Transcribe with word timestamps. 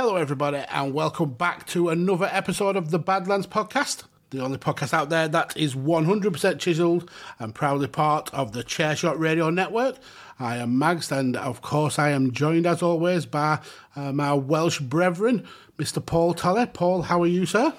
Hello, 0.00 0.14
everybody, 0.14 0.58
and 0.70 0.94
welcome 0.94 1.32
back 1.32 1.66
to 1.66 1.88
another 1.88 2.28
episode 2.30 2.76
of 2.76 2.92
the 2.92 3.00
Badlands 3.00 3.48
Podcast, 3.48 4.04
the 4.30 4.38
only 4.38 4.56
podcast 4.56 4.94
out 4.94 5.08
there 5.10 5.26
that 5.26 5.56
is 5.56 5.74
100% 5.74 6.60
chiseled 6.60 7.10
and 7.40 7.52
proudly 7.52 7.88
part 7.88 8.32
of 8.32 8.52
the 8.52 8.62
Chairshot 8.62 9.18
Radio 9.18 9.50
Network. 9.50 9.96
I 10.38 10.58
am 10.58 10.78
Mags, 10.78 11.10
and 11.10 11.36
of 11.36 11.62
course, 11.62 11.98
I 11.98 12.10
am 12.10 12.30
joined 12.30 12.64
as 12.64 12.80
always 12.80 13.26
by 13.26 13.58
uh, 13.96 14.12
my 14.12 14.34
Welsh 14.34 14.78
brethren, 14.78 15.44
Mr. 15.78 16.06
Paul 16.06 16.32
Tolley. 16.32 16.66
Paul, 16.66 17.02
how 17.02 17.20
are 17.22 17.26
you, 17.26 17.44
sir? 17.44 17.74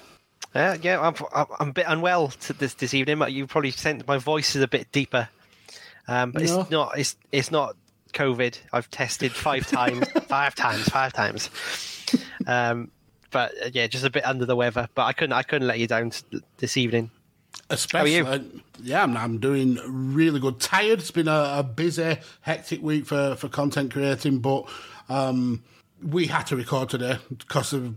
Uh, 0.54 0.76
yeah, 0.82 1.00
I'm, 1.00 1.14
I'm 1.58 1.70
a 1.70 1.72
bit 1.72 1.86
unwell 1.88 2.34
this 2.58 2.74
this 2.74 2.92
evening. 2.92 3.22
You 3.30 3.46
probably 3.46 3.70
sensed 3.70 4.06
my 4.06 4.18
voice 4.18 4.54
is 4.54 4.60
a 4.60 4.68
bit 4.68 4.92
deeper, 4.92 5.30
um, 6.06 6.32
but 6.32 6.42
No. 6.42 6.60
it's 6.60 6.70
not. 6.70 6.98
It's 6.98 7.16
it's 7.32 7.50
not 7.50 7.76
COVID. 8.12 8.58
I've 8.74 8.90
tested 8.90 9.32
five 9.32 9.66
times, 9.70 10.06
five 10.28 10.54
times, 10.54 10.86
five 10.90 11.14
times. 11.14 11.48
Um, 12.46 12.90
but 13.30 13.52
uh, 13.64 13.70
yeah, 13.72 13.86
just 13.86 14.04
a 14.04 14.10
bit 14.10 14.24
under 14.26 14.44
the 14.46 14.56
weather. 14.56 14.88
But 14.94 15.04
I 15.04 15.12
couldn't 15.12 15.32
I 15.32 15.42
couldn't 15.42 15.68
let 15.68 15.78
you 15.78 15.86
down 15.86 16.08
s- 16.08 16.24
this 16.58 16.76
evening. 16.76 17.10
Especially, 17.68 18.16
you? 18.16 18.26
uh, 18.26 18.38
yeah, 18.82 19.02
I'm, 19.02 19.16
I'm 19.16 19.38
doing 19.38 19.78
really 19.86 20.40
good. 20.40 20.60
Tired. 20.60 21.00
It's 21.00 21.10
been 21.10 21.28
a, 21.28 21.54
a 21.58 21.62
busy, 21.62 22.16
hectic 22.42 22.82
week 22.82 23.06
for, 23.06 23.36
for 23.36 23.48
content 23.48 23.92
creating, 23.92 24.38
but 24.38 24.68
um, 25.08 25.62
we 26.02 26.26
had 26.26 26.46
to 26.48 26.56
record 26.56 26.88
today 26.88 27.18
because 27.28 27.72
of. 27.72 27.94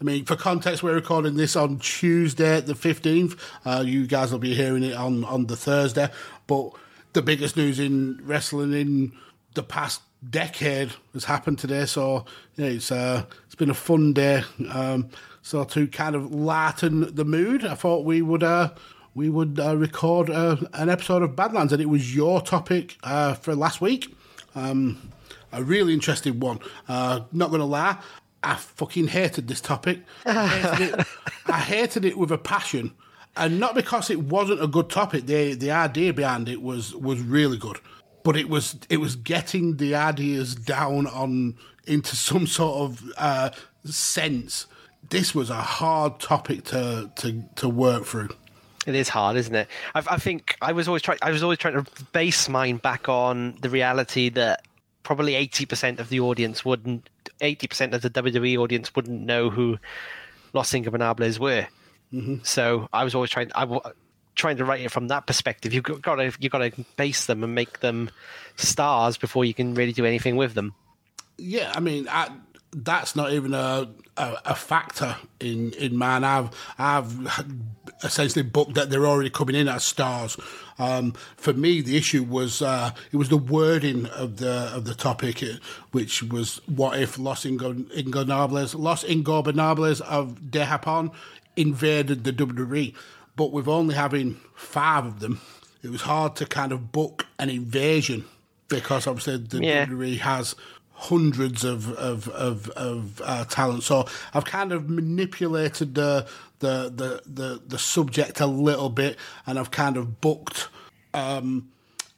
I 0.00 0.04
mean, 0.04 0.24
for 0.24 0.36
context, 0.36 0.82
we're 0.82 0.94
recording 0.94 1.36
this 1.36 1.54
on 1.56 1.78
Tuesday, 1.78 2.60
the 2.60 2.74
fifteenth. 2.74 3.40
Uh, 3.64 3.84
you 3.86 4.06
guys 4.06 4.32
will 4.32 4.38
be 4.38 4.54
hearing 4.54 4.82
it 4.82 4.94
on 4.94 5.24
on 5.24 5.46
the 5.46 5.56
Thursday. 5.56 6.08
But 6.46 6.70
the 7.12 7.22
biggest 7.22 7.56
news 7.56 7.78
in 7.78 8.20
wrestling 8.24 8.72
in 8.72 9.12
the 9.54 9.62
past 9.62 10.00
decade 10.28 10.92
has 11.12 11.24
happened 11.24 11.58
today. 11.58 11.86
So 11.86 12.24
yeah, 12.56 12.66
it's 12.66 12.92
uh, 12.92 13.24
it's 13.46 13.54
been 13.54 13.70
a 13.70 13.74
fun 13.74 14.12
day. 14.12 14.42
Um, 14.70 15.10
so 15.42 15.64
to 15.64 15.86
kind 15.88 16.14
of 16.14 16.32
lighten 16.32 17.14
the 17.14 17.24
mood, 17.24 17.64
I 17.64 17.74
thought 17.74 18.04
we 18.04 18.22
would 18.22 18.42
uh, 18.42 18.70
we 19.14 19.28
would 19.28 19.60
uh, 19.60 19.76
record 19.76 20.30
uh, 20.30 20.56
an 20.74 20.88
episode 20.88 21.22
of 21.22 21.36
Badlands, 21.36 21.72
and 21.72 21.82
it 21.82 21.88
was 21.88 22.14
your 22.14 22.40
topic 22.40 22.96
uh, 23.02 23.34
for 23.34 23.54
last 23.54 23.80
week. 23.80 24.14
Um, 24.54 25.12
a 25.52 25.62
really 25.62 25.92
interesting 25.92 26.40
one. 26.40 26.60
Uh, 26.88 27.20
not 27.32 27.50
to 27.50 27.64
lie, 27.64 27.98
I 28.42 28.54
fucking 28.54 29.08
hated 29.08 29.48
this 29.48 29.60
topic. 29.60 30.00
I 30.26 30.46
hated, 30.48 30.98
it, 30.98 31.06
I 31.46 31.58
hated 31.58 32.04
it 32.04 32.16
with 32.16 32.30
a 32.30 32.38
passion, 32.38 32.92
and 33.36 33.60
not 33.60 33.74
because 33.74 34.10
it 34.10 34.20
wasn't 34.22 34.62
a 34.62 34.66
good 34.66 34.88
topic. 34.88 35.26
The 35.26 35.54
the 35.54 35.70
idea 35.70 36.12
behind 36.12 36.48
it 36.48 36.62
was 36.62 36.94
was 36.94 37.20
really 37.20 37.58
good, 37.58 37.78
but 38.22 38.36
it 38.36 38.48
was 38.48 38.76
it 38.88 38.98
was 38.98 39.16
getting 39.16 39.76
the 39.76 39.94
ideas 39.94 40.54
down 40.54 41.06
on 41.06 41.56
into 41.86 42.16
some 42.16 42.46
sort 42.46 42.80
of 42.80 43.12
uh, 43.16 43.50
sense. 43.84 44.66
This 45.08 45.34
was 45.34 45.50
a 45.50 45.54
hard 45.62 46.20
topic 46.20 46.64
to 46.66 47.10
to 47.16 47.44
to 47.56 47.68
work 47.68 48.04
through. 48.04 48.30
It 48.86 48.94
is 48.94 49.08
hard, 49.08 49.36
isn't 49.36 49.54
it? 49.54 49.68
I, 49.94 50.02
I 50.10 50.16
think 50.16 50.56
I 50.60 50.72
was 50.72 50.88
always 50.88 51.02
trying. 51.02 51.18
I 51.22 51.30
was 51.30 51.42
always 51.42 51.58
trying 51.58 51.74
to 51.74 52.04
base 52.12 52.48
mine 52.48 52.78
back 52.78 53.08
on 53.08 53.56
the 53.60 53.70
reality 53.70 54.28
that 54.30 54.64
probably 55.02 55.34
eighty 55.34 55.66
percent 55.66 56.00
of 56.00 56.08
the 56.08 56.20
audience 56.20 56.64
wouldn't, 56.64 57.08
eighty 57.40 57.66
percent 57.66 57.94
of 57.94 58.02
the 58.02 58.10
WWE 58.10 58.58
audience 58.58 58.94
wouldn't 58.94 59.22
know 59.22 59.50
who 59.50 59.78
Los 60.52 60.72
Ingobernables 60.72 61.38
were. 61.38 61.66
So 62.42 62.88
I 62.92 63.04
was 63.04 63.14
always 63.14 63.30
trying. 63.30 63.50
I 63.54 63.64
trying 64.34 64.56
to 64.56 64.64
write 64.64 64.80
it 64.80 64.90
from 64.90 65.08
that 65.08 65.26
perspective. 65.26 65.72
You've 65.72 65.84
got 65.84 66.16
to 66.16 66.32
you've 66.38 66.52
got 66.52 66.58
to 66.58 66.84
base 66.96 67.26
them 67.26 67.44
and 67.44 67.54
make 67.54 67.80
them 67.80 68.10
stars 68.56 69.16
before 69.16 69.44
you 69.44 69.54
can 69.54 69.74
really 69.74 69.92
do 69.92 70.04
anything 70.04 70.36
with 70.36 70.54
them. 70.54 70.74
Yeah, 71.38 71.72
I 71.74 71.80
mean, 71.80 72.08
I, 72.08 72.30
that's 72.74 73.14
not 73.14 73.32
even 73.32 73.52
a, 73.54 73.88
a 74.16 74.36
a 74.46 74.54
factor 74.54 75.16
in 75.40 75.72
in 75.74 75.96
mine. 75.96 76.24
I've 76.24 76.50
I've 76.78 77.44
essentially 78.02 78.42
booked 78.42 78.74
that 78.74 78.90
they're 78.90 79.06
already 79.06 79.30
coming 79.30 79.54
in 79.54 79.68
as 79.68 79.84
stars. 79.84 80.36
Um, 80.78 81.12
for 81.36 81.52
me, 81.52 81.80
the 81.80 81.96
issue 81.96 82.22
was 82.22 82.62
uh, 82.62 82.92
it 83.10 83.16
was 83.16 83.28
the 83.28 83.36
wording 83.36 84.06
of 84.06 84.38
the 84.38 84.70
of 84.74 84.84
the 84.84 84.94
topic, 84.94 85.42
uh, 85.42 85.58
which 85.92 86.22
was 86.22 86.60
what 86.66 86.98
if 86.98 87.18
Los 87.18 87.44
Ingo- 87.44 87.84
Ingobernables, 87.92 88.78
Los 88.78 89.04
Ingobernables 89.04 90.00
of 90.00 90.50
De 90.50 90.64
Japón 90.64 91.12
invaded 91.56 92.24
the 92.24 92.32
WWE, 92.32 92.94
but 93.36 93.52
with 93.52 93.68
only 93.68 93.94
having 93.94 94.40
five 94.54 95.04
of 95.06 95.20
them, 95.20 95.40
it 95.82 95.90
was 95.90 96.02
hard 96.02 96.36
to 96.36 96.46
kind 96.46 96.72
of 96.72 96.92
book 96.92 97.26
an 97.38 97.50
invasion 97.50 98.24
because 98.68 99.06
obviously 99.06 99.36
the 99.38 99.62
Yeah. 99.64 99.86
WWE 99.86 100.18
has 100.18 100.54
hundreds 100.94 101.64
of 101.64 101.92
of 101.94 102.28
of, 102.28 102.68
of 102.70 103.20
uh, 103.24 103.44
talent. 103.46 103.82
So 103.82 104.06
I've 104.34 104.44
kind 104.44 104.72
of 104.72 104.88
manipulated 104.88 105.94
the, 105.94 106.26
the 106.60 106.90
the 106.94 107.22
the 107.26 107.62
the 107.66 107.78
subject 107.78 108.40
a 108.40 108.46
little 108.46 108.88
bit, 108.88 109.16
and 109.46 109.58
I've 109.58 109.70
kind 109.72 109.96
of 109.96 110.20
booked 110.20 110.68
um, 111.14 111.68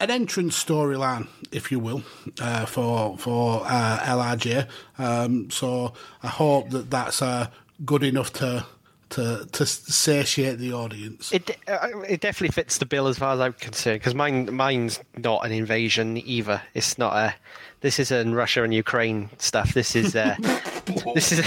an 0.00 0.10
entrance 0.10 0.62
storyline, 0.62 1.28
if 1.50 1.72
you 1.72 1.78
will, 1.78 2.02
uh, 2.40 2.66
for 2.66 3.16
for 3.16 3.62
uh, 3.64 4.14
LIJ. 4.16 4.66
Um, 4.98 5.50
so 5.50 5.94
I 6.22 6.28
hope 6.28 6.70
that 6.70 6.90
that's 6.90 7.22
uh, 7.22 7.46
good 7.84 8.02
enough 8.02 8.32
to. 8.34 8.66
To, 9.14 9.46
to 9.52 9.64
satiate 9.64 10.58
the 10.58 10.72
audience. 10.72 11.32
It 11.32 11.56
uh, 11.68 12.00
it 12.08 12.20
definitely 12.20 12.52
fits 12.52 12.78
the 12.78 12.86
bill 12.86 13.06
as 13.06 13.16
far 13.16 13.34
as 13.34 13.38
I'm 13.40 13.52
concerned 13.52 14.00
because 14.00 14.12
mine 14.12 14.52
mine's 14.52 14.98
not 15.16 15.46
an 15.46 15.52
invasion 15.52 16.16
either. 16.16 16.62
It's 16.74 16.98
not 16.98 17.14
a. 17.14 17.34
This 17.80 18.00
isn't 18.00 18.34
Russia 18.34 18.64
and 18.64 18.74
Ukraine 18.74 19.30
stuff. 19.38 19.72
This 19.72 19.94
is 19.94 20.16
uh, 20.16 20.34
this 21.14 21.30
is. 21.30 21.44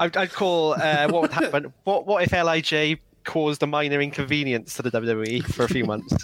I'd, 0.00 0.16
I'd 0.16 0.32
call 0.32 0.72
uh, 0.74 1.08
what 1.08 1.22
would 1.22 1.32
happen. 1.32 1.72
What 1.84 2.04
what 2.04 2.24
if 2.24 2.32
Lij 2.32 2.98
caused 3.22 3.62
a 3.62 3.66
minor 3.66 4.00
inconvenience 4.00 4.74
to 4.74 4.82
the 4.82 4.90
WWE 4.90 5.44
for 5.44 5.64
a 5.64 5.68
few 5.68 5.84
months? 5.84 6.16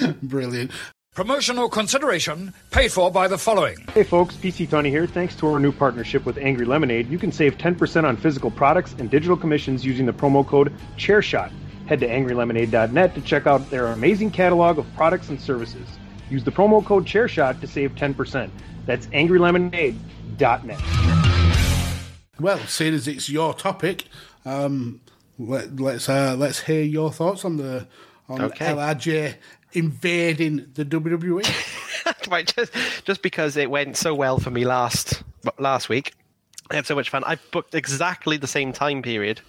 Brilliant. 0.22 0.72
Promotional 1.14 1.68
consideration 1.68 2.54
paid 2.70 2.90
for 2.90 3.10
by 3.10 3.28
the 3.28 3.36
following. 3.36 3.76
Hey 3.92 4.02
folks, 4.02 4.34
PC 4.34 4.70
Tony 4.70 4.88
here. 4.88 5.06
Thanks 5.06 5.36
to 5.36 5.46
our 5.46 5.60
new 5.60 5.70
partnership 5.70 6.24
with 6.24 6.38
Angry 6.38 6.64
Lemonade, 6.64 7.06
you 7.10 7.18
can 7.18 7.30
save 7.30 7.58
10% 7.58 8.04
on 8.04 8.16
physical 8.16 8.50
products 8.50 8.94
and 8.98 9.10
digital 9.10 9.36
commissions 9.36 9.84
using 9.84 10.06
the 10.06 10.12
promo 10.14 10.46
code 10.46 10.72
ChairShot. 10.96 11.52
Head 11.84 12.00
to 12.00 12.08
angrylemonade.net 12.08 13.14
to 13.14 13.20
check 13.20 13.46
out 13.46 13.68
their 13.68 13.88
amazing 13.88 14.30
catalog 14.30 14.78
of 14.78 14.86
products 14.94 15.28
and 15.28 15.38
services. 15.38 15.86
Use 16.30 16.44
the 16.44 16.50
promo 16.50 16.82
code 16.82 17.04
ChairShot 17.04 17.60
to 17.60 17.66
save 17.66 17.94
10%. 17.94 18.48
That's 18.86 19.06
angrylemonade.net. 19.08 20.80
Well, 22.40 22.58
seeing 22.60 22.94
as 22.94 23.06
it's 23.06 23.28
your 23.28 23.52
topic, 23.52 24.04
um, 24.46 25.02
let, 25.38 25.78
let's 25.78 26.08
uh, 26.08 26.36
let's 26.38 26.60
hear 26.60 26.82
your 26.82 27.12
thoughts 27.12 27.44
on 27.44 27.58
the 27.58 27.86
on 28.30 28.40
Okay. 28.40 28.72
LIJ 28.72 29.36
invading 29.72 30.66
the. 30.74 30.84
WWE. 30.84 31.44
right, 32.30 32.52
just, 32.54 32.72
just 33.04 33.22
because 33.22 33.56
it 33.56 33.70
went 33.70 33.96
so 33.96 34.14
well 34.14 34.38
for 34.38 34.50
me 34.50 34.64
last 34.64 35.22
last 35.58 35.88
week, 35.88 36.14
I 36.70 36.76
had 36.76 36.86
so 36.86 36.94
much 36.94 37.10
fun. 37.10 37.22
I 37.24 37.36
booked 37.50 37.74
exactly 37.74 38.36
the 38.36 38.46
same 38.46 38.72
time 38.72 39.02
period, 39.02 39.40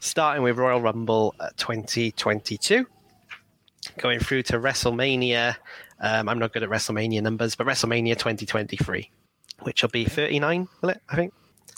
starting 0.00 0.42
with 0.42 0.58
Royal 0.58 0.80
Rumble 0.80 1.34
uh, 1.40 1.48
2022, 1.56 2.86
going 3.98 4.18
through 4.20 4.42
to 4.44 4.58
WrestleMania. 4.58 5.56
Um, 6.00 6.28
I'm 6.28 6.38
not 6.38 6.52
good 6.52 6.62
at 6.62 6.68
WrestleMania 6.68 7.22
numbers, 7.22 7.54
but 7.54 7.66
WrestleMania 7.66 8.14
2023, 8.14 9.10
which 9.60 9.82
will 9.82 9.90
be 9.90 10.04
39, 10.04 10.68
will 10.80 10.90
it? 10.90 11.00
I 11.08 11.16
think. 11.16 11.32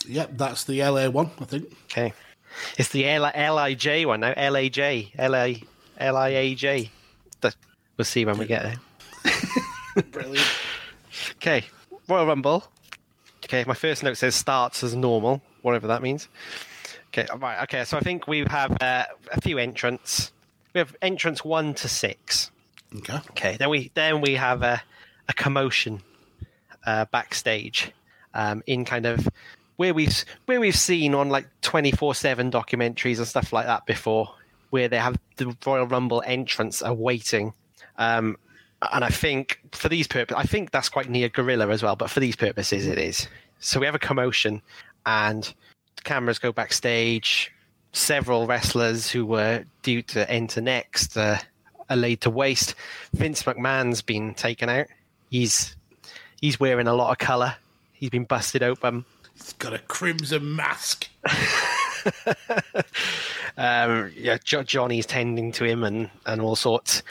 yep, 0.07 0.31
that's 0.33 0.63
the 0.63 0.83
LA 0.83 1.09
one, 1.09 1.29
I 1.39 1.45
think. 1.45 1.71
Okay, 1.91 2.13
it's 2.77 2.89
the 2.89 3.07
L- 3.07 3.31
LIJ 3.35 4.05
one 4.05 4.21
now. 4.21 4.33
LAJ, 4.33 5.11
LA, 5.17 5.59
LIAJ. 5.99 6.89
That- 7.41 7.55
We'll 7.97 8.05
see 8.05 8.25
when 8.25 8.37
we 8.37 8.45
get 8.45 8.63
there. 8.63 10.03
Brilliant. 10.11 10.45
Okay, 11.37 11.63
Royal 12.09 12.25
Rumble. 12.25 12.65
Okay, 13.45 13.63
my 13.65 13.73
first 13.73 14.03
note 14.03 14.17
says 14.17 14.35
starts 14.35 14.83
as 14.83 14.93
normal, 14.95 15.41
whatever 15.61 15.87
that 15.87 16.01
means. 16.01 16.27
Okay, 17.07 17.25
right. 17.37 17.63
Okay, 17.63 17.85
so 17.85 17.95
I 17.97 18.01
think 18.01 18.27
we 18.27 18.39
have 18.49 18.81
uh, 18.81 19.05
a 19.31 19.39
few 19.39 19.57
entrants. 19.57 20.33
We 20.73 20.79
have 20.79 20.93
entrance 21.01 21.45
one 21.45 21.73
to 21.75 21.87
six. 21.87 22.51
Okay. 22.97 23.13
Okay, 23.31 23.55
then 23.57 23.69
we 23.69 23.91
then 23.93 24.19
we 24.19 24.33
have 24.35 24.61
a, 24.61 24.81
a 25.29 25.33
commotion 25.33 26.01
uh, 26.85 27.05
backstage. 27.05 27.91
um, 28.33 28.61
in 28.67 28.83
kind 28.83 29.05
of 29.05 29.29
where 29.77 29.93
we've 29.93 30.25
where 30.47 30.59
we've 30.59 30.75
seen 30.75 31.15
on 31.15 31.29
like 31.29 31.47
twenty 31.61 31.91
four 31.91 32.13
seven 32.13 32.51
documentaries 32.51 33.19
and 33.19 33.27
stuff 33.27 33.53
like 33.53 33.67
that 33.67 33.85
before, 33.85 34.35
where 34.69 34.87
they 34.87 34.97
have 34.97 35.17
the 35.37 35.55
Royal 35.65 35.87
Rumble 35.87 36.23
entrance 36.25 36.81
awaiting. 36.81 37.53
Um, 37.97 38.37
and 38.93 39.03
I 39.03 39.09
think 39.09 39.59
for 39.71 39.89
these 39.89 40.07
purposes, 40.07 40.37
I 40.37 40.45
think 40.45 40.71
that's 40.71 40.89
quite 40.89 41.09
near 41.09 41.29
Gorilla 41.29 41.69
as 41.69 41.81
well. 41.81 41.95
But 41.95 42.09
for 42.09 42.19
these 42.19 42.35
purposes, 42.35 42.87
it 42.87 42.97
is. 42.97 43.27
So 43.59 43.79
we 43.79 43.85
have 43.85 43.95
a 43.95 43.99
commotion, 43.99 44.61
and 45.05 45.43
the 45.95 46.01
cameras 46.03 46.39
go 46.39 46.51
backstage. 46.51 47.51
Several 47.93 48.45
wrestlers 48.45 49.09
who 49.09 49.25
were 49.25 49.63
due 49.81 50.01
to 50.03 50.29
enter 50.29 50.59
next 50.59 51.15
uh, 51.17 51.39
are 51.89 51.95
laid 51.95 52.21
to 52.21 52.29
waste. 52.29 52.75
Vince 53.13 53.43
McMahon's 53.43 54.01
been 54.01 54.33
taken 54.33 54.67
out. 54.67 54.87
He's 55.29 55.75
he's 56.41 56.59
wearing 56.59 56.87
a 56.87 56.93
lot 56.93 57.11
of 57.11 57.17
color. 57.17 57.55
He's 57.93 58.09
been 58.09 58.25
busted 58.25 58.63
open. 58.63 59.05
He's 59.33 59.53
got 59.53 59.73
a 59.73 59.79
crimson 59.79 60.55
mask. 60.55 61.07
um, 63.57 64.11
yeah, 64.15 64.37
jo- 64.43 64.63
Johnny's 64.63 65.05
tending 65.05 65.51
to 65.53 65.63
him 65.63 65.83
and, 65.83 66.09
and 66.25 66.41
all 66.41 66.55
sorts. 66.55 67.03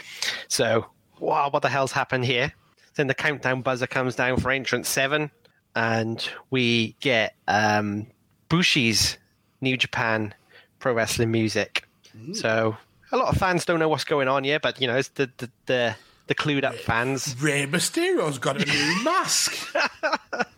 So, 0.49 0.87
wow, 1.19 1.50
what 1.50 1.62
the 1.62 1.69
hell's 1.69 1.93
happened 1.93 2.25
here? 2.25 2.52
Then 2.96 3.06
the 3.06 3.14
countdown 3.14 3.62
buzzer 3.62 3.87
comes 3.87 4.14
down 4.17 4.38
for 4.38 4.50
entrance 4.50 4.88
seven, 4.88 5.31
and 5.75 6.26
we 6.50 6.94
get 7.00 7.35
um, 7.49 8.06
Bushi's 8.49 9.19
New 9.61 9.76
Japan 9.76 10.35
Pro 10.79 10.93
Wrestling 10.93 11.31
music. 11.31 11.88
So, 12.32 12.76
a 13.11 13.17
lot 13.17 13.29
of 13.29 13.38
fans 13.38 13.64
don't 13.64 13.81
know 13.81 13.88
what's 13.88 14.05
going 14.05 14.29
on 14.29 14.44
here, 14.44 14.61
but 14.61 14.81
you 14.81 14.87
know, 14.87 14.97
it's 14.97 15.08
the 15.08 15.29
the 15.38 15.50
the, 15.67 15.97
the 16.29 16.35
clued 16.37 16.62
up 16.62 16.76
fans. 16.76 17.35
Rey 17.40 17.67
Mysterio's 17.67 18.38
got 18.38 18.62
a 18.62 18.64
new 18.64 19.02
mask. 19.05 19.75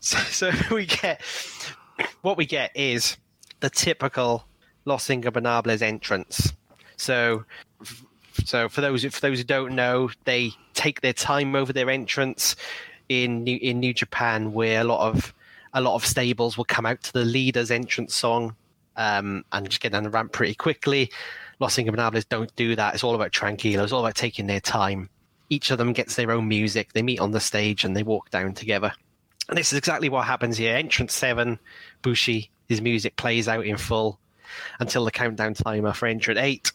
So, 0.00 0.18
so 0.18 0.52
we 0.72 0.86
get 0.86 1.20
what 2.22 2.36
we 2.36 2.46
get 2.46 2.70
is 2.76 3.16
the 3.64 3.70
typical 3.70 4.46
Los 4.84 5.08
Ingobernables 5.08 5.80
entrance. 5.80 6.52
So, 6.98 7.46
so 8.44 8.68
for 8.68 8.82
those 8.82 9.06
for 9.06 9.20
those 9.22 9.38
who 9.38 9.44
don't 9.44 9.74
know, 9.74 10.10
they 10.24 10.52
take 10.74 11.00
their 11.00 11.14
time 11.14 11.56
over 11.56 11.72
their 11.72 11.88
entrance 11.88 12.56
in 13.08 13.42
New, 13.42 13.58
in 13.62 13.80
New 13.80 13.94
Japan, 13.94 14.52
where 14.52 14.82
a 14.82 14.84
lot 14.84 15.08
of 15.08 15.32
a 15.72 15.80
lot 15.80 15.94
of 15.94 16.04
stables 16.04 16.58
will 16.58 16.66
come 16.66 16.84
out 16.84 17.02
to 17.04 17.12
the 17.14 17.24
leader's 17.24 17.70
entrance 17.70 18.14
song 18.14 18.54
um, 18.96 19.46
and 19.52 19.66
just 19.70 19.80
get 19.80 19.92
down 19.92 20.02
the 20.02 20.10
ramp 20.10 20.32
pretty 20.32 20.54
quickly. 20.54 21.10
Los 21.58 21.76
Ingobernables 21.76 22.28
don't 22.28 22.54
do 22.56 22.76
that. 22.76 22.92
It's 22.92 23.02
all 23.02 23.14
about 23.14 23.32
tranquilo. 23.32 23.82
It's 23.82 23.92
all 23.92 24.04
about 24.04 24.14
taking 24.14 24.46
their 24.46 24.60
time. 24.60 25.08
Each 25.48 25.70
of 25.70 25.78
them 25.78 25.94
gets 25.94 26.16
their 26.16 26.32
own 26.32 26.48
music. 26.48 26.92
They 26.92 27.02
meet 27.02 27.18
on 27.18 27.30
the 27.30 27.40
stage 27.40 27.82
and 27.82 27.96
they 27.96 28.02
walk 28.02 28.28
down 28.28 28.52
together. 28.52 28.92
And 29.48 29.56
this 29.56 29.72
is 29.72 29.78
exactly 29.78 30.10
what 30.10 30.26
happens 30.26 30.58
here. 30.58 30.76
Entrance 30.76 31.14
seven, 31.14 31.58
Bushi, 32.02 32.50
his 32.68 32.80
music 32.80 33.16
plays 33.16 33.48
out 33.48 33.66
in 33.66 33.76
full 33.76 34.18
until 34.80 35.04
the 35.04 35.10
countdown 35.10 35.54
timer 35.54 35.92
for 35.92 36.06
entrant 36.06 36.38
eight, 36.38 36.72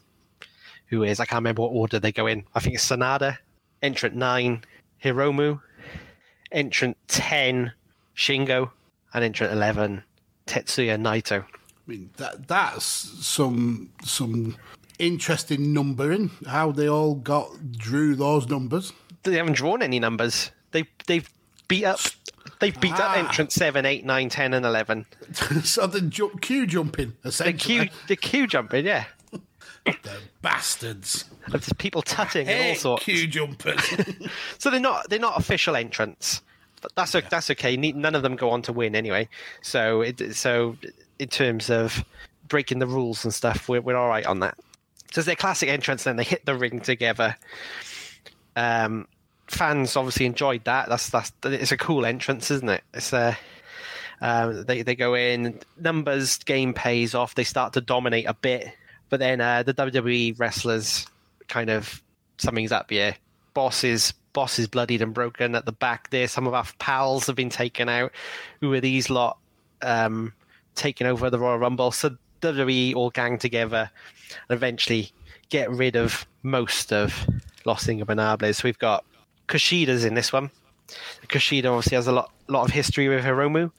who 0.87 1.03
is, 1.03 1.19
I 1.19 1.25
can't 1.25 1.39
remember 1.39 1.61
what 1.63 1.69
order 1.69 1.99
they 1.99 2.11
go 2.11 2.27
in. 2.27 2.43
I 2.53 2.59
think 2.59 2.75
it's 2.75 2.87
Sanada. 2.87 3.37
Entrant 3.81 4.15
nine, 4.15 4.63
Hiromu. 5.03 5.61
Entrant 6.51 6.97
10, 7.07 7.71
Shingo. 8.15 8.71
And 9.13 9.23
entrant 9.23 9.53
11, 9.53 10.03
Tetsuya 10.47 10.99
Naito. 10.99 11.43
I 11.43 11.91
mean, 11.91 12.09
that 12.17 12.47
that's 12.47 12.85
some 12.85 13.89
some 14.03 14.55
interesting 14.99 15.73
numbering. 15.73 16.29
How 16.45 16.71
they 16.71 16.87
all 16.87 17.15
got 17.15 17.71
drew 17.71 18.15
those 18.15 18.47
numbers. 18.47 18.93
They 19.23 19.35
haven't 19.35 19.53
drawn 19.53 19.81
any 19.81 19.99
numbers. 19.99 20.51
They, 20.71 20.85
they've 21.07 21.27
beat 21.67 21.85
up. 21.85 21.99
They've 22.59 22.79
beat 22.79 22.93
up 22.93 23.11
Ah. 23.11 23.15
entrant 23.15 23.51
7, 23.51 23.85
8, 23.85 24.05
9, 24.05 24.29
10, 24.29 24.53
and 24.53 24.65
11. 24.65 25.05
so 25.63 25.87
the 25.87 26.01
jump, 26.01 26.41
queue 26.41 26.65
jumping 26.67 27.13
The 27.21 27.29
essentially. 27.29 27.57
queue, 27.87 27.89
the 28.07 28.15
queue 28.15 28.47
jumping, 28.47 28.85
yeah. 28.85 29.05
The 29.85 30.19
bastards. 30.41 31.25
There's 31.47 31.71
people 31.73 32.01
tutting 32.01 32.47
and 32.47 32.69
all 32.71 32.75
sorts. 32.75 33.03
queue 33.05 33.27
jumpers. 33.27 33.81
So 34.59 34.69
they're 34.69 34.79
not 34.79 35.09
they're 35.09 35.19
not 35.19 35.39
official 35.39 35.75
entrants. 35.75 36.41
That's 36.95 37.15
o 37.15 37.21
that's 37.21 37.49
okay. 37.51 37.75
None 37.77 38.13
of 38.13 38.21
them 38.21 38.35
go 38.35 38.49
on 38.51 38.61
to 38.63 38.73
win 38.73 38.95
anyway. 38.95 39.29
So 39.61 40.01
it, 40.01 40.35
so 40.35 40.77
in 41.17 41.29
terms 41.29 41.69
of 41.69 42.03
breaking 42.47 42.79
the 42.79 42.87
rules 42.87 43.23
and 43.23 43.33
stuff, 43.33 43.67
we're 43.69 43.81
we're 43.81 43.95
all 43.95 44.09
right 44.09 44.25
on 44.25 44.41
that. 44.41 44.57
So 45.11 45.19
it's 45.19 45.25
their 45.25 45.35
classic 45.35 45.69
entrance. 45.69 46.03
Then 46.03 46.17
they 46.17 46.23
hit 46.23 46.45
the 46.45 46.55
ring 46.55 46.81
together. 46.81 47.35
Um, 48.55 49.07
fans 49.49 49.95
obviously 49.95 50.25
enjoyed 50.25 50.63
that. 50.65 50.89
That's 50.89 51.09
that's 51.09 51.31
it's 51.43 51.71
a 51.71 51.77
cool 51.77 52.05
entrance, 52.05 52.51
isn't 52.51 52.69
it? 52.69 52.83
It's 52.93 53.13
a 53.13 53.37
um, 54.21 54.63
they 54.65 54.81
they 54.81 54.95
go 54.95 55.15
in, 55.15 55.59
numbers 55.79 56.37
game 56.39 56.73
pays 56.73 57.15
off. 57.15 57.35
They 57.35 57.43
start 57.43 57.73
to 57.73 57.81
dominate 57.81 58.25
a 58.25 58.33
bit, 58.33 58.67
but 59.09 59.19
then 59.19 59.41
uh, 59.41 59.63
the 59.63 59.73
WWE 59.73 60.39
wrestlers 60.39 61.07
kind 61.47 61.69
of 61.69 62.01
something's 62.37 62.71
up 62.71 62.89
here. 62.89 63.15
Boss 63.53 63.83
is 63.83 64.13
boss 64.33 64.59
is 64.59 64.67
bloodied 64.67 65.01
and 65.01 65.13
broken 65.13 65.55
at 65.55 65.65
the 65.65 65.71
back 65.71 66.09
there. 66.09 66.27
Some 66.27 66.47
of 66.47 66.53
our 66.53 66.65
pals 66.79 67.27
have 67.27 67.35
been 67.35 67.49
taken 67.49 67.89
out. 67.89 68.11
Who 68.61 68.73
are 68.73 68.81
these 68.81 69.09
lot 69.09 69.37
um, 69.81 70.33
taking 70.75 71.07
over 71.07 71.29
the 71.29 71.39
Royal 71.39 71.57
Rumble? 71.57 71.91
So 71.91 72.15
WWE 72.41 72.95
all 72.95 73.09
gang 73.09 73.37
together 73.37 73.89
and 74.49 74.55
eventually 74.55 75.11
get 75.49 75.71
rid 75.71 75.95
of 75.95 76.25
most 76.43 76.93
of 76.93 77.27
Los 77.65 77.87
Ingobernables. 77.87 78.55
So 78.55 78.61
we've 78.65 78.79
got 78.79 79.03
Kushida's 79.49 80.05
in 80.05 80.13
this 80.13 80.31
one. 80.31 80.49
Kushida 81.27 81.65
obviously 81.65 81.95
has 81.95 82.07
a 82.07 82.11
lot 82.11 82.31
lot 82.47 82.63
of 82.63 82.71
history 82.71 83.09
with 83.09 83.23
Hiromu. 83.23 83.71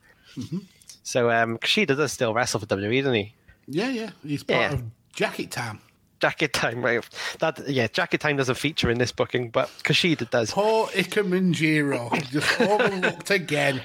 So 1.02 1.30
um, 1.30 1.58
Kushida 1.58 1.96
does 1.96 2.12
still 2.12 2.34
wrestle 2.34 2.60
for 2.60 2.66
WWE, 2.66 2.98
doesn't 3.00 3.14
he? 3.14 3.34
yeah, 3.66 3.88
yeah. 3.88 4.10
He's 4.24 4.42
part 4.42 4.60
Yeah. 4.60 4.72
of 4.74 4.82
Jacket 5.14 5.50
Time. 5.50 5.80
Jacket 6.20 6.52
Time, 6.52 6.82
right? 6.84 7.04
That 7.40 7.66
yeah, 7.68 7.86
Jacket 7.88 8.20
Time 8.20 8.36
doesn't 8.36 8.56
feature 8.56 8.90
in 8.90 8.98
this 8.98 9.10
booking, 9.12 9.48
but 9.50 9.68
Kushida 9.84 10.28
does. 10.30 10.50
Poor 10.52 10.86
Ikemen 10.88 11.52
Jiro. 11.52 12.10
Just 12.30 12.60
overlooked 12.60 13.30
again. 13.30 13.80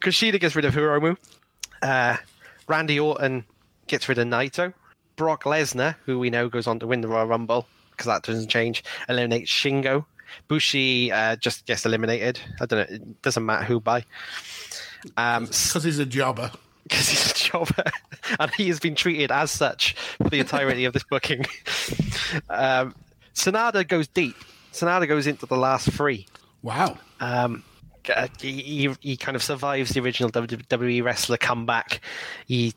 Kushida 0.00 0.38
gets 0.38 0.54
rid 0.54 0.64
of 0.64 0.74
Hiromu. 0.74 1.16
Uh, 1.82 2.16
Randy 2.66 3.00
Orton 3.00 3.44
gets 3.86 4.08
rid 4.08 4.18
of 4.18 4.26
Naito. 4.26 4.74
Brock 5.16 5.44
Lesnar, 5.44 5.96
who 6.04 6.18
we 6.18 6.30
know 6.30 6.48
goes 6.48 6.66
on 6.66 6.78
to 6.80 6.86
win 6.86 7.00
the 7.00 7.08
Royal 7.08 7.26
Rumble, 7.26 7.66
because 7.90 8.06
that 8.06 8.22
doesn't 8.22 8.48
change, 8.48 8.84
eliminates 9.08 9.50
Shingo. 9.50 10.04
Bushi 10.48 11.12
uh, 11.12 11.36
just 11.36 11.66
gets 11.66 11.84
eliminated. 11.86 12.40
I 12.60 12.66
don't 12.66 12.78
know. 12.90 12.96
It 12.96 13.22
doesn't 13.22 13.44
matter 13.44 13.64
who 13.64 13.80
by. 13.80 14.04
Um, 15.16 15.46
Because 15.46 15.84
he's 15.84 15.98
a 15.98 16.06
jobber. 16.06 16.50
because 16.88 17.08
he's 17.08 17.30
a 17.30 17.34
jobber, 17.34 17.84
and 18.40 18.50
he 18.54 18.68
has 18.68 18.80
been 18.80 18.94
treated 18.94 19.30
as 19.30 19.50
such 19.50 19.94
for 20.16 20.30
the 20.30 20.40
entirety 20.40 20.84
of 20.84 20.92
this 20.92 21.04
booking. 21.04 21.44
Um, 22.50 22.94
Sonada 23.34 23.88
goes 23.88 24.06
deep. 24.06 24.36
Sonada 24.72 25.08
goes 25.08 25.26
into 25.26 25.46
the 25.46 25.56
last 25.56 25.90
three. 25.90 26.26
Wow. 26.62 26.98
Um, 27.20 27.64
uh, 28.14 28.28
he, 28.38 28.52
he 28.60 28.94
he 29.00 29.16
kind 29.16 29.34
of 29.34 29.42
survives 29.42 29.90
the 29.90 30.00
original 30.00 30.30
WWE 30.30 31.02
wrestler 31.02 31.38
comeback. 31.38 32.02
He, 32.46 32.74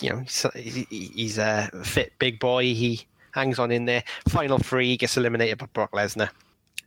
you 0.00 0.08
know, 0.10 0.24
he's, 0.54 0.86
he's 0.88 1.36
a 1.36 1.68
fit 1.84 2.14
big 2.18 2.40
boy. 2.40 2.62
He 2.62 3.02
hangs 3.32 3.58
on 3.58 3.70
in 3.70 3.84
there. 3.84 4.04
Final 4.28 4.58
three 4.58 4.88
he 4.88 4.96
gets 4.96 5.18
eliminated 5.18 5.58
by 5.58 5.66
Brock 5.66 5.92
Lesnar. 5.92 6.30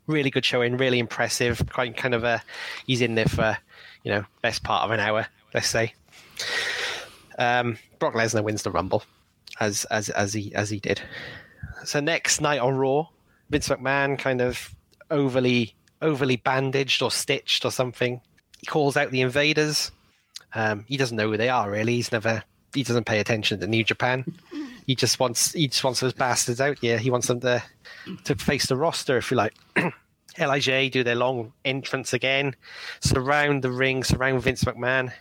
Really 0.07 0.29
good 0.29 0.45
showing. 0.45 0.77
Really 0.77 0.99
impressive. 0.99 1.61
Quite 1.69 1.97
kind 1.97 2.15
of 2.15 2.23
a. 2.23 2.41
He's 2.85 3.01
in 3.01 3.15
there 3.15 3.25
for, 3.25 3.57
you 4.03 4.11
know, 4.11 4.25
best 4.41 4.63
part 4.63 4.85
of 4.85 4.91
an 4.91 4.99
hour. 4.99 5.27
Let's 5.53 5.67
say. 5.67 5.93
Um, 7.37 7.77
Brock 7.99 8.13
Lesnar 8.13 8.43
wins 8.43 8.63
the 8.63 8.71
Rumble, 8.71 9.03
as 9.59 9.85
as 9.85 10.09
as 10.09 10.33
he 10.33 10.53
as 10.55 10.69
he 10.69 10.79
did. 10.79 11.01
So 11.83 11.99
next 11.99 12.41
night 12.41 12.59
on 12.59 12.75
Raw, 12.75 13.07
Vince 13.49 13.69
McMahon 13.69 14.17
kind 14.17 14.41
of 14.41 14.73
overly 15.11 15.75
overly 16.01 16.37
bandaged 16.37 17.01
or 17.01 17.11
stitched 17.11 17.65
or 17.65 17.71
something. 17.71 18.21
He 18.59 18.65
calls 18.65 18.97
out 18.97 19.11
the 19.11 19.21
invaders. 19.21 19.91
Um, 20.53 20.85
he 20.87 20.97
doesn't 20.97 21.17
know 21.17 21.29
who 21.29 21.37
they 21.37 21.49
are 21.49 21.69
really. 21.69 21.95
He's 21.95 22.11
never 22.11 22.43
he 22.73 22.83
doesn't 22.83 23.05
pay 23.05 23.19
attention 23.19 23.59
to 23.59 23.67
New 23.67 23.83
Japan. 23.83 24.25
He 24.88 24.96
just 24.96 25.20
wants 25.20 25.51
he 25.51 25.67
just 25.67 25.84
wants 25.84 26.00
those 26.00 26.13
bastards 26.13 26.62
out 26.62 26.79
here. 26.79 26.98
He 26.98 27.12
wants 27.12 27.27
them 27.27 27.41
to 27.41 27.62
to 28.24 28.36
face 28.36 28.65
the 28.65 28.77
roster 28.77 29.17
if 29.17 29.29
you 29.29 29.38
like. 29.38 29.53
Lij 30.39 30.91
do 30.91 31.03
their 31.03 31.15
long 31.15 31.53
entrance 31.65 32.13
again, 32.13 32.56
surround 33.00 33.63
the 33.63 33.72
ring, 33.72 34.03
surround 34.03 34.41
Vince 34.44 34.63
McMahon, 34.63 35.12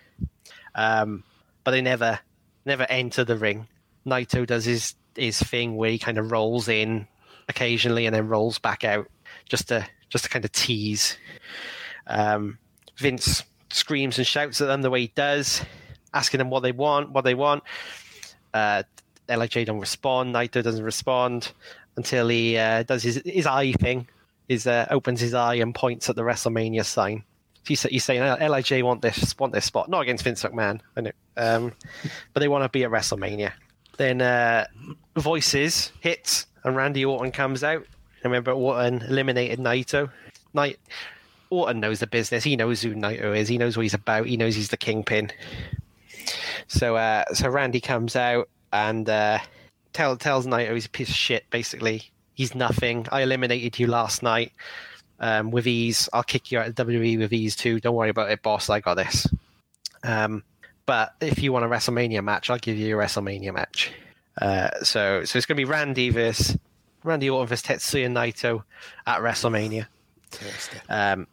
um, 0.74 1.24
but 1.64 1.72
they 1.72 1.80
never 1.80 2.20
never 2.64 2.86
enter 2.88 3.24
the 3.24 3.36
ring. 3.36 3.66
Naito 4.06 4.46
does 4.46 4.64
his 4.64 4.94
his 5.16 5.40
thing 5.40 5.76
where 5.76 5.90
he 5.90 5.98
kind 5.98 6.18
of 6.18 6.30
rolls 6.30 6.68
in 6.68 7.08
occasionally 7.48 8.06
and 8.06 8.14
then 8.14 8.28
rolls 8.28 8.58
back 8.58 8.84
out 8.84 9.08
just 9.48 9.68
to 9.68 9.86
just 10.10 10.24
to 10.24 10.30
kind 10.30 10.44
of 10.44 10.52
tease. 10.52 11.18
Um, 12.06 12.58
Vince 12.98 13.42
screams 13.70 14.18
and 14.18 14.26
shouts 14.26 14.60
at 14.60 14.66
them 14.66 14.82
the 14.82 14.90
way 14.90 15.02
he 15.02 15.12
does, 15.14 15.62
asking 16.14 16.38
them 16.38 16.50
what 16.50 16.60
they 16.60 16.72
want, 16.72 17.10
what 17.10 17.24
they 17.24 17.34
want. 17.34 17.64
Uh, 18.54 18.84
Lij 19.28 19.64
don't 19.64 19.80
respond. 19.80 20.34
Naito 20.34 20.62
doesn't 20.62 20.84
respond 20.84 21.52
until 21.96 22.28
he 22.28 22.56
uh, 22.56 22.82
does 22.84 23.02
his 23.02 23.20
his 23.24 23.46
eye 23.46 23.72
thing. 23.72 24.08
Is 24.48 24.66
uh, 24.66 24.86
opens 24.90 25.20
his 25.20 25.34
eye 25.34 25.54
and 25.54 25.74
points 25.74 26.08
at 26.08 26.14
the 26.14 26.22
WrestleMania 26.22 26.84
sign. 26.84 27.24
He's, 27.66 27.82
he's 27.82 28.04
saying 28.04 28.22
"Uh, 28.22 28.36
Lij 28.48 28.80
want 28.82 29.02
this 29.02 29.36
want 29.38 29.52
this 29.52 29.64
spot, 29.64 29.88
not 29.88 30.02
against 30.02 30.22
Vince 30.22 30.44
McMahon, 30.44 30.80
I 30.96 31.00
know, 31.00 31.12
um, 31.36 31.72
but 32.32 32.40
they 32.40 32.48
want 32.48 32.62
to 32.62 32.68
be 32.68 32.84
at 32.84 32.90
WrestleMania. 32.90 33.52
Then 33.96 34.20
uh, 34.22 34.66
voices 35.16 35.90
hits 36.00 36.46
and 36.62 36.76
Randy 36.76 37.04
Orton 37.04 37.32
comes 37.32 37.64
out. 37.64 37.84
Remember 38.22 38.52
Orton 38.52 39.02
eliminated 39.02 39.58
Naito. 39.58 40.10
Night 40.54 40.78
Orton 41.50 41.80
knows 41.80 42.00
the 42.00 42.06
business. 42.06 42.44
He 42.44 42.56
knows 42.56 42.82
who 42.82 42.94
Naito 42.94 43.36
is. 43.36 43.48
He 43.48 43.58
knows 43.58 43.76
what 43.76 43.84
he's 43.84 43.94
about. 43.94 44.26
He 44.26 44.36
knows 44.36 44.54
he's 44.54 44.68
the 44.68 44.76
kingpin. 44.76 45.32
So 46.68 46.96
uh, 46.96 47.24
so 47.32 47.48
Randy 47.48 47.80
comes 47.80 48.16
out 48.16 48.48
and 48.72 49.08
uh, 49.08 49.38
tell, 49.92 50.16
tells 50.16 50.46
Naito 50.46 50.74
he's 50.74 50.86
a 50.86 50.90
piece 50.90 51.08
of 51.08 51.14
shit. 51.14 51.48
Basically, 51.50 52.02
he's 52.34 52.54
nothing. 52.54 53.06
I 53.10 53.22
eliminated 53.22 53.78
you 53.78 53.86
last 53.86 54.22
night 54.22 54.52
um, 55.20 55.50
with 55.50 55.66
ease. 55.66 56.08
I'll 56.12 56.22
kick 56.22 56.52
you 56.52 56.58
out 56.58 56.68
of 56.68 56.74
WWE 56.74 57.18
with 57.18 57.32
ease 57.32 57.56
too. 57.56 57.80
Don't 57.80 57.94
worry 57.94 58.10
about 58.10 58.30
it, 58.30 58.42
boss. 58.42 58.70
I 58.70 58.80
got 58.80 58.94
this. 58.94 59.26
Um, 60.04 60.42
but 60.84 61.14
if 61.20 61.42
you 61.42 61.52
want 61.52 61.64
a 61.64 61.68
WrestleMania 61.68 62.22
match, 62.22 62.48
I'll 62.48 62.58
give 62.58 62.76
you 62.76 62.98
a 62.98 63.02
WrestleMania 63.02 63.52
match. 63.52 63.90
Uh, 64.40 64.70
so 64.82 65.24
so 65.24 65.38
it's 65.38 65.46
going 65.46 65.56
to 65.56 65.60
be 65.60 65.64
Randy 65.64 66.10
versus 66.10 66.56
Randy 67.02 67.30
Orton 67.30 67.48
versus 67.48 67.66
Tetsuya 67.66 68.08
Naito 68.08 68.62
at 69.06 69.20
WrestleMania. 69.20 69.86
Um, 70.88 71.26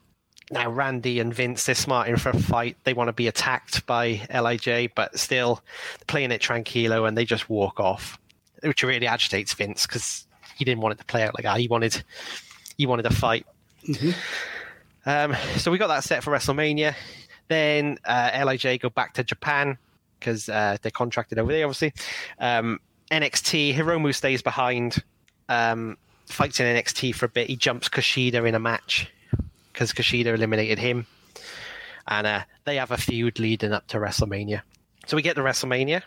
now 0.52 0.70
Randy 0.70 1.20
and 1.20 1.34
Vince, 1.34 1.66
they're 1.66 1.76
smart 1.76 2.08
in 2.08 2.18
for 2.18 2.30
a 2.30 2.40
fight. 2.40 2.78
They 2.84 2.94
want 2.94 3.08
to 3.08 3.14
be 3.14 3.28
attacked 3.28 3.86
by 3.86 4.22
Lij, 4.34 4.90
but 4.96 5.18
still 5.18 5.62
playing 6.08 6.32
it 6.32 6.42
tranquilo, 6.42 7.08
and 7.08 7.18
they 7.18 7.26
just 7.26 7.50
walk 7.50 7.80
off, 7.80 8.20
which 8.62 8.84
really 8.84 9.08
agitates 9.08 9.54
Vince 9.54 9.88
because 9.88 10.28
he 10.58 10.66
didn't 10.66 10.82
want 10.82 10.94
it 10.94 11.00
to 11.00 11.06
play 11.06 11.24
out 11.24 11.34
like 11.34 11.44
that. 11.44 11.58
He 11.58 11.68
wanted 11.68 12.04
he 12.78 12.86
wanted 12.86 13.06
a 13.06 13.14
fight. 13.14 13.46
Um, 15.06 15.36
so 15.58 15.72
we 15.72 15.78
got 15.78 15.88
that 15.88 16.04
set 16.04 16.24
for 16.24 16.32
WrestleMania. 16.32 16.96
Then 17.50 17.98
uh, 18.06 18.44
Lij 18.46 18.78
go 18.80 18.90
back 18.90 19.14
to 19.16 19.24
Japan 19.24 19.78
because 20.20 20.48
uh, 20.48 20.78
they're 20.82 20.92
contracted 20.92 21.38
over 21.40 21.52
there, 21.52 21.66
obviously. 21.66 21.94
Um, 22.40 22.80
NXT 23.12 23.76
Hiromu 23.76 24.16
stays 24.16 24.42
behind, 24.42 25.04
um, 25.50 25.98
fights 26.26 26.60
in 26.60 26.74
NXT 26.74 27.16
for 27.16 27.26
a 27.26 27.30
bit. 27.30 27.48
He 27.48 27.56
jumps 27.56 27.90
Kushida 27.90 28.48
in 28.48 28.56
a 28.56 28.60
match 28.60 29.12
because 29.74 29.92
Kushida 29.92 30.28
eliminated 30.28 30.80
him, 30.80 31.08
and 32.08 32.28
uh, 32.28 32.44
they 32.66 32.78
have 32.78 32.92
a 32.92 32.98
feud 32.98 33.40
leading 33.40 33.74
up 33.74 33.88
to 33.88 33.98
WrestleMania. 33.98 34.62
So 35.08 35.18
we 35.18 35.22
get 35.22 35.36
to 35.36 35.42
WrestleMania, 35.42 36.04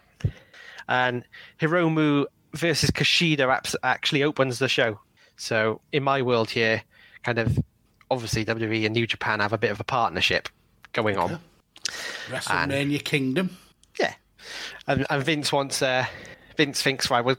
and 0.89 1.25
Hiromu 1.61 2.27
versus 2.55 2.91
Kushida 2.91 3.77
actually 3.83 4.23
opens 4.23 4.59
the 4.59 4.69
show. 4.69 5.01
So 5.37 5.81
in 5.93 6.03
my 6.03 6.23
world 6.23 6.49
here, 6.51 6.83
kind 7.23 7.39
of 7.39 7.59
obviously 8.11 8.45
WWE 8.45 8.87
and 8.87 8.95
New 8.95 9.07
Japan 9.07 9.41
have 9.41 9.53
a 9.53 9.59
bit 9.59 9.71
of 9.71 9.81
a 9.81 9.85
partnership 9.85 10.49
going 10.93 11.19
on. 11.19 11.41
WrestleMania 12.29 13.05
Kingdom. 13.05 13.57
Yeah, 13.99 14.15
and, 14.87 15.07
and 15.11 15.25
Vince 15.25 15.53
wants. 15.53 15.83
Uh, 15.83 16.07
Vince 16.57 16.81
thinks 16.81 17.11
right. 17.11 17.23
Well, 17.25 17.37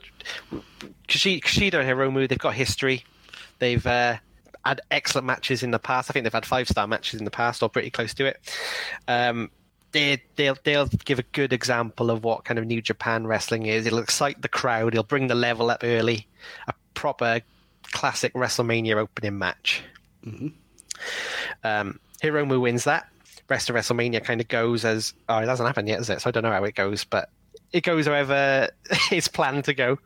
Kushi- 1.08 1.42
Kushida 1.42 1.74
and 1.80 1.88
Hiromu, 1.88 2.28
they've 2.28 2.38
got 2.38 2.54
history. 2.54 3.04
They've 3.58 3.84
uh, 3.84 4.18
had 4.64 4.80
excellent 4.90 5.26
matches 5.26 5.62
in 5.62 5.70
the 5.70 5.78
past. 5.78 6.10
I 6.10 6.12
think 6.12 6.24
they've 6.24 6.32
had 6.32 6.46
five 6.46 6.68
star 6.68 6.86
matches 6.86 7.20
in 7.20 7.24
the 7.24 7.30
past, 7.30 7.62
or 7.62 7.68
pretty 7.68 7.90
close 7.90 8.14
to 8.14 8.26
it. 8.26 8.40
Um, 9.06 9.50
they, 9.92 10.22
they'll 10.36 10.56
they'll 10.64 10.86
give 10.86 11.18
a 11.18 11.22
good 11.22 11.52
example 11.52 12.10
of 12.10 12.24
what 12.24 12.44
kind 12.44 12.58
of 12.58 12.66
New 12.66 12.82
Japan 12.82 13.26
wrestling 13.26 13.66
is. 13.66 13.86
It'll 13.86 13.98
excite 13.98 14.42
the 14.42 14.48
crowd. 14.48 14.94
It'll 14.94 15.04
bring 15.04 15.28
the 15.28 15.34
level 15.34 15.70
up 15.70 15.82
early. 15.82 16.26
A 16.66 16.74
proper 16.94 17.40
classic 17.92 18.34
WrestleMania 18.34 18.96
opening 18.96 19.38
match. 19.38 19.82
Um, 21.64 22.00
Hiromu 22.22 22.60
wins 22.60 22.84
that. 22.84 23.08
Rest 23.48 23.70
of 23.70 23.76
WrestleMania 23.76 24.22
kind 24.22 24.40
of 24.40 24.48
goes 24.48 24.84
as 24.84 25.14
oh, 25.28 25.38
it 25.38 25.48
hasn't 25.48 25.66
happened 25.66 25.88
yet, 25.88 26.00
is 26.00 26.10
it? 26.10 26.20
So 26.20 26.28
I 26.28 26.30
don't 26.32 26.42
know 26.42 26.52
how 26.52 26.64
it 26.64 26.74
goes, 26.74 27.04
but 27.04 27.30
it 27.72 27.82
goes 27.82 28.06
however 28.06 28.68
it's 29.10 29.28
planned 29.28 29.64
to 29.64 29.74
go. 29.74 29.98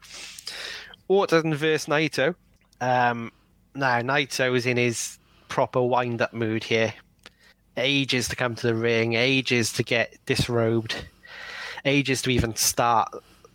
Orton 1.09 1.55
versus 1.55 1.87
Naito. 1.87 2.35
Um, 2.81 3.33
now 3.75 4.01
Naito 4.01 4.57
is 4.57 4.67
in 4.67 4.77
his 4.77 5.19
proper 5.49 5.83
wind-up 5.83 6.33
mood 6.33 6.65
here. 6.65 6.95
Ages 7.77 8.29
to 8.29 8.37
come 8.37 8.55
to 8.55 8.67
the 8.67 8.75
ring, 8.75 9.15
ages 9.15 9.73
to 9.75 9.83
get 9.83 10.17
disrobed, 10.27 10.95
ages 11.85 12.23
to 12.23 12.31
even 12.31 12.55
start 12.55 13.09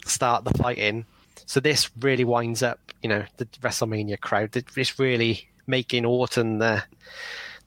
start 0.06 0.44
the 0.44 0.58
fighting. 0.58 1.06
So 1.46 1.60
this 1.60 1.90
really 2.00 2.24
winds 2.24 2.64
up, 2.64 2.80
you 3.02 3.10
know, 3.10 3.24
the 3.38 3.46
WrestleMania 3.62 4.20
crowd. 4.20 4.56
It's 4.56 5.00
really 5.00 5.48
making 5.68 6.06
Orton 6.06 6.58
the 6.58 6.84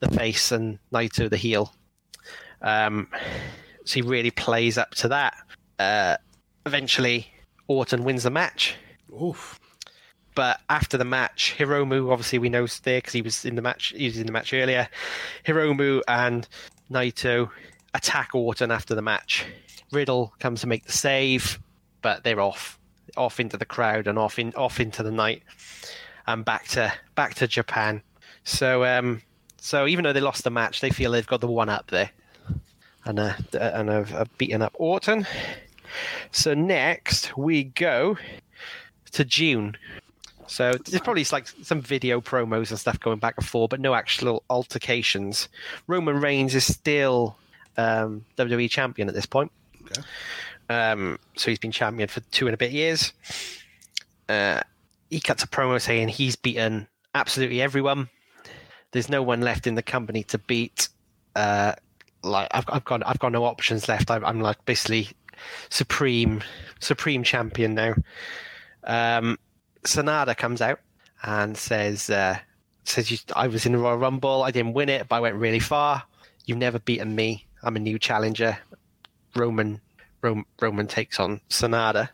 the 0.01 0.09
face 0.09 0.51
and 0.51 0.79
Naito 0.93 1.31
the 1.31 1.37
heel. 1.37 1.73
Um, 2.63 3.09
so 3.85 3.95
he 3.95 4.03
really 4.03 4.31
plays 4.31 4.77
up 4.77 4.95
to 4.97 5.09
that. 5.09 5.35
Uh, 5.79 6.17
eventually, 6.67 7.33
Orton 7.69 8.05
wins 8.05 8.25
the 8.25 8.31
match. 8.31 8.75
Oof. 9.23 9.59
But 10.35 10.61
after 10.69 10.97
the 10.97 11.05
match, 11.05 11.57
Hiromu, 11.59 12.11
obviously 12.11 12.39
we 12.39 12.49
know 12.49 12.65
is 12.65 12.81
there 12.81 12.99
because 12.99 13.13
he 13.13 13.23
was 13.23 13.45
in 13.45 13.57
the 13.57 13.63
match. 13.63 13.93
He 13.97 14.07
was 14.07 14.19
in 14.19 14.27
the 14.27 14.33
match 14.33 14.53
earlier. 14.53 14.89
Hiromu 15.45 16.03
and 16.07 16.47
Naito 16.91 17.51
attack 17.95 18.31
Orton 18.35 18.71
after 18.71 18.95
the 18.95 19.03
match. 19.03 19.45
Riddle 19.93 20.33
comes 20.39 20.61
to 20.61 20.67
make 20.67 20.87
the 20.87 20.93
save, 20.93 21.59
but 22.03 22.23
they're 22.23 22.41
off, 22.41 22.79
off 23.17 23.41
into 23.41 23.57
the 23.57 23.65
crowd 23.65 24.07
and 24.07 24.19
off 24.19 24.39
in 24.39 24.53
off 24.55 24.79
into 24.79 25.03
the 25.03 25.11
night, 25.11 25.43
and 26.27 26.45
back 26.45 26.69
to 26.69 26.93
back 27.17 27.35
to 27.35 27.49
Japan. 27.49 28.03
So, 28.45 28.85
um, 28.85 29.23
so 29.57 29.87
even 29.87 30.05
though 30.05 30.13
they 30.13 30.21
lost 30.21 30.45
the 30.45 30.51
match, 30.51 30.81
they 30.81 30.91
feel 30.91 31.11
they've 31.11 31.27
got 31.27 31.41
the 31.41 31.49
one 31.49 31.69
up 31.69 31.89
there, 31.91 32.11
and 33.05 33.19
uh, 33.19 33.35
and 33.53 33.89
have, 33.89 34.11
have 34.11 34.39
beaten 34.39 34.63
up 34.63 34.75
Orton. 34.79 35.27
So 36.31 36.55
next 36.55 37.37
we 37.37 37.65
go 37.65 38.17
to 39.13 39.25
June. 39.25 39.77
So 40.51 40.73
there's 40.73 41.01
probably 41.01 41.25
like 41.31 41.47
some 41.47 41.81
video 41.81 42.21
promos 42.21 42.71
and 42.71 42.79
stuff 42.79 42.99
going 42.99 43.21
back 43.21 43.35
and 43.39 43.47
forth, 43.47 43.71
but 43.71 43.79
no 43.79 43.95
actual 43.95 44.43
altercations. 44.51 45.49
Roman 45.87 46.21
Reigns 46.21 46.57
is 46.57 46.65
still 46.65 47.37
um, 47.77 48.25
WWE 48.37 48.69
champion 48.69 49.07
at 49.09 49.15
this 49.15 49.27
point. 49.27 49.53
Okay. 49.81 50.03
Um, 50.69 51.21
so 51.37 51.53
he's 51.53 51.61
been 51.61 51.71
champion 51.71 52.09
for 52.09 52.19
two 52.33 52.49
and 52.49 52.55
a 52.55 52.57
bit 52.57 52.73
years. 52.73 53.13
Uh, 54.29 54.61
he 55.09 55.21
cuts 55.21 55.45
a 55.45 55.47
promo 55.47 55.81
saying 55.81 56.09
he's 56.09 56.35
beaten 56.35 56.89
absolutely 57.15 57.63
everyone. 57.63 58.09
There's 58.91 59.09
no 59.09 59.23
one 59.23 59.43
left 59.43 59.69
in 59.69 59.77
the 59.77 59.85
company 59.85 60.25
to 60.25 60.39
beat. 60.39 60.89
Uh, 61.37 61.75
like 62.25 62.49
I've, 62.51 62.65
I've 62.67 62.85
got, 62.85 63.07
I've 63.07 63.21
got 63.21 63.31
no 63.31 63.45
options 63.45 63.89
left. 63.89 64.11
I'm, 64.11 64.25
I'm 64.25 64.41
like 64.41 64.65
basically 64.65 65.11
supreme, 65.69 66.43
supreme 66.81 67.23
champion 67.23 67.75
now. 67.77 67.95
Um, 68.83 69.39
Sonada 69.85 70.37
comes 70.37 70.61
out 70.61 70.81
and 71.23 71.57
says, 71.57 72.11
uh, 72.11 72.39
says 72.85 73.11
you, 73.11 73.19
I 73.35 73.47
was 73.47 73.67
in 73.67 73.73
the 73.73 73.79
Royal 73.79 73.99
Rumble. 73.99 74.43
I 74.43 74.51
didn't 74.51 74.75
win 74.75 74.89
it, 74.89 75.09
but 75.09 75.17
I 75.17 75.21
went 75.21 75.37
really 75.37 75.61
far. 75.61 76.03
You've 76.47 76.59
never 76.59 76.79
beaten 76.79 77.15
me. 77.15 77.47
I'm 77.63 77.77
a 77.77 77.81
new 77.81 77.99
challenger. 77.99 78.59
Roman, 79.37 79.81
Roman, 80.23 80.45
Roman 80.61 80.87
takes 80.87 81.21
on 81.21 81.41
Sonada. 81.51 82.09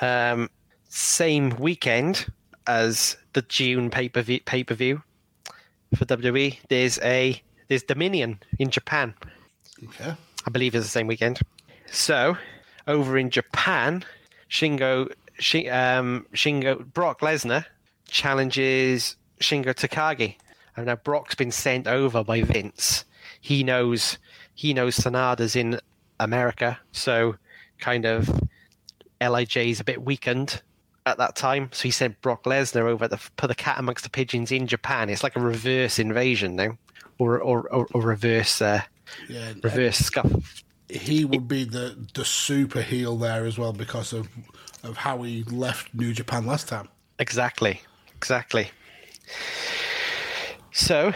Um, 0.00 0.48
same 0.88 1.50
weekend 1.58 2.26
as 2.66 3.16
the 3.32 3.42
June 3.42 3.90
pay 3.90 4.08
per 4.08 4.22
view 4.22 4.40
pay 4.44 4.64
per 4.64 4.74
view 4.74 5.02
for 5.96 6.04
WWE. 6.04 6.58
There's 6.68 6.98
a 7.00 7.42
there's 7.68 7.82
Dominion 7.82 8.40
in 8.58 8.70
Japan. 8.70 9.14
Okay. 9.84 10.14
I 10.46 10.50
believe 10.50 10.74
it's 10.74 10.86
the 10.86 10.90
same 10.90 11.06
weekend. 11.06 11.40
So, 11.90 12.36
over 12.86 13.18
in 13.18 13.30
Japan, 13.30 14.04
Shingo, 14.50 15.10
Shi 15.38 15.68
um, 15.68 16.26
Shingo, 16.34 16.84
Brock 16.92 17.20
Lesnar 17.20 17.64
challenges 18.08 19.16
Shingo 19.40 19.74
Takagi. 19.74 20.36
And 20.76 20.86
now 20.86 20.96
Brock's 20.96 21.34
been 21.34 21.50
sent 21.50 21.86
over 21.86 22.24
by 22.24 22.42
Vince. 22.42 23.04
He 23.40 23.62
knows 23.62 24.18
he 24.54 24.72
knows 24.74 24.96
Sonada's 24.96 25.56
in 25.56 25.80
America, 26.20 26.78
so 26.92 27.36
kind 27.78 28.04
of 28.04 28.30
Lij 29.20 29.56
is 29.56 29.80
a 29.80 29.84
bit 29.84 30.02
weakened 30.02 30.62
at 31.04 31.18
that 31.18 31.36
time. 31.36 31.68
So 31.72 31.82
he 31.84 31.90
sent 31.90 32.20
Brock 32.22 32.44
Lesnar 32.44 32.82
over 32.88 33.08
to 33.08 33.18
put 33.36 33.48
the 33.48 33.54
cat 33.54 33.78
amongst 33.78 34.04
the 34.04 34.10
pigeons 34.10 34.52
in 34.52 34.66
Japan. 34.66 35.10
It's 35.10 35.22
like 35.22 35.36
a 35.36 35.40
reverse 35.40 35.98
invasion 35.98 36.56
now, 36.56 36.78
or 37.18 37.40
or, 37.40 37.68
or, 37.72 37.86
or 37.92 38.02
reverse 38.02 38.62
uh, 38.62 38.82
Yeah. 39.28 39.52
reverse 39.62 39.98
scuff. 39.98 40.62
He 40.88 41.24
would 41.24 41.48
be 41.48 41.64
the 41.64 41.96
the 42.14 42.24
super 42.24 42.82
heel 42.82 43.16
there 43.16 43.44
as 43.46 43.58
well 43.58 43.72
because 43.72 44.12
of 44.12 44.28
of 44.82 44.96
how 44.96 45.22
he 45.22 45.44
left 45.44 45.94
New 45.94 46.12
Japan 46.12 46.46
last 46.46 46.68
time. 46.68 46.88
Exactly, 47.18 47.80
exactly. 48.16 48.70
So, 50.72 51.12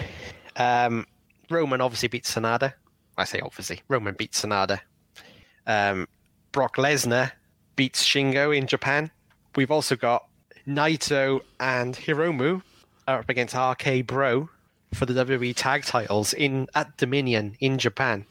um, 0.57 1.07
Roman 1.51 1.81
obviously 1.81 2.09
beats 2.09 2.35
Sonada. 2.35 2.75
I 3.19 3.25
say 3.25 3.41
obviously, 3.41 3.83
Roman 3.89 4.15
beats 4.15 4.43
Sonada. 4.43 4.81
Um, 5.67 6.07
Brock 6.53 6.77
Lesnar 6.77 7.33
beats 7.75 8.05
Shingo 8.05 8.57
in 8.57 8.67
Japan. 8.67 9.11
We've 9.57 9.71
also 9.71 9.97
got 9.97 10.27
Naito 10.67 11.41
and 11.61 11.95
Hiromu 11.95 12.63
are 13.09 13.21
up 13.21 13.29
against 13.29 13.55
RK 13.55 14.07
Bro 14.07 14.49
for 14.95 15.07
the 15.07 15.13
WWE 15.25 15.55
tag 15.55 15.85
titles 15.85 16.33
in 16.33 16.67
at 16.75 16.97
Dominion 16.97 17.57
in 17.61 17.79
Japan. 17.79 18.27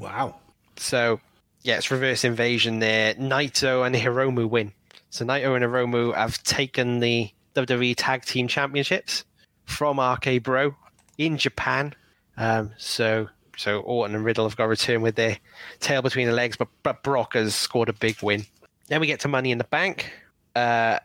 Wow. 0.00 0.36
So 0.76 1.20
yeah, 1.62 1.76
it's 1.76 1.90
reverse 1.90 2.24
invasion 2.24 2.78
there. 2.78 3.14
Naito 3.14 3.86
and 3.86 3.94
Hiromu 3.94 4.48
win. 4.48 4.72
So 5.10 5.24
Naito 5.24 5.54
and 5.54 5.64
Hiromu 5.64 6.14
have 6.14 6.42
taken 6.42 7.00
the 7.00 7.30
WWE 7.54 7.94
Tag 7.96 8.24
Team 8.24 8.48
Championships 8.48 9.24
from 9.64 10.00
RK 10.00 10.42
Bro 10.42 10.76
in 11.16 11.36
Japan. 11.36 11.94
Um, 12.36 12.72
so 12.78 13.28
so 13.56 13.80
Orton 13.80 14.14
and 14.14 14.24
Riddle 14.24 14.48
have 14.48 14.56
got 14.56 14.64
to 14.64 14.68
return 14.68 15.02
with 15.02 15.16
their 15.16 15.38
tail 15.80 16.00
between 16.00 16.28
the 16.28 16.32
legs, 16.32 16.56
but, 16.56 16.68
but 16.84 17.02
Brock 17.02 17.34
has 17.34 17.56
scored 17.56 17.88
a 17.88 17.92
big 17.92 18.22
win. 18.22 18.46
Then 18.86 19.00
we 19.00 19.08
get 19.08 19.20
to 19.20 19.28
Money 19.28 19.50
in 19.50 19.58
the 19.58 19.64
Bank. 19.64 20.12
Uh, 20.54 21.00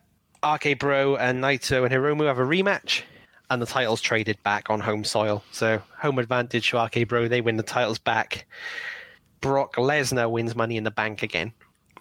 RK 0.46 0.78
Bro 0.78 1.16
and 1.16 1.44
Naito 1.44 1.84
and 1.84 1.92
Hiromu 1.92 2.28
have 2.28 2.38
a 2.38 2.44
rematch, 2.44 3.02
and 3.50 3.60
the 3.60 3.66
titles 3.66 4.02
traded 4.02 4.42
back 4.44 4.70
on 4.70 4.82
home 4.82 5.04
soil. 5.04 5.44
So 5.52 5.82
home 5.98 6.20
advantage 6.20 6.70
to 6.70 6.84
RK 6.84 7.08
Bro. 7.08 7.30
They 7.30 7.42
win 7.42 7.58
the 7.58 7.64
titles 7.64 7.98
back. 7.98 8.46
Brock 9.44 9.76
Lesnar 9.76 10.32
wins 10.32 10.56
Money 10.56 10.78
in 10.78 10.86
the 10.86 10.92
Bank 10.92 11.22
again. 11.22 11.52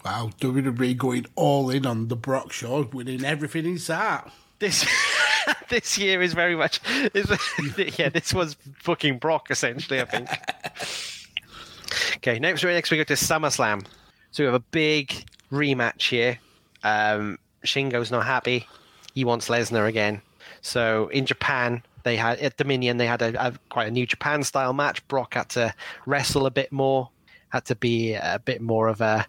Wow. 0.05 0.31
WWE 0.39 0.97
going 0.97 1.25
all 1.35 1.69
in 1.69 1.85
on 1.85 2.07
the 2.07 2.15
Brock 2.15 2.53
show, 2.53 2.89
winning 2.93 3.25
everything 3.25 3.65
in 3.65 3.77
sight. 3.77 4.23
This 4.59 4.87
this 5.69 5.97
year 5.97 6.21
is 6.21 6.33
very 6.33 6.55
much 6.55 6.79
yeah. 7.13 8.09
This 8.09 8.33
was 8.33 8.55
fucking 8.77 9.19
Brock 9.19 9.51
essentially. 9.51 9.99
I 9.99 10.05
think. 10.05 10.29
okay, 12.15 12.39
next 12.39 12.63
next 12.63 12.89
we 12.91 12.97
go 12.97 13.03
to 13.03 13.13
SummerSlam. 13.13 13.85
So 14.31 14.43
we 14.43 14.45
have 14.45 14.55
a 14.55 14.59
big 14.71 15.13
rematch 15.51 16.09
here. 16.09 16.39
Um, 16.83 17.37
Shingo's 17.65 18.09
not 18.09 18.25
happy. 18.25 18.67
He 19.13 19.25
wants 19.25 19.49
Lesnar 19.49 19.87
again. 19.87 20.21
So 20.61 21.09
in 21.09 21.25
Japan, 21.25 21.83
they 22.03 22.15
had 22.15 22.39
at 22.39 22.55
Dominion 22.55 22.97
they 22.97 23.07
had 23.07 23.21
a, 23.21 23.47
a 23.47 23.53
quite 23.69 23.89
a 23.89 23.91
New 23.91 24.05
Japan 24.05 24.43
style 24.43 24.71
match. 24.71 25.05
Brock 25.09 25.33
had 25.33 25.49
to 25.49 25.73
wrestle 26.05 26.45
a 26.45 26.51
bit 26.51 26.71
more, 26.71 27.09
had 27.53 27.65
to 27.65 27.75
be 27.75 28.15
a 28.15 28.41
bit 28.43 28.61
more 28.61 28.87
of 28.87 28.99
a 28.99 29.27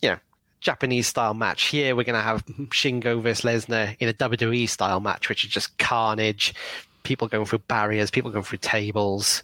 you 0.00 0.10
know 0.10 0.18
Japanese 0.60 1.08
style 1.08 1.34
match. 1.34 1.64
Here 1.64 1.94
we're 1.96 2.04
going 2.04 2.14
to 2.14 2.22
have 2.22 2.46
Shingo 2.46 3.20
versus 3.20 3.44
Lesnar 3.44 3.96
in 3.98 4.08
a 4.08 4.14
WWE 4.14 4.68
style 4.68 5.00
match, 5.00 5.28
which 5.28 5.44
is 5.44 5.50
just 5.50 5.76
carnage. 5.78 6.54
People 7.02 7.26
going 7.26 7.44
through 7.44 7.60
barriers, 7.60 8.10
people 8.10 8.30
going 8.30 8.44
through 8.44 8.58
tables, 8.58 9.42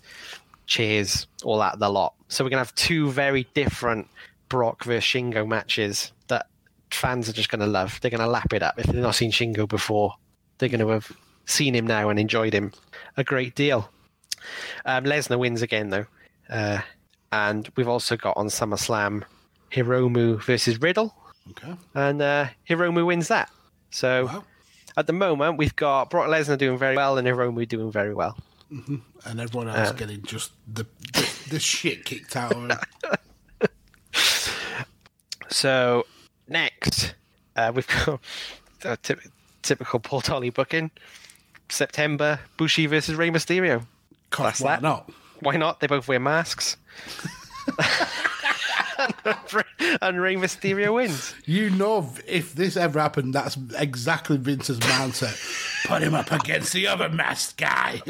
chairs, 0.67 1.27
all 1.43 1.59
that 1.59 1.81
the 1.81 1.91
lot. 1.91 2.15
So 2.29 2.45
we're 2.45 2.51
going 2.51 2.63
to 2.63 2.67
have 2.67 2.75
two 2.77 3.11
very 3.11 3.47
different 3.55 4.09
Brock 4.49 4.85
versus 4.85 5.05
Shingo 5.05 5.47
matches 5.47 6.13
that 6.29 6.47
fans 6.91 7.29
are 7.29 7.33
just 7.33 7.49
going 7.49 7.61
to 7.61 7.67
love. 7.67 7.99
They're 8.01 8.11
going 8.11 8.21
to 8.21 8.29
lap 8.29 8.53
it 8.53 8.63
up 8.63 8.79
if 8.79 8.87
they've 8.87 8.95
not 8.95 9.17
seen 9.17 9.33
Shingo 9.33 9.69
before. 9.69 10.15
They're 10.59 10.69
going 10.69 10.81
to 10.81 10.89
have 10.89 11.11
seen 11.47 11.75
him 11.75 11.89
now 11.89 12.09
and 12.09 12.21
enjoyed 12.21 12.53
him 12.53 12.73
a 13.17 13.25
great 13.25 13.57
deal. 13.57 13.91
Um, 14.85 15.05
Lesnar 15.05 15.39
wins 15.39 15.63
again 15.63 15.91
though, 15.91 16.07
uh, 16.49 16.81
and 17.35 17.69
we've 17.77 17.89
also 17.89 18.17
got 18.17 18.37
on 18.37 18.47
SummerSlam 18.47 19.25
Hiromu 19.73 20.41
versus 20.45 20.81
Riddle, 20.81 21.15
Okay. 21.51 21.75
and 21.95 22.23
uh, 22.23 22.47
Hiromu 22.69 23.05
wins 23.07 23.29
that. 23.29 23.51
So 23.91 24.27
Wow. 24.27 24.45
at 24.97 25.07
the 25.07 25.13
moment, 25.13 25.59
we've 25.59 25.75
got 25.77 26.11
Brock 26.11 26.29
Lesnar 26.29 26.57
doing 26.59 26.79
very 26.79 26.97
well 26.97 27.19
and 27.19 27.27
Hiromu 27.27 27.67
doing 27.69 27.91
very 27.91 28.15
well. 28.15 28.37
And 28.71 29.41
everyone 29.41 29.69
else 29.69 29.93
getting 29.93 30.23
just 30.23 30.53
the, 30.73 30.85
the, 31.13 31.25
the 31.51 31.61
shit 31.61 32.05
kicked 32.05 32.35
out 32.37 32.53
of 32.53 32.69
them. 32.69 32.79
So 35.51 36.05
next, 36.49 37.15
uh, 37.57 37.71
we've 37.75 37.87
got 37.87 38.21
a 38.85 38.99
typical 39.63 40.01
Paul 40.01 40.21
Tolley 40.21 40.51
booking. 40.51 40.91
September, 41.69 42.41
Bushi 42.57 42.87
versus 42.87 43.15
Rey 43.15 43.31
Mysterio. 43.31 43.87
Cost 44.31 44.59
That's 44.59 44.61
why 44.61 44.71
that. 44.73 44.83
not? 44.83 45.11
Why 45.41 45.57
not? 45.57 45.81
They 45.81 45.87
both 45.87 46.09
wear 46.09 46.21
masks. 46.21 46.77
and 50.03 50.21
Rey 50.21 50.37
Mysterio 50.37 50.95
wins. 50.95 51.35
You 51.45 51.71
know, 51.71 52.11
if 52.27 52.55
this 52.55 52.77
ever 52.77 53.01
happened, 53.01 53.35
that's 53.35 53.57
exactly 53.77 54.37
Vince's 54.37 54.79
mindset. 54.81 55.87
Put 55.87 56.03
him 56.03 56.15
up 56.15 56.31
against 56.33 56.73
the 56.73 56.87
other 56.87 57.09
masked 57.09 57.57
guy. 57.59 58.03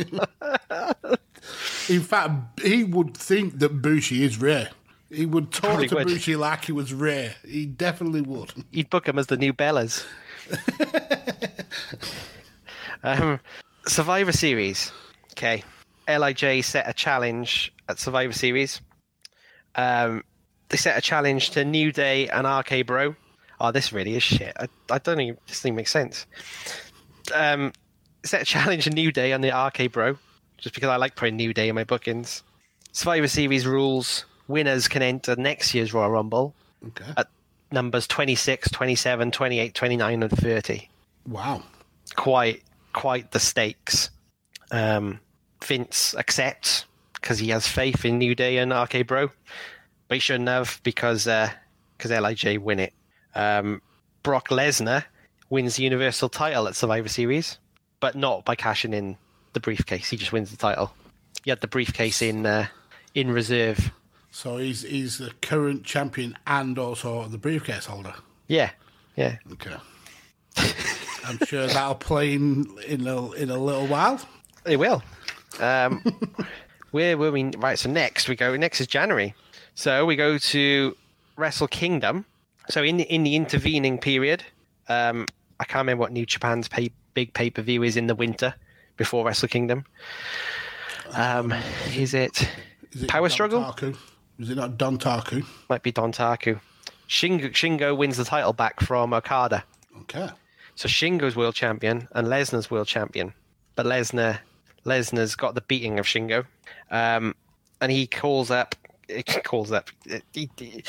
In 1.89 2.01
fact, 2.01 2.61
he 2.61 2.85
would 2.85 3.17
think 3.17 3.59
that 3.59 3.83
Bushi 3.83 4.25
is 4.25 4.41
rare. 4.41 4.71
He 5.11 5.27
would 5.27 5.53
talk 5.53 5.63
Probably 5.63 5.89
to 5.89 5.95
would. 5.97 6.07
Bushi 6.09 6.37
like 6.37 6.65
he 6.65 6.73
was 6.73 6.93
rare. 6.93 7.35
He 7.47 7.67
definitely 7.67 8.23
would. 8.23 8.53
He'd 8.73 8.91
book 8.91 9.07
him 9.07 9.19
as 9.19 9.27
the 9.27 9.37
new 9.37 9.53
Bellas. 9.53 10.05
um, 13.03 13.39
Survivor 13.87 14.33
Series. 14.33 14.93
Okay. 15.33 15.63
LIJ 16.09 16.65
set 16.65 16.89
a 16.89 16.93
challenge 16.93 17.73
at 17.89 17.99
Survivor 17.99 18.33
Series. 18.33 18.81
Um, 19.75 20.23
they 20.69 20.77
set 20.77 20.97
a 20.97 21.01
challenge 21.01 21.51
to 21.51 21.65
New 21.65 21.93
Day 21.93 22.29
and 22.29 22.47
RK 22.47 22.87
Bro. 22.87 23.17
Oh, 23.61 23.71
this 23.73 23.93
really 23.93 24.15
is 24.17 24.23
shit. 24.23 24.53
I, 24.59 24.69
I 24.91 24.99
don't 24.99 25.21
even, 25.21 25.39
this 25.47 25.61
thing 25.61 25.75
makes 25.75 25.91
sense. 25.91 26.27
Um, 27.35 27.73
set 28.25 28.43
a 28.43 28.45
challenge 28.45 28.85
to 28.85 28.91
New 28.91 29.13
Day 29.13 29.33
and 29.33 29.43
the 29.43 29.51
RK 29.51 29.93
Bro, 29.93 30.19
just 30.59 30.75
because 30.75 30.89
I 30.91 30.97
like 30.97 31.17
putting 31.17 31.37
New 31.37 31.55
Day 31.55 31.69
in 31.69 31.75
my 31.75 31.85
bookings. 31.85 32.43
Survivor 32.93 33.29
Series 33.29 33.67
rules 33.67 34.25
winners 34.49 34.89
can 34.89 35.03
enter 35.03 35.35
next 35.37 35.75
year's 35.75 35.93
Royal 35.95 36.11
Rumble 36.11 36.55
Okay. 36.89 37.13
at 37.17 37.29
numbers 37.73 38.07
26, 38.07 38.71
27, 38.71 39.31
28, 39.31 39.75
29, 39.75 40.23
and 40.23 40.31
30. 40.33 40.89
Wow. 41.27 41.63
Quite, 42.15 42.63
quite 42.93 43.31
the 43.33 43.41
stakes. 43.41 44.11
Um, 44.71 45.19
Vince 45.67 46.15
accepts 46.17 46.85
because 47.15 47.39
he 47.39 47.49
has 47.49 47.67
faith 47.67 48.05
in 48.05 48.19
New 48.19 48.35
Day 48.35 48.59
and 48.59 48.73
RK 48.73 49.07
Bro, 49.07 49.31
but 50.09 50.15
he 50.15 50.19
shouldn't 50.21 50.49
have 50.49 50.81
because 50.83 51.25
because 51.25 52.11
Lij 52.11 52.59
win 52.59 52.81
it. 52.81 52.93
Um, 53.35 53.83
Brock 54.23 54.49
Lesnar 54.49 55.05
wins 55.51 55.77
the 55.77 55.85
Universal 55.85 56.31
title 56.31 56.69
at 56.69 56.77
Survivor 56.77 57.09
Series, 57.09 57.59
but 58.01 58.15
not 58.15 58.45
by 58.45 58.55
cashing 58.55 58.93
in 58.93 59.17
the 59.53 59.61
briefcase. 59.61 60.11
He 60.11 60.17
just 60.17 60.33
wins 60.33 60.51
the 60.51 60.57
title. 60.57 60.93
He 61.45 61.51
had 61.51 61.61
the 61.61 61.69
briefcase 61.69 62.23
in 62.23 62.47
uh, 62.47 62.67
in 63.15 63.31
reserve. 63.31 63.93
So 64.31 64.57
he's 64.57 64.83
he's 64.83 65.19
the 65.19 65.33
current 65.43 65.85
champion 65.85 66.37
and 66.47 66.79
also 66.79 67.27
the 67.27 67.39
briefcase 67.39 67.87
holder. 67.87 68.15
Yeah, 68.49 68.71
yeah. 69.17 69.37
Okay. 69.53 69.77
I'm 71.25 71.39
sure 71.47 71.67
that'll 71.67 71.95
play 71.95 72.35
in 72.35 72.67
in 72.87 73.07
a, 73.07 73.33
in 73.33 73.51
a 73.51 73.59
little 73.59 73.87
while. 73.87 74.21
It 74.67 74.79
will. 74.79 75.03
Um, 75.61 76.03
where 76.91 77.17
were 77.19 77.33
we? 77.33 77.45
Right. 77.57 77.79
So 77.79 77.91
next 77.91 78.29
we 78.29 78.37
go. 78.37 78.57
Next 78.57 78.81
is 78.81 78.87
January. 78.87 79.35
So 79.75 80.07
we 80.07 80.17
go 80.17 80.39
to 80.39 80.97
Wrestle 81.37 81.69
Kingdom. 81.69 82.25
So 82.71 82.83
in 82.83 82.97
the, 82.97 83.05
in 83.05 83.25
the 83.25 83.37
intervening 83.37 83.99
period, 83.99 84.43
um, 84.89 85.27
I 85.61 85.65
can't 85.65 85.81
remember 85.83 86.01
what 86.01 86.13
New 86.13 86.25
Japan's 86.27 86.69
pay, 86.69 86.91
big 87.15 87.35
pay 87.35 87.51
per 87.51 87.63
view 87.63 87.83
is 87.83 87.97
in 87.97 88.07
the 88.07 88.15
winter 88.15 88.55
before 88.97 89.25
Wrestle 89.25 89.49
Kingdom. 89.49 89.85
Um, 91.13 91.53
is 91.95 92.15
it 92.15 92.49
Is 92.93 93.03
it 93.03 93.09
Power 93.09 93.29
Don 93.29 93.31
Struggle? 93.31 93.61
Taku? 93.61 93.95
Is 94.39 94.51
it 94.51 94.57
not 94.57 94.79
Don 94.79 94.99
Taku? 94.99 95.43
Might 95.69 95.83
be 95.83 95.93
Don 95.93 96.13
Taku. 96.13 96.59
Shingo, 97.09 97.51
Shingo 97.51 97.97
wins 97.97 98.17
the 98.17 98.25
title 98.25 98.53
back 98.53 98.81
from 98.81 99.13
Okada. 99.13 99.65
Okay. 100.03 100.29
So 100.75 100.89
Shingo's 100.89 101.37
world 101.37 101.55
champion 101.55 102.09
and 102.13 102.27
Lesnar's 102.27 102.71
world 102.71 102.89
champion, 102.89 103.35
but 103.77 103.87
Lesnar 103.87 104.39
Lesnar's 104.85 105.35
got 105.35 105.55
the 105.55 105.61
beating 105.63 105.99
of 105.99 106.07
Shingo, 106.07 106.45
um, 106.91 107.35
and 107.81 107.91
he 107.91 108.07
calls 108.07 108.51
up. 108.51 108.75
He 109.09 109.23
calls 109.23 109.73
up. 109.73 109.91
He, 110.33 110.51
he- 110.57 110.85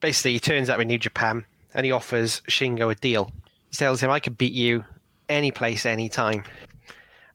basically, 0.00 0.32
he 0.32 0.40
turns 0.40 0.68
up 0.68 0.80
in 0.80 0.88
New 0.88 0.98
Japan 0.98 1.44
and 1.74 1.84
he 1.84 1.92
offers 1.92 2.40
Shingo 2.48 2.90
a 2.90 2.94
deal. 2.94 3.30
He 3.70 3.76
tells 3.76 4.02
him, 4.02 4.10
"I 4.10 4.20
could 4.20 4.38
beat 4.38 4.52
you 4.52 4.84
any 5.28 5.50
place, 5.50 5.84
any 5.86 6.08
time, 6.08 6.44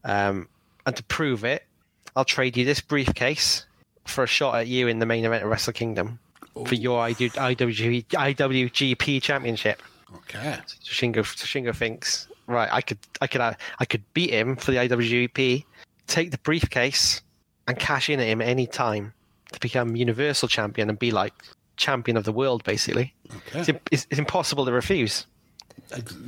um, 0.04 0.48
and 0.86 0.96
to 0.96 1.04
prove 1.04 1.44
it, 1.46 1.64
I'll 2.16 2.26
trade 2.26 2.58
you 2.58 2.66
this 2.66 2.82
briefcase 2.82 3.66
for 4.06 4.24
a 4.24 4.28
shot 4.28 4.56
at 4.56 4.68
you 4.68 4.88
in 4.88 5.00
the 5.00 5.06
main 5.06 5.24
event 5.26 5.44
of 5.44 5.50
Wrestle 5.50 5.74
Kingdom 5.74 6.20
for 6.68 6.76
your 6.76 7.02
IW, 7.08 8.06
IWGP 8.08 9.22
Championship." 9.22 9.82
Okay. 10.16 10.58
So 10.68 10.92
Shingo, 10.92 11.26
so 11.26 11.46
Shingo 11.46 11.76
thinks, 11.76 12.28
right, 12.48 12.70
I 12.72 12.82
could, 12.82 13.00
I 13.22 13.28
could, 13.28 13.42
I 13.42 13.86
could 13.86 14.04
beat 14.14 14.30
him 14.30 14.56
for 14.56 14.72
the 14.72 14.78
IWGP, 14.78 15.66
take 16.08 16.32
the 16.32 16.38
briefcase, 16.40 17.22
and 17.68 17.78
cash 17.80 18.10
in 18.10 18.20
at 18.20 18.28
him 18.28 18.42
any 18.42 18.68
time 18.68 19.14
to 19.52 19.60
become 19.60 19.96
Universal 19.96 20.48
Champion 20.50 20.90
and 20.90 20.98
be 21.00 21.12
like 21.12 21.34
champion 21.78 22.18
of 22.18 22.24
the 22.24 22.32
world, 22.32 22.64
basically. 22.64 23.14
It's, 23.26 23.36
Okay. 23.56 23.72
im- 23.74 23.80
it's, 23.92 24.08
it's 24.10 24.20
impossible 24.20 24.66
to 24.66 24.72
refuse. 24.72 25.26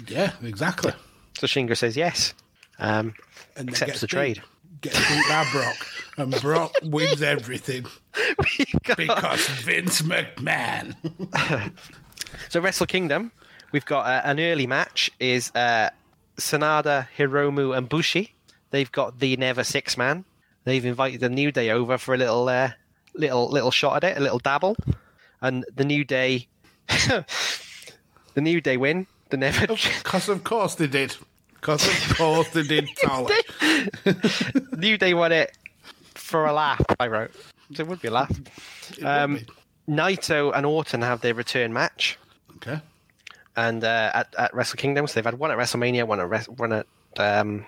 Yeah, 0.08 0.32
exactly. 0.44 0.94
So 1.38 1.48
Shingo 1.48 1.76
says 1.76 1.96
yes, 1.98 2.34
um, 2.80 3.14
And 3.56 3.70
accepts 3.70 4.02
the 4.02 4.08
beat- 4.08 4.12
trade. 4.12 4.42
Get 4.82 4.94
beat 4.94 5.24
by 5.30 5.48
Brock, 5.52 5.88
and 6.18 6.42
Brock 6.42 6.72
wins 6.84 7.22
everything 7.24 7.86
because 8.98 9.48
Vince 9.48 10.02
McMahon. 10.04 10.96
So 12.50 12.60
Wrestle 12.60 12.86
Kingdom, 12.86 13.32
we've 13.72 13.86
got 13.86 14.06
uh, 14.06 14.22
an 14.26 14.40
early 14.42 14.68
match 14.68 15.10
is 15.20 15.52
uh, 15.56 15.90
Sanada, 16.38 17.08
Hiromu, 17.18 17.76
and 17.78 17.88
Bushi. 17.88 18.35
They've 18.76 18.92
got 18.92 19.20
the 19.22 19.38
Never 19.38 19.64
Six 19.64 19.96
Man. 19.96 20.26
They've 20.66 20.86
invited 20.86 21.22
the 21.22 21.30
New 21.30 21.50
Day 21.50 21.70
over 21.70 21.98
for 21.98 22.14
a 22.14 22.18
little, 22.18 22.50
uh, 22.50 22.72
little, 23.14 23.50
little 23.50 23.72
shot 23.72 24.04
at 24.04 24.12
it, 24.12 24.18
a 24.18 24.20
little 24.20 24.40
dabble, 24.40 24.76
and 25.40 25.64
the 25.74 25.86
New 25.86 26.04
Day, 26.04 26.50
the 26.90 27.26
New 28.36 28.60
Day 28.60 28.76
win. 28.76 29.08
The 29.30 29.38
Never, 29.38 29.66
Because 29.68 30.28
of 30.36 30.44
course 30.44 30.76
they 30.76 30.88
did. 30.88 31.16
Because 31.54 31.88
of 31.88 32.18
course 32.18 32.50
they 32.54 32.64
did. 32.64 32.90
New 34.78 34.98
Day 34.98 35.14
won 35.14 35.32
it 35.32 35.58
for 36.14 36.46
a 36.46 36.52
laugh. 36.52 36.84
I 37.00 37.08
wrote. 37.08 37.32
It 37.80 37.88
would 37.88 38.02
be 38.02 38.10
a 38.10 38.12
laugh. 38.12 38.38
Um. 39.02 39.40
Naito 39.88 40.52
and 40.54 40.66
Orton 40.66 41.02
have 41.02 41.22
their 41.22 41.34
return 41.34 41.72
match. 41.72 42.18
Okay. 42.58 42.82
and 43.56 43.86
uh, 43.86 44.12
at, 44.14 44.36
at 44.38 44.54
Wrestle 44.54 44.76
Kingdom. 44.76 45.08
So 45.08 45.14
they've 45.14 45.24
had 45.24 45.40
one 45.40 45.52
at 45.52 45.58
WrestleMania, 45.58 46.06
one 46.06 46.20
at 46.20 46.50
one 46.50 46.74
at 46.74 46.88
um, 47.18 47.66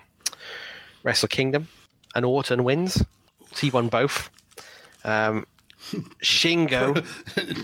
Wrestle 1.02 1.28
Kingdom, 1.28 1.68
and 2.14 2.24
Orton 2.24 2.64
wins. 2.64 3.04
He 3.60 3.70
won 3.70 3.88
both. 3.88 4.30
Um, 5.04 5.46
Shingo, 6.22 7.04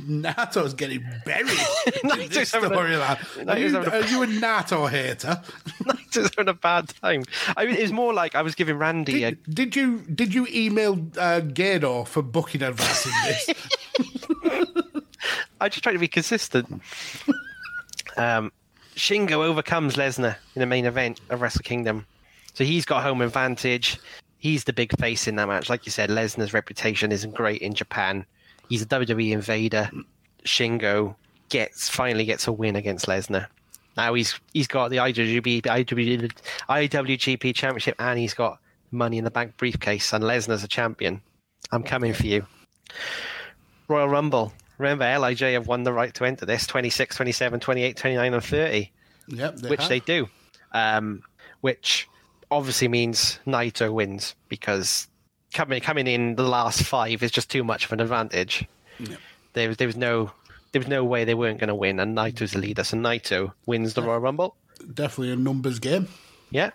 Nato's 0.09 0.73
getting 0.75 1.05
buried 1.27 1.49
in 2.03 2.09
Nato's 2.09 2.53
having 2.53 2.73
a- 2.73 2.77
Are 2.77 3.59
you, 3.59 3.71
having 3.75 3.93
a- 3.93 3.97
are 3.97 4.07
you 4.07 4.23
a 4.23 4.27
Nato 4.27 4.87
hater? 4.87 5.43
Naito's 5.83 6.31
having 6.37 6.49
a 6.49 6.55
bad 6.55 6.89
time. 7.03 7.25
I 7.57 7.67
mean, 7.67 7.75
it's 7.75 7.93
more 7.93 8.15
like 8.15 8.35
I 8.37 8.43
was 8.43 8.55
giving 8.55 8.79
Randy 8.79 9.25
a 9.25 9.33
Did, 9.33 9.55
did 9.55 9.77
you 9.77 9.99
did 10.15 10.33
you 10.33 10.47
email 10.51 10.99
uh, 11.19 11.41
for 12.05 12.23
booking 12.23 12.63
advice 12.63 13.05
in 13.07 13.13
this? 13.25 13.51
I 15.61 15.69
just 15.69 15.83
try 15.83 15.93
to 15.93 15.99
be 15.99 16.09
consistent. 16.09 16.69
um, 18.17 18.53
Shingo 18.95 19.45
overcomes 19.45 19.97
Lesnar 19.97 20.37
in 20.55 20.61
the 20.61 20.67
main 20.67 20.87
event 20.87 21.21
of 21.31 21.41
Wrestle 21.41 21.63
Kingdom, 21.63 22.07
so 22.55 22.65
he's 22.65 22.85
got 22.85 23.03
home 23.03 23.21
advantage. 23.21 23.99
He's 24.39 24.65
the 24.65 24.73
big 24.73 24.99
face 24.99 25.27
in 25.27 25.37
that 25.37 25.49
match. 25.49 25.69
Like 25.71 25.87
you 25.87 25.93
said, 25.93 26.11
Lesnar's 26.11 26.53
reputation 26.53 27.13
isn't 27.13 27.35
great 27.35 27.63
in 27.63 27.75
Japan. 27.75 28.27
He's 28.69 28.83
a 28.83 28.87
WWE 28.87 29.33
invader. 29.33 29.91
Shingo 30.45 31.17
gets 31.49 31.89
finally 31.89 32.25
gets 32.25 32.47
a 32.47 32.53
win 32.53 32.77
against 32.77 33.07
Lesnar. 33.07 33.47
Now 33.97 34.15
he's 34.15 34.39
he's 34.53 34.67
got 34.67 34.91
the 34.91 34.97
IWGP, 34.99 35.63
IWGP, 35.63 36.33
IWGP 36.69 37.55
Championship, 37.55 37.95
and 37.99 38.19
he's 38.19 38.35
got 38.35 38.59
Money 38.91 39.19
in 39.19 39.25
the 39.25 39.31
Bank 39.31 39.57
briefcase. 39.57 40.13
And 40.13 40.25
Lesnar's 40.25 40.65
a 40.65 40.69
champion. 40.69 41.21
I'm 41.73 41.83
coming 41.83 42.13
for 42.13 42.27
you. 42.27 42.47
Royal 43.89 44.09
Rumble. 44.09 44.53
Remember, 44.79 45.05
LIJ 45.05 45.53
have 45.53 45.69
won 45.69 45.85
the 45.85 45.93
right 45.93 46.13
to 46.15 46.25
enter 46.25 46.45
this 46.47 46.67
26, 46.67 47.15
27, 47.15 47.61
28, 47.61 47.97
29, 47.97 48.35
and 48.35 48.45
30, 48.45 48.93
yep, 49.29 49.57
they 49.57 49.69
which 49.69 49.81
have. 49.81 49.89
they 49.89 50.01
do. 50.01 50.29
Um, 50.73 51.23
which 51.61 52.09
obviously 52.51 52.89
means 52.89 53.39
Naito 53.47 53.93
wins 53.93 54.35
because 54.49 55.09
coming 55.53 55.81
coming 55.81 56.07
in 56.07 56.37
the 56.37 56.43
last 56.49 56.83
five 56.83 57.23
is 57.23 57.31
just 57.31 57.51
too 57.51 57.65
much 57.65 57.85
of 57.87 57.93
an 57.93 58.01
advantage. 58.01 58.67
There, 59.55 59.69
was- 59.69 59.77
there 59.79 59.87
was 59.89 59.97
no 59.97 60.33
there 60.73 60.81
was 60.81 60.89
no 60.89 61.05
way 61.05 61.25
they 61.25 61.35
weren't 61.35 61.61
going 61.61 61.69
to 61.69 61.75
win, 61.75 62.01
and 62.01 62.17
Naito's 62.17 62.53
the 62.53 62.59
leader, 62.59 62.83
so 62.83 62.97
Naito 62.97 63.53
wins 63.67 63.95
the 63.95 64.03
Royal 64.03 64.19
Rumble. 64.19 64.57
definitely 64.95 65.31
a 65.33 65.37
numbers 65.37 65.79
game. 65.79 66.09
Yeah, 66.51 66.71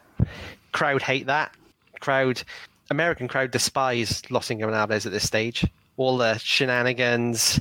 crowd 0.72 1.02
hate 1.02 1.26
that. 1.28 1.54
Crowd, 2.00 2.42
American 2.90 3.28
crowd 3.28 3.52
despise 3.52 4.22
Los 4.32 4.48
Ingobernables 4.48 5.06
at 5.06 5.12
this 5.12 5.28
stage. 5.28 5.66
All 5.98 6.18
the 6.18 6.38
shenanigans. 6.38 7.60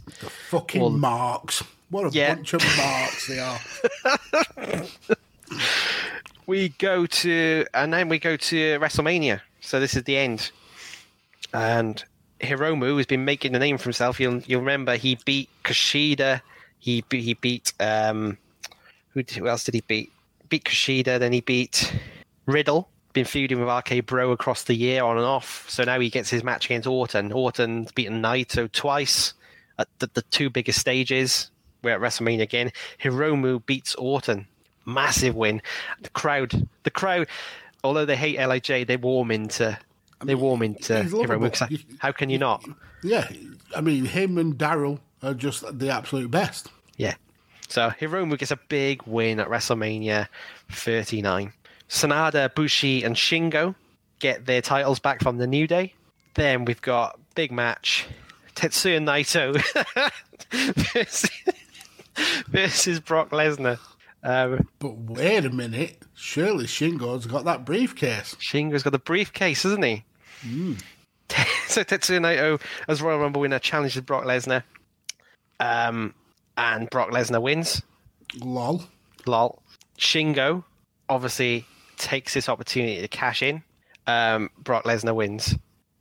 Fucking 0.51 0.81
Well- 0.81 0.90
marks. 0.90 1.64
What 1.90 2.07
a 2.07 2.11
Yeah. 2.16 2.35
bunch 2.37 2.53
of 2.55 2.62
marks 2.77 3.27
they 3.27 3.38
are. 3.40 3.59
we 6.49 6.71
go 6.71 7.05
to 7.05 7.67
and 7.75 7.93
then 7.93 8.09
we 8.09 8.19
go 8.19 8.37
to 8.37 8.57
WrestleMania. 8.81 9.43
So 9.61 9.79
this 9.79 9.95
is 9.95 10.03
the 10.05 10.17
end. 10.17 10.51
And 11.53 12.03
Hiromu 12.41 12.97
has 12.97 13.07
been 13.07 13.27
making 13.27 13.55
a 13.55 13.59
name 13.59 13.77
for 13.77 13.85
himself. 13.85 14.19
You'll 14.19 14.41
you'll 14.41 14.61
remember 14.61 14.97
he 14.97 15.19
beat 15.25 15.51
Kushida. 15.63 16.41
He 16.81 17.05
he 17.11 17.35
beat 17.35 17.75
um 17.79 18.39
who, 19.11 19.23
who 19.37 19.47
else 19.47 19.63
did 19.63 19.75
he 19.75 19.83
beat? 19.83 20.11
Beat 20.49 20.65
Kushida. 20.65 21.19
Then 21.19 21.33
he 21.33 21.43
beat 21.43 21.93
Riddle. 22.47 22.89
Been 23.13 23.27
feuding 23.27 23.61
with 23.61 23.69
RK 23.69 24.07
Bro 24.07 24.33
across 24.33 24.65
the 24.65 24.75
year 24.75 25.05
on 25.05 25.19
and 25.19 25.27
off. 25.27 25.69
So 25.69 25.85
now 25.85 26.01
he 26.01 26.09
gets 26.09 26.31
his 26.31 26.43
match 26.43 26.65
against 26.65 26.89
Orton. 26.89 27.31
Orton's 27.31 27.93
beaten 27.93 28.23
Naito 28.23 28.73
twice 28.73 29.35
at 29.79 29.89
the, 29.99 30.09
the 30.15 30.23
two 30.23 30.49
biggest 30.49 30.79
stages. 30.79 31.51
We're 31.83 31.95
at 31.95 32.01
WrestleMania 32.01 32.43
again. 32.43 32.73
Hiromu 33.03 33.65
beats 33.67 33.95
Orton. 33.97 34.47
Massive 34.88 35.35
win. 35.35 35.62
The 36.03 36.11
crowd, 36.11 36.66
the 36.83 36.90
crowd, 36.90 37.29
although 37.85 38.05
they 38.05 38.16
hate 38.16 38.38
LIJ, 38.38 38.87
they 38.87 38.96
warm 38.96 39.31
into, 39.31 39.79
they 40.24 40.35
warm 40.35 40.62
into 40.62 40.94
Hiromu. 40.94 41.87
How 41.98 42.12
can 42.12 42.31
you 42.31 42.38
not? 42.38 42.64
Yeah, 43.03 43.29
I 43.77 43.81
mean, 43.81 44.07
him 44.07 44.38
and 44.38 44.57
Daryl 44.57 44.98
are 45.22 45.35
just 45.35 45.79
the 45.79 45.90
absolute 45.90 46.31
best. 46.31 46.68
Yeah. 46.96 47.14
So 47.68 47.90
Hiromu 48.01 48.38
gets 48.38 48.51
a 48.51 48.57
big 48.68 49.03
win 49.05 49.40
at 49.40 49.48
WrestleMania 49.48 50.29
39. 50.72 51.53
Sanada, 51.88 52.55
Bushi, 52.55 53.03
and 53.03 53.14
Shingo 53.14 53.74
get 54.18 54.46
their 54.46 54.62
titles 54.62 54.98
back 54.98 55.22
from 55.22 55.38
the 55.38 55.46
New 55.46 55.66
Day. 55.66 55.94
Then 56.35 56.64
we've 56.64 56.81
got 56.83 57.18
big 57.35 57.53
match: 57.53 58.07
Tetsuya 58.55 59.01
Naito 59.01 59.55
versus, 60.94 61.31
versus 62.48 63.01
Brock 63.01 63.31
Lesnar. 63.31 63.79
Um, 64.23 64.69
But 64.79 64.97
wait 64.99 65.45
a 65.45 65.51
minute, 65.51 66.03
surely 66.15 66.65
Shingo's 66.67 67.27
got 67.27 67.45
that 67.45 67.65
briefcase. 67.65 68.35
Shingo's 68.37 68.83
got 68.83 68.91
the 68.91 68.99
briefcase, 68.99 69.63
hasn't 69.63 69.85
he? 69.85 70.05
so 71.69 71.83
Tetsuya 71.85 72.21
Naito, 72.21 72.61
as 72.89 73.01
Royal 73.03 73.19
Rumble 73.19 73.41
winner, 73.41 73.59
challenges 73.59 74.01
Brock 74.03 74.25
Lesnar, 74.25 74.63
um, 75.61 76.15
and 76.57 76.89
Brock 76.91 77.11
Lesnar 77.11 77.43
wins. 77.43 77.83
Lol. 78.41 78.85
lol. 79.27 79.63
Shingo 79.99 80.65
obviously 81.09 81.65
takes 81.97 82.35
this 82.35 82.49
opportunity 82.49 83.01
to 83.01 83.09
cash 83.09 83.43
in. 83.43 83.63
Um, 84.07 84.51
Brock 84.59 84.85
Lesnar 84.85 85.15
wins. 85.15 85.55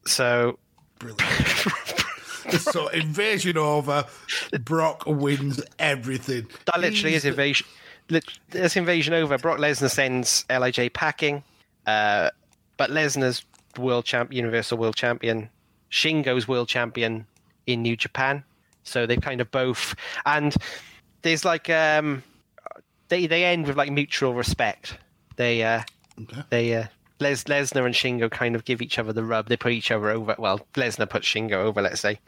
So 0.05 0.57
so 2.57 2.87
invasion 2.93 3.57
over. 3.57 4.05
Brock 4.63 5.03
wins 5.05 5.61
everything. 5.79 6.47
that 6.65 6.79
literally 6.79 7.15
is 7.15 7.25
invasion. 7.25 7.65
lit- 7.67 7.73
This 8.49 8.75
invasion 8.77 9.13
over. 9.13 9.37
Brock 9.37 9.59
Lesnar 9.59 9.89
sends 9.89 10.45
Lij 10.49 10.89
packing, 10.93 11.43
uh, 11.85 12.29
but 12.77 12.89
Lesnar's 12.89 13.43
world 13.77 14.05
champ, 14.05 14.31
Universal 14.33 14.77
World 14.77 14.95
Champion, 14.95 15.49
Shingo's 15.91 16.47
world 16.47 16.67
champion 16.67 17.25
in 17.65 17.81
New 17.81 17.95
Japan. 17.95 18.43
So 18.83 19.05
they've 19.05 19.19
kind 19.21 19.41
of 19.41 19.51
both, 19.51 19.95
and 20.25 20.55
there's 21.21 21.43
like 21.43 21.69
um, 21.69 22.23
they 23.09 23.27
they 23.27 23.43
end 23.43 23.67
with 23.67 23.75
like 23.75 23.91
mutual 23.91 24.33
respect. 24.33 24.97
They 25.35 25.63
uh, 25.63 25.81
Okay. 26.19 26.41
they 26.49 26.73
uh, 26.75 26.85
Les 27.19 27.43
Lesnar 27.43 27.85
and 27.85 27.93
Shingo 27.93 28.31
kind 28.31 28.55
of 28.55 28.65
give 28.65 28.81
each 28.81 28.97
other 28.97 29.13
the 29.13 29.23
rub. 29.23 29.49
They 29.49 29.57
put 29.57 29.71
each 29.73 29.91
other 29.91 30.09
over. 30.09 30.35
Well, 30.39 30.61
Lesnar 30.73 31.09
puts 31.09 31.27
Shingo 31.27 31.53
over, 31.53 31.81
let's 31.81 32.01
say. 32.01 32.19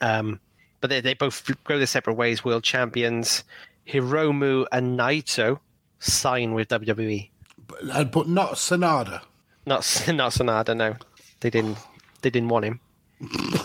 Um, 0.00 0.40
but 0.80 0.88
they 0.90 1.00
they 1.00 1.14
both 1.14 1.50
go 1.64 1.76
their 1.78 1.86
separate 1.86 2.14
ways. 2.14 2.44
World 2.44 2.62
champions 2.64 3.44
Hiromu 3.88 4.66
and 4.72 4.98
Naito 4.98 5.60
sign 5.98 6.54
with 6.54 6.68
WWE. 6.68 7.30
But, 7.66 7.78
uh, 7.90 8.04
but 8.04 8.28
not 8.28 8.52
Sonada. 8.54 9.22
Not 9.66 9.80
not 10.08 10.32
Sanada. 10.32 10.76
No, 10.76 10.96
they 11.40 11.50
didn't. 11.50 11.78
They 12.22 12.30
didn't 12.30 12.48
want 12.48 12.64
him. 12.64 12.80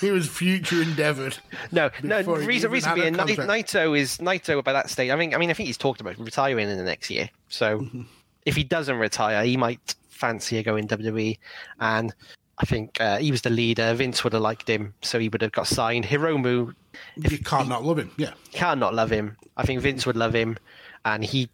He 0.00 0.10
was 0.10 0.28
future 0.28 0.82
endeavoured. 0.82 1.36
No, 1.72 1.90
no. 2.02 2.22
Reason, 2.22 2.70
reason 2.70 2.94
being. 2.94 3.14
Naito 3.14 3.98
is 3.98 4.18
Naito 4.18 4.62
by 4.62 4.72
that 4.72 4.88
stage. 4.88 5.10
I 5.10 5.16
mean, 5.16 5.34
I 5.34 5.38
mean, 5.38 5.50
I 5.50 5.52
think 5.52 5.66
he's 5.66 5.76
talked 5.76 6.00
about 6.00 6.18
retiring 6.18 6.68
in 6.68 6.78
the 6.78 6.84
next 6.84 7.10
year. 7.10 7.28
So 7.48 7.80
Mm-hmm. 7.80 8.02
if 8.46 8.56
he 8.56 8.64
doesn't 8.64 8.96
retire, 8.96 9.44
he 9.44 9.56
might 9.56 9.94
fancy 10.08 10.58
a 10.58 10.62
go 10.62 10.76
in 10.76 10.86
WWE. 10.88 11.38
And 11.80 12.14
I 12.58 12.66
think 12.66 13.00
uh, 13.00 13.18
he 13.18 13.30
was 13.30 13.42
the 13.42 13.50
leader. 13.50 13.92
Vince 13.94 14.22
would 14.24 14.32
have 14.32 14.42
liked 14.42 14.68
him, 14.68 14.94
so 15.02 15.18
he 15.18 15.28
would 15.28 15.42
have 15.42 15.52
got 15.52 15.66
signed. 15.66 16.04
Hiromu 16.04 16.74
You 17.16 17.38
can't 17.38 17.68
not 17.68 17.84
love 17.84 17.98
him. 17.98 18.10
Yeah. 18.16 18.32
can't 18.52 18.80
not 18.80 18.94
love 18.94 19.10
him. 19.10 19.36
I 19.56 19.64
think 19.64 19.80
Vince 19.80 20.06
would 20.06 20.16
love 20.16 20.34
him, 20.34 20.58
and 21.04 21.24
he 21.24 21.48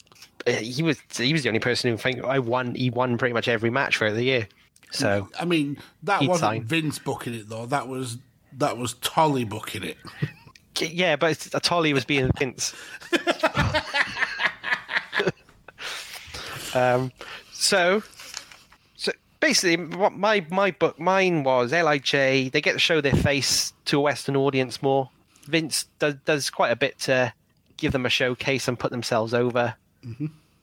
he 0.47 0.83
was 0.83 1.01
he 1.17 1.33
was 1.33 1.43
the 1.43 1.49
only 1.49 1.61
person 1.61 1.91
who 1.91 1.97
think 1.97 2.23
I 2.25 2.39
won. 2.39 2.75
He 2.75 2.91
won 2.91 3.19
pretty 3.19 3.35
much 3.35 3.49
every 3.49 3.71
match 3.71 3.99
throughout 3.99 4.15
the 4.15 4.25
year. 4.25 4.49
So 4.91 5.29
I 5.39 5.45
mean, 5.45 5.79
that 6.03 6.23
wasn't 6.23 6.41
sign. 6.41 6.65
Vince 6.65 6.99
booking 6.99 7.35
it 7.35 7.49
though. 7.49 7.67
That 7.67 7.89
was 7.89 8.19
that 8.59 8.77
was 8.77 8.95
Tolley 8.95 9.45
booking 9.45 9.85
it. 9.85 9.97
yeah, 10.81 11.17
but 11.17 11.39
Tolley 11.63 11.93
was 11.93 12.05
being 12.05 12.31
Vince. 12.39 12.75
um, 16.75 17.13
so, 17.53 18.03
so 18.97 19.13
basically, 19.39 19.85
what 19.97 20.13
my 20.13 20.45
my 20.51 20.73
book 20.73 20.99
mine 20.99 21.45
was 21.45 21.73
Lij. 21.73 22.13
They 22.13 22.61
get 22.61 22.73
to 22.73 22.79
show 22.79 23.01
their 23.01 23.15
face 23.15 23.73
to 23.87 23.99
a 23.99 24.01
Western 24.01 24.37
audience 24.37 24.83
more. 24.83 25.11
Vince 25.51 25.87
does 25.99 26.15
does 26.25 26.51
quite 26.51 26.71
a 26.73 26.77
bit 26.77 26.99
to 27.01 27.33
give 27.77 27.93
them 27.93 28.07
a 28.07 28.11
showcase 28.11 28.69
and 28.69 28.79
put 28.79 28.91
themselves 28.91 29.35
over. 29.35 29.75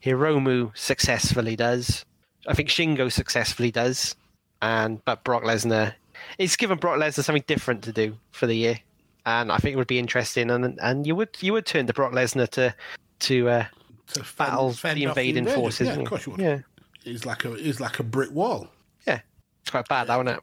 Hiromu 0.04 0.76
successfully 0.78 1.56
does. 1.56 2.06
I 2.48 2.54
think 2.54 2.70
Shingo 2.70 3.12
successfully 3.12 3.72
does, 3.72 4.16
and 4.62 5.04
but 5.06 5.24
Brock 5.24 5.44
Lesnar, 5.44 5.94
it's 6.38 6.56
given 6.56 6.78
Brock 6.78 6.98
Lesnar 7.00 7.24
something 7.24 7.44
different 7.48 7.84
to 7.84 7.92
do 7.92 8.18
for 8.32 8.48
the 8.48 8.56
year, 8.56 8.80
and 9.26 9.52
I 9.52 9.58
think 9.58 9.74
it 9.74 9.78
would 9.78 9.88
be 9.88 10.00
interesting. 10.00 10.50
And 10.50 10.80
and 10.82 11.06
you 11.06 11.16
would 11.16 11.30
you 11.42 11.54
would 11.54 11.66
turn 11.66 11.88
to 11.88 11.94
Brock 11.94 12.14
Lesnar 12.14 12.48
to 12.52 12.74
to 13.22 13.50
uh, 13.50 13.66
To 14.14 14.24
fend- 14.24 14.52
battle 14.52 14.72
fend 14.74 14.98
the 14.98 15.04
invading 15.04 15.40
invasion. 15.40 15.60
forces. 15.62 15.88
Yeah, 15.88 15.94
of 15.96 16.06
course 16.06 16.26
you 16.26 16.32
would. 16.34 16.42
Yeah, 16.42 16.60
He's 17.04 17.26
like 17.26 17.44
a 17.46 17.50
he's 17.56 17.80
like 17.82 18.00
a 18.00 18.04
brick 18.04 18.32
wall. 18.32 18.70
yeah, 19.06 19.20
it's 19.62 19.72
quite 19.72 19.88
bad, 19.90 20.10
isn't 20.10 20.28
it? 20.30 20.40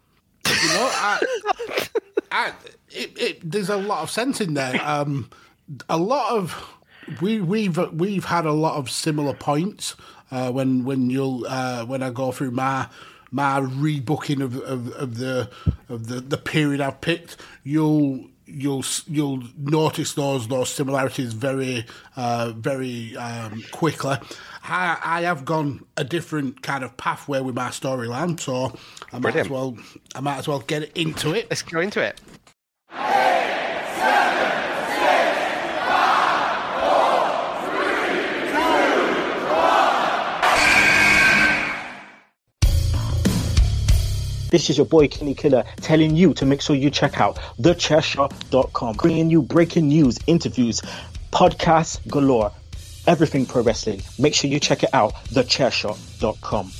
You 0.46 0.68
know, 0.68 0.88
I, 0.92 1.20
I, 2.34 2.52
it, 2.90 3.18
it, 3.18 3.50
there's 3.50 3.68
a 3.68 3.76
lot 3.76 4.02
of 4.02 4.10
sense 4.10 4.40
in 4.40 4.54
there. 4.54 4.80
Um, 4.84 5.30
a 5.88 5.96
lot 5.96 6.36
of 6.36 6.74
we 7.22 7.40
we've 7.40 7.78
we've 7.92 8.26
had 8.26 8.44
a 8.44 8.52
lot 8.52 8.76
of 8.76 8.90
similar 8.90 9.34
points 9.34 9.96
uh, 10.30 10.52
when 10.52 10.84
when 10.84 11.08
you'll 11.10 11.46
uh, 11.46 11.84
when 11.86 12.02
I 12.02 12.10
go 12.10 12.32
through 12.32 12.50
my 12.50 12.88
my 13.30 13.60
rebooking 13.60 14.42
of, 14.42 14.56
of, 14.58 14.92
of 14.92 15.18
the 15.18 15.50
of 15.88 16.08
the, 16.08 16.20
the 16.20 16.36
period 16.36 16.80
I've 16.80 17.00
picked. 17.00 17.36
You'll 17.62 18.26
you'll 18.46 18.84
you'll 19.08 19.42
notice 19.58 20.14
those 20.14 20.48
those 20.48 20.68
similarities 20.70 21.32
very 21.32 21.86
uh, 22.16 22.52
very 22.56 23.16
um, 23.16 23.64
quickly. 23.72 24.16
I, 24.66 24.98
I 25.04 25.22
have 25.22 25.44
gone 25.44 25.84
a 25.98 26.04
different 26.04 26.62
kind 26.62 26.84
of 26.84 26.96
pathway 26.96 27.40
with 27.40 27.54
my 27.54 27.68
storyline, 27.68 28.40
so 28.40 28.74
I 29.12 29.18
might 29.18 29.36
as 29.36 29.50
well 29.50 29.76
I 30.14 30.20
might 30.20 30.38
as 30.38 30.48
well 30.48 30.60
get 30.60 30.96
into 30.96 31.34
it. 31.34 31.48
Let's 31.50 31.62
go 31.62 31.80
into 31.80 32.00
it. 32.00 32.20
This 44.50 44.70
is 44.70 44.76
your 44.76 44.86
boy 44.86 45.08
Kenny 45.08 45.34
Killer 45.34 45.64
telling 45.80 46.14
you 46.14 46.32
to 46.34 46.46
make 46.46 46.60
sure 46.62 46.76
you 46.76 46.88
check 46.88 47.20
out 47.20 47.36
thechairshot.com, 47.58 48.96
bringing 48.96 49.28
you 49.28 49.42
breaking 49.42 49.88
news, 49.88 50.16
interviews, 50.28 50.80
podcasts 51.32 51.98
galore, 52.06 52.52
everything 53.06 53.46
pro 53.46 53.62
wrestling. 53.62 54.02
Make 54.18 54.34
sure 54.34 54.50
you 54.50 54.60
check 54.60 54.82
it 54.82 54.90
out, 54.92 55.14
thechairshot.com. 55.30 56.70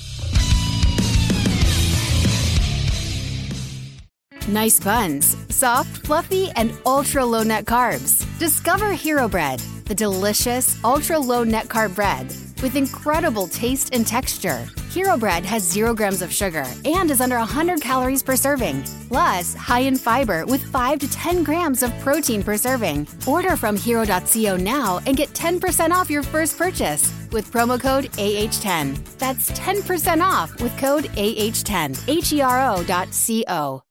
Nice 4.48 4.78
buns, 4.78 5.36
soft, 5.48 6.06
fluffy, 6.06 6.50
and 6.50 6.72
ultra 6.84 7.24
low 7.24 7.42
net 7.42 7.64
carbs. 7.64 8.26
Discover 8.38 8.92
Hero 8.92 9.26
Bread, 9.26 9.60
the 9.86 9.94
delicious 9.94 10.82
ultra 10.84 11.18
low 11.18 11.44
net 11.44 11.66
carb 11.68 11.94
bread 11.94 12.26
with 12.62 12.76
incredible 12.76 13.46
taste 13.46 13.94
and 13.94 14.06
texture. 14.06 14.66
Hero 14.94 15.16
Bread 15.16 15.44
has 15.44 15.68
zero 15.68 15.92
grams 15.92 16.22
of 16.22 16.32
sugar 16.32 16.64
and 16.84 17.10
is 17.10 17.20
under 17.20 17.36
100 17.36 17.80
calories 17.80 18.22
per 18.22 18.36
serving, 18.36 18.84
plus 19.08 19.52
high 19.52 19.80
in 19.80 19.96
fiber 19.96 20.46
with 20.46 20.62
5 20.70 21.00
to 21.00 21.10
10 21.10 21.42
grams 21.42 21.82
of 21.82 21.92
protein 21.98 22.44
per 22.44 22.56
serving. 22.56 23.08
Order 23.26 23.56
from 23.56 23.76
hero.co 23.76 24.56
now 24.56 25.00
and 25.04 25.16
get 25.16 25.30
10% 25.30 25.90
off 25.90 26.08
your 26.10 26.22
first 26.22 26.56
purchase 26.56 27.12
with 27.32 27.52
promo 27.52 27.80
code 27.80 28.04
AH10. 28.04 29.18
That's 29.18 29.50
10% 29.50 30.22
off 30.22 30.60
with 30.62 30.78
code 30.78 31.06
AH10. 31.16 32.08
H 32.08 32.32
E 32.32 32.40
R 32.40 32.76
O 32.76 32.84
dot 32.84 33.12
C 33.12 33.44
O. 33.48 33.82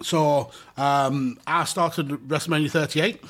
So 0.00 0.52
um, 0.78 1.38
I 1.46 1.64
started 1.64 2.08
WrestleMania 2.08 2.70
38 2.70 3.22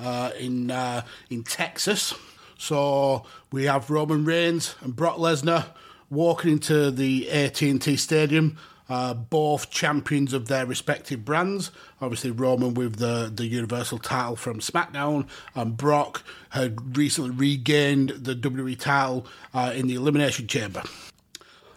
uh, 0.00 0.30
in 0.40 0.72
uh, 0.72 1.02
in 1.30 1.44
Texas. 1.44 2.14
So 2.58 3.26
we 3.52 3.66
have 3.66 3.90
Roman 3.90 4.24
Reigns 4.24 4.74
and 4.80 4.96
Brock 4.96 5.18
Lesnar 5.18 5.66
walking 6.10 6.52
into 6.52 6.90
the 6.90 7.30
AT&T 7.30 7.96
Stadium. 7.96 8.58
Uh, 8.86 9.14
both 9.14 9.70
champions 9.70 10.34
of 10.34 10.46
their 10.48 10.66
respective 10.66 11.24
brands. 11.24 11.70
Obviously, 12.02 12.30
Roman 12.30 12.74
with 12.74 12.96
the, 12.96 13.32
the 13.34 13.46
Universal 13.46 14.00
title 14.00 14.36
from 14.36 14.60
SmackDown, 14.60 15.26
and 15.54 15.74
Brock 15.74 16.22
had 16.50 16.94
recently 16.94 17.30
regained 17.30 18.10
the 18.10 18.34
WWE 18.34 18.78
title 18.78 19.26
uh, 19.54 19.72
in 19.74 19.86
the 19.86 19.94
Elimination 19.94 20.46
Chamber. 20.46 20.82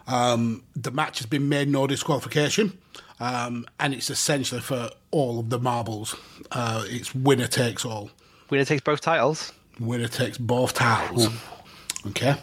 Um, 0.07 0.63
the 0.75 0.91
match 0.91 1.19
has 1.19 1.27
been 1.27 1.47
made 1.47 1.69
no 1.69 1.87
disqualification, 1.87 2.77
um, 3.21 3.65
and 3.79 3.93
it's 3.93 4.09
essentially 4.09 4.59
for 4.61 4.89
all 5.11 5.39
of 5.39 5.49
the 5.49 5.59
marbles. 5.59 6.13
Uh, 6.51 6.83
it's 6.87 7.15
winner 7.15 7.47
takes 7.47 7.85
all. 7.85 8.09
Winner 8.49 8.65
takes 8.65 8.81
both 8.81 9.01
titles. 9.01 9.53
Winner 9.79 10.07
takes 10.07 10.37
both 10.37 10.73
titles. 10.73 11.29
Okay, 12.07 12.35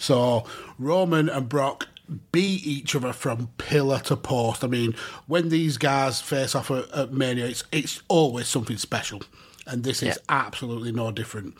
so 0.00 0.44
Roman 0.78 1.28
and 1.28 1.48
Brock 1.48 1.88
beat 2.32 2.66
each 2.66 2.96
other 2.96 3.12
from 3.12 3.50
pillar 3.58 4.00
to 4.00 4.16
post. 4.16 4.64
I 4.64 4.66
mean, 4.66 4.94
when 5.26 5.50
these 5.50 5.76
guys 5.76 6.20
face 6.20 6.54
off 6.54 6.70
at, 6.70 6.90
at 6.90 7.12
Mania, 7.12 7.46
it's, 7.46 7.62
it's 7.70 8.02
always 8.08 8.48
something 8.48 8.78
special, 8.78 9.22
and 9.66 9.84
this 9.84 10.02
is 10.02 10.18
absolutely 10.28 10.90
no 10.90 11.12
different. 11.12 11.54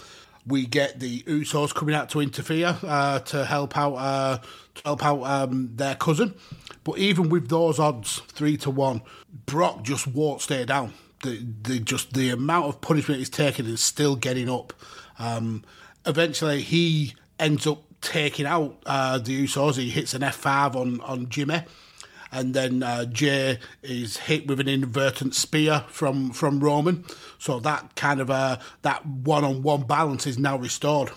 We 0.46 0.64
get 0.64 0.98
the 1.00 1.20
Usos 1.22 1.74
coming 1.74 1.94
out 1.94 2.08
to 2.10 2.20
interfere 2.20 2.76
uh, 2.82 3.20
to 3.20 3.44
help 3.44 3.76
out 3.76 3.94
uh, 3.94 4.38
to 4.74 4.82
help 4.84 5.04
out 5.04 5.22
um, 5.22 5.70
their 5.76 5.94
cousin, 5.94 6.34
but 6.82 6.98
even 6.98 7.28
with 7.28 7.48
those 7.48 7.78
odds, 7.78 8.20
three 8.28 8.56
to 8.58 8.70
one, 8.70 9.02
Brock 9.46 9.82
just 9.82 10.06
won't 10.06 10.40
stay 10.40 10.64
down. 10.64 10.94
The, 11.22 11.46
the 11.62 11.78
just 11.78 12.14
the 12.14 12.30
amount 12.30 12.66
of 12.66 12.80
punishment 12.80 13.18
he's 13.18 13.28
taking 13.28 13.66
is 13.66 13.82
still 13.82 14.16
getting 14.16 14.48
up. 14.48 14.72
Um, 15.18 15.62
eventually, 16.06 16.62
he 16.62 17.14
ends 17.38 17.66
up 17.66 17.84
taking 18.00 18.46
out 18.46 18.76
uh, 18.86 19.18
the 19.18 19.44
Usos. 19.44 19.76
He 19.76 19.90
hits 19.90 20.14
an 20.14 20.22
F5 20.22 20.74
on, 20.76 21.00
on 21.00 21.28
Jimmy. 21.28 21.62
And 22.32 22.54
then 22.54 22.82
uh, 22.82 23.06
Jay 23.06 23.58
is 23.82 24.16
hit 24.16 24.46
with 24.46 24.60
an 24.60 24.68
inadvertent 24.68 25.34
spear 25.34 25.84
from, 25.88 26.30
from 26.30 26.60
Roman. 26.60 27.04
So 27.38 27.58
that 27.60 27.96
kind 27.96 28.20
of 28.20 28.30
uh, 28.30 28.58
that 28.82 29.04
one 29.04 29.44
on 29.44 29.62
one 29.62 29.82
balance 29.82 30.28
is 30.28 30.38
now 30.38 30.56
restored. 30.56 31.10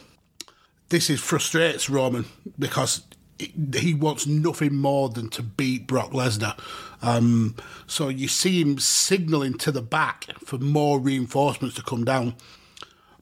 This 0.89 1.11
is 1.11 1.19
frustrates 1.19 1.89
Roman 1.89 2.25
because 2.57 3.03
he 3.37 3.93
wants 3.93 4.25
nothing 4.25 4.75
more 4.75 5.09
than 5.09 5.29
to 5.29 5.43
beat 5.43 5.85
Brock 5.85 6.11
Lesnar. 6.11 6.57
Um, 7.03 7.55
so 7.85 8.07
you 8.07 8.27
see 8.27 8.61
him 8.61 8.79
signalling 8.79 9.57
to 9.59 9.71
the 9.71 9.81
back 9.81 10.27
for 10.39 10.57
more 10.57 10.99
reinforcements 10.99 11.75
to 11.75 11.83
come 11.83 12.05
down 12.05 12.35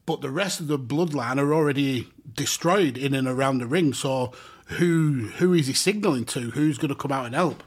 but 0.06 0.22
the 0.22 0.30
rest 0.30 0.60
of 0.60 0.68
the 0.68 0.80
bloodline 0.80 1.38
are 1.38 1.54
already 1.54 2.08
destroyed 2.34 2.98
in 2.98 3.14
and 3.14 3.28
around 3.28 3.60
the 3.60 3.68
ring. 3.68 3.94
So 3.94 4.32
who 4.66 5.32
who 5.38 5.54
is 5.54 5.68
he 5.68 5.74
signalling 5.74 6.26
to? 6.26 6.52
Who's 6.52 6.78
going 6.78 6.90
to 6.90 6.96
come 6.96 7.12
out 7.12 7.26
and 7.26 7.36
help? 7.36 7.64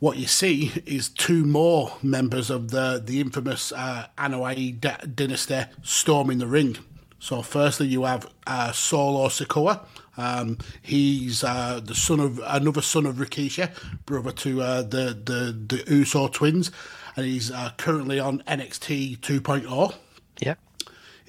What 0.00 0.16
you 0.16 0.26
see 0.26 0.72
is 0.86 1.08
two 1.08 1.44
more 1.44 1.92
members 2.02 2.50
of 2.50 2.70
the 2.70 3.00
the 3.04 3.20
infamous 3.20 3.70
uh, 3.72 4.06
Anoa'i 4.18 4.80
dynasty 5.14 5.62
storming 5.82 6.38
the 6.38 6.46
ring. 6.46 6.78
So 7.18 7.42
firstly, 7.42 7.86
you 7.86 8.04
have 8.04 8.26
uh, 8.46 8.72
Solo 8.72 9.28
Sikoa. 9.28 9.84
Um, 10.16 10.58
he's 10.82 11.44
uh, 11.44 11.80
the 11.84 11.94
son 11.94 12.18
of 12.18 12.40
another 12.44 12.82
son 12.82 13.06
of 13.06 13.16
Rikishi, 13.16 13.70
brother 14.06 14.32
to 14.32 14.62
uh, 14.62 14.82
the 14.82 15.16
the 15.22 15.76
the 15.76 15.84
Uso 15.94 16.28
twins, 16.28 16.70
and 17.16 17.26
he's 17.26 17.50
uh, 17.50 17.72
currently 17.76 18.18
on 18.18 18.42
NXT 18.48 19.18
2.0 19.18 19.94
Yeah. 20.40 20.54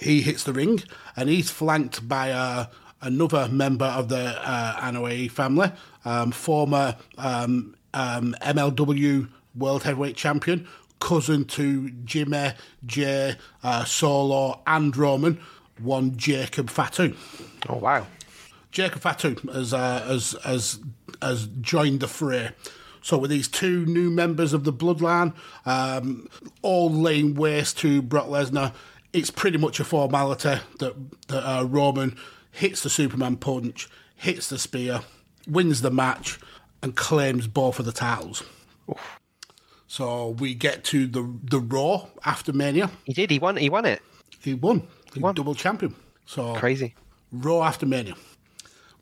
He 0.02 0.22
hits 0.22 0.44
the 0.44 0.54
ring 0.54 0.82
and 1.16 1.30
he's 1.30 1.50
flanked 1.50 2.08
by 2.08 2.32
uh, 2.32 2.66
another 3.02 3.48
member 3.50 3.86
of 3.86 4.10
the 4.10 4.36
uh, 4.42 4.82
Anoa'i 4.82 5.30
family, 5.30 5.72
um, 6.04 6.32
former 6.32 6.98
um, 7.18 7.76
um, 7.94 8.36
MLW 8.42 9.30
World 9.56 9.84
Heavyweight 9.84 10.16
Champion, 10.16 10.68
cousin 11.00 11.46
to 11.46 11.90
Jimmy, 12.04 12.54
Jay, 12.86 13.36
uh, 13.64 13.84
Solo, 13.86 14.62
and 14.66 14.96
Roman, 14.96 15.40
one 15.80 16.18
Jacob 16.18 16.70
Fatu. 16.70 17.16
Oh 17.70 17.78
wow. 17.78 18.08
Jacob 18.72 19.02
Fatu 19.02 19.36
has, 19.54 19.74
uh, 19.74 20.02
has, 20.08 20.36
has, 20.44 20.80
has 21.22 21.48
joined 21.60 22.00
the 22.00 22.08
fray. 22.08 22.52
So 23.02 23.18
with 23.18 23.32
these 23.32 23.48
two 23.48 23.86
new 23.86 24.10
members 24.10 24.54
of 24.54 24.64
the 24.64 24.72
bloodline, 24.72 25.34
um, 25.66 26.30
all 26.62 26.90
laying 26.92 27.36
waste 27.36 27.80
to 27.80 28.02
Brock 28.02 28.28
Lesnar, 28.28 28.74
it's 29.14 29.30
pretty 29.30 29.58
much 29.58 29.80
a 29.80 29.84
formality 29.84 30.62
that, 30.80 30.94
that 31.28 31.48
uh, 31.48 31.64
Roman 31.64 32.18
hits 32.52 32.82
the 32.84 32.90
Superman 32.90 33.38
punch, 33.38 33.90
hits 34.16 34.50
the 34.50 34.58
spear, 34.58 35.02
wins 35.48 35.82
the 35.82 35.92
match, 35.92 36.40
and 36.82 36.96
claims 36.96 37.48
both 37.48 37.80
of 37.80 37.86
the 37.86 37.92
titles. 37.92 38.44
So 39.88 40.30
we 40.30 40.54
get 40.54 40.84
to 40.86 41.06
the 41.06 41.38
the 41.44 41.60
Raw 41.60 42.08
after 42.24 42.54
Mania. 42.54 42.90
He 43.04 43.14
did. 43.14 43.30
He 43.30 43.40
won. 43.40 43.58
He 43.58 43.70
won 43.70 43.86
it. 43.86 44.02
He 44.40 44.54
won. 44.54 44.88
He 45.14 45.20
won. 45.20 45.36
double 45.36 45.54
champion. 45.54 45.96
So 46.26 46.56
Crazy. 46.56 46.96
Raw 47.32 47.64
after 47.64 47.86
Mania. 47.86 48.16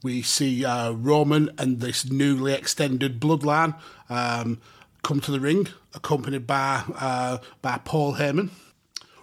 We 0.01 0.21
see 0.21 0.65
uh, 0.65 0.91
Roman 0.91 1.51
and 1.57 1.79
this 1.79 2.09
newly 2.09 2.53
extended 2.53 3.19
bloodline 3.19 3.75
um, 4.09 4.59
come 5.03 5.19
to 5.21 5.31
the 5.31 5.39
ring, 5.39 5.67
accompanied 5.93 6.47
by 6.47 6.83
uh, 6.95 7.37
by 7.61 7.79
Paul 7.83 8.15
Heyman. 8.15 8.49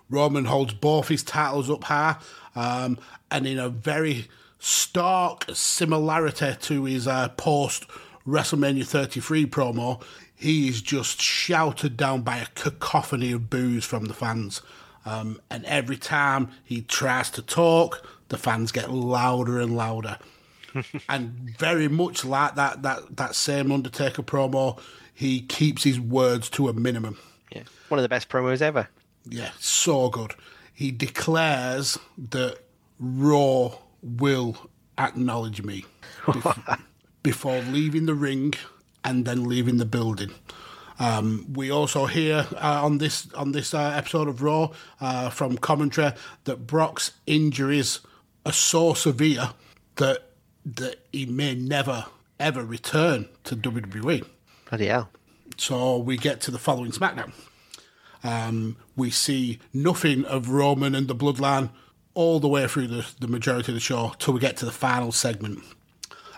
Roman 0.09 0.45
holds 0.45 0.73
both 0.75 1.09
his 1.09 1.23
titles 1.23 1.71
up 1.71 1.85
high, 1.85 2.17
um, 2.55 2.99
and 3.31 3.47
in 3.47 3.59
a 3.59 3.69
very 3.69 4.29
stark 4.59 5.45
similarity 5.53 6.55
to 6.61 6.85
his 6.85 7.07
uh, 7.07 7.29
post 7.31 7.87
WrestleMania 8.27 8.87
33 8.87 9.47
promo, 9.47 10.03
he 10.35 10.69
is 10.69 10.83
just 10.83 11.21
shouted 11.21 11.97
down 11.97 12.23
by 12.23 12.39
a 12.39 12.47
cacophony 12.55 13.33
of 13.33 13.49
boos 13.49 13.85
from 13.85 14.07
the 14.07 14.15
fans. 14.15 14.63
Um, 15.05 15.41
and 15.51 15.65
every 15.67 15.97
time 15.97 16.51
he 16.65 16.83
tries 16.83 17.31
to 17.31 17.43
talk, 17.43 18.07
the 18.29 18.37
fans 18.37 18.73
get 18.73 18.91
louder 18.91 19.61
and 19.61 19.77
louder. 19.77 20.19
and 21.09 21.57
very 21.57 21.89
much 21.89 22.25
like 22.25 22.57
that, 22.57 22.83
that, 22.83 23.17
that 23.17 23.35
same 23.35 23.71
Undertaker 23.71 24.23
promo, 24.23 24.79
he 25.15 25.41
keeps 25.41 25.85
his 25.85 26.01
words 26.01 26.51
to 26.51 26.69
a 26.69 26.73
minimum. 26.73 27.19
Yeah, 27.53 27.63
one 27.89 27.99
of 27.99 28.03
the 28.03 28.09
best 28.09 28.29
promos 28.29 28.61
ever. 28.61 28.89
Yeah, 29.29 29.51
so 29.59 30.09
good. 30.09 30.35
He 30.73 30.91
declares 30.91 31.99
that 32.31 32.59
Raw 32.99 33.73
will 34.03 34.57
acknowledge 34.99 35.63
me 35.63 35.85
bef- 36.25 36.81
before 37.23 37.61
leaving 37.61 38.07
the 38.07 38.15
ring 38.15 38.55
and 39.05 39.25
then 39.25 39.45
leaving 39.49 39.79
the 39.79 39.85
building. 39.85 40.31
Um, 40.99 41.47
we 41.53 41.71
also 41.71 42.07
hear 42.07 42.47
uh, 42.55 42.85
on 42.85 42.99
this 42.99 43.31
on 43.35 43.53
this 43.53 43.75
uh, 43.75 43.93
episode 43.97 44.29
of 44.29 44.43
Raw 44.43 44.71
uh, 45.01 45.29
from 45.29 45.59
commentary 45.59 46.13
that 46.45 46.67
Brock's 46.67 47.13
injuries 47.27 48.01
are 48.47 48.53
so 48.53 48.95
severe 48.95 49.51
that 49.97 50.31
that 50.65 51.07
he 51.13 51.27
may 51.27 51.55
never 51.55 52.07
ever 52.41 52.65
return 52.65 53.29
to 53.45 53.57
WWE. 53.57 54.25
Bloody 54.69 54.87
hell. 54.87 55.11
So 55.59 55.99
we 55.99 56.17
get 56.17 56.41
to 56.43 56.51
the 56.51 56.59
following 56.59 56.93
SmackDown. 56.93 57.33
Um, 58.27 58.77
we 58.97 59.11
see 59.11 59.61
nothing 59.73 60.25
of 60.25 60.49
Roman 60.51 60.97
and 60.97 61.07
the 61.07 61.15
Bloodline 61.15 61.71
all 62.15 62.41
the 62.41 62.49
way 62.49 62.67
through 62.67 62.89
the, 62.89 63.07
the 63.21 63.29
majority 63.29 63.71
of 63.71 63.75
the 63.75 63.81
show 63.81 64.15
till 64.19 64.35
we 64.35 64.41
get 64.41 64.57
to 64.57 64.65
the 64.65 64.73
final 64.73 65.13
segment. 65.13 65.63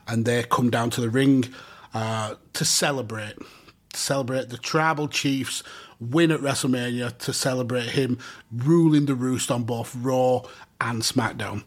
And 0.06 0.26
they 0.26 0.42
come 0.42 0.68
down 0.68 0.90
to 0.90 1.00
the 1.00 1.08
ring 1.08 1.46
uh, 1.94 2.34
to 2.52 2.64
celebrate. 2.64 3.36
To 3.94 3.98
celebrate 3.98 4.50
the 4.50 4.58
Tribal 4.58 5.08
Chiefs 5.08 5.62
win 5.98 6.30
at 6.30 6.40
WrestleMania, 6.40 7.16
to 7.18 7.32
celebrate 7.32 7.90
him 7.90 8.18
ruling 8.52 9.06
the 9.06 9.14
roost 9.14 9.50
on 9.50 9.64
both 9.64 9.96
Raw 9.96 10.42
and 10.80 11.00
SmackDown. 11.00 11.64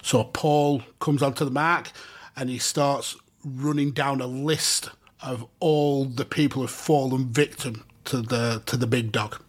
So 0.00 0.24
Paul 0.24 0.82
comes 0.98 1.22
onto 1.22 1.44
the 1.44 1.50
mark 1.50 1.90
and 2.36 2.48
he 2.48 2.58
starts 2.58 3.16
running 3.44 3.90
down 3.90 4.22
a 4.22 4.26
list 4.26 4.88
of 5.22 5.46
all 5.60 6.06
the 6.06 6.24
people 6.24 6.62
who've 6.62 6.70
fallen 6.70 7.26
victim 7.26 7.84
to 8.06 8.22
the 8.22 8.62
to 8.64 8.78
the 8.78 8.86
big 8.86 9.12
dog. 9.12 9.42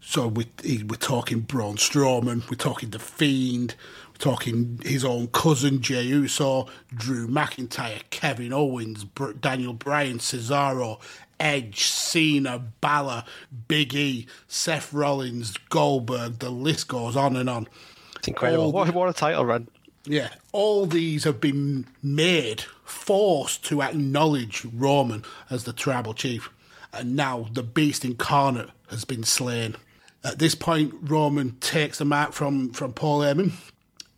So 0.00 0.26
we, 0.28 0.46
we're 0.64 0.96
talking 0.96 1.40
Braun 1.40 1.76
Strowman, 1.76 2.48
we're 2.50 2.56
talking 2.56 2.90
The 2.90 2.98
Fiend, 2.98 3.76
we're 4.08 4.18
talking 4.18 4.80
his 4.82 5.04
own 5.04 5.28
cousin 5.28 5.82
Jey 5.82 6.02
Uso, 6.02 6.66
Drew 6.94 7.28
McIntyre, 7.28 8.02
Kevin 8.10 8.52
Owens, 8.52 9.04
Daniel 9.40 9.74
Bryan, 9.74 10.18
Cesaro, 10.18 11.00
Edge, 11.38 11.82
Cena, 11.84 12.58
Balor, 12.80 13.24
Big 13.68 13.94
E, 13.94 14.26
Seth 14.48 14.92
Rollins, 14.92 15.56
Goldberg. 15.68 16.38
The 16.38 16.50
list 16.50 16.88
goes 16.88 17.16
on 17.16 17.36
and 17.36 17.48
on. 17.48 17.68
It's 18.16 18.28
incredible. 18.28 18.72
What, 18.72 18.92
what 18.94 19.08
a 19.08 19.12
title 19.12 19.44
run. 19.44 19.68
Yeah, 20.04 20.30
all 20.52 20.86
these 20.86 21.24
have 21.24 21.40
been 21.40 21.86
made, 22.02 22.64
forced 22.84 23.64
to 23.66 23.82
acknowledge 23.82 24.64
Roman 24.72 25.24
as 25.50 25.64
the 25.64 25.72
tribal 25.72 26.14
chief. 26.14 26.50
And 26.92 27.14
now 27.14 27.48
the 27.52 27.62
beast 27.62 28.04
incarnate 28.04 28.70
has 28.88 29.04
been 29.04 29.24
slain. 29.24 29.76
At 30.22 30.38
this 30.38 30.54
point, 30.54 30.94
Roman 31.00 31.56
takes 31.60 31.98
the 31.98 32.04
mark 32.04 32.32
from, 32.32 32.72
from 32.72 32.92
Paul 32.92 33.20
Heyman 33.20 33.52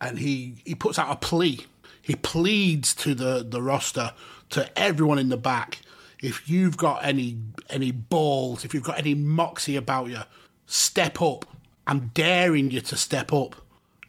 and 0.01 0.19
he, 0.19 0.55
he 0.65 0.75
puts 0.75 0.99
out 0.99 1.11
a 1.11 1.15
plea. 1.15 1.65
He 2.01 2.15
pleads 2.15 2.93
to 2.95 3.15
the, 3.15 3.45
the 3.47 3.61
roster, 3.61 4.13
to 4.49 4.69
everyone 4.77 5.17
in 5.17 5.29
the 5.29 5.37
back, 5.37 5.79
if 6.23 6.49
you've 6.49 6.77
got 6.77 7.03
any 7.03 7.37
any 7.69 7.91
balls, 7.91 8.63
if 8.63 8.73
you've 8.73 8.83
got 8.83 8.97
any 8.97 9.13
moxie 9.13 9.75
about 9.75 10.09
you, 10.09 10.21
step 10.65 11.21
up. 11.21 11.45
I'm 11.85 12.11
daring 12.13 12.71
you 12.71 12.79
to 12.79 12.95
step 12.95 13.33
up. 13.33 13.57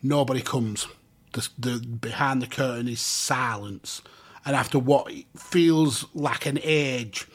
Nobody 0.00 0.40
comes. 0.40 0.86
The, 1.32 1.48
the 1.58 1.78
behind 1.80 2.40
the 2.40 2.46
curtain 2.46 2.88
is 2.88 3.00
silence. 3.00 4.00
And 4.46 4.54
after 4.54 4.78
what 4.78 5.10
feels 5.36 6.06
like 6.14 6.46
an 6.46 6.60
age, 6.62 7.26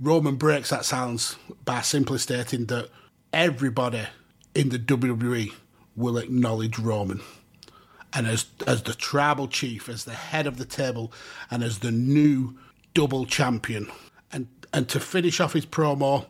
Roman 0.00 0.34
breaks 0.34 0.70
that 0.70 0.84
silence 0.84 1.36
by 1.64 1.82
simply 1.82 2.18
stating 2.18 2.66
that 2.66 2.88
everybody 3.32 4.06
in 4.54 4.68
the 4.68 4.78
WWE 4.78 5.52
will 5.96 6.18
acknowledge 6.18 6.78
Roman. 6.78 7.20
And 8.12 8.26
as 8.26 8.46
as 8.66 8.82
the 8.82 8.94
tribal 8.94 9.48
chief, 9.48 9.88
as 9.88 10.04
the 10.04 10.12
head 10.12 10.46
of 10.46 10.58
the 10.58 10.66
table, 10.66 11.12
and 11.50 11.62
as 11.62 11.78
the 11.78 11.90
new 11.90 12.58
double 12.92 13.24
champion, 13.24 13.90
and 14.30 14.48
and 14.72 14.88
to 14.90 15.00
finish 15.00 15.40
off 15.40 15.54
his 15.54 15.64
promo, 15.64 16.26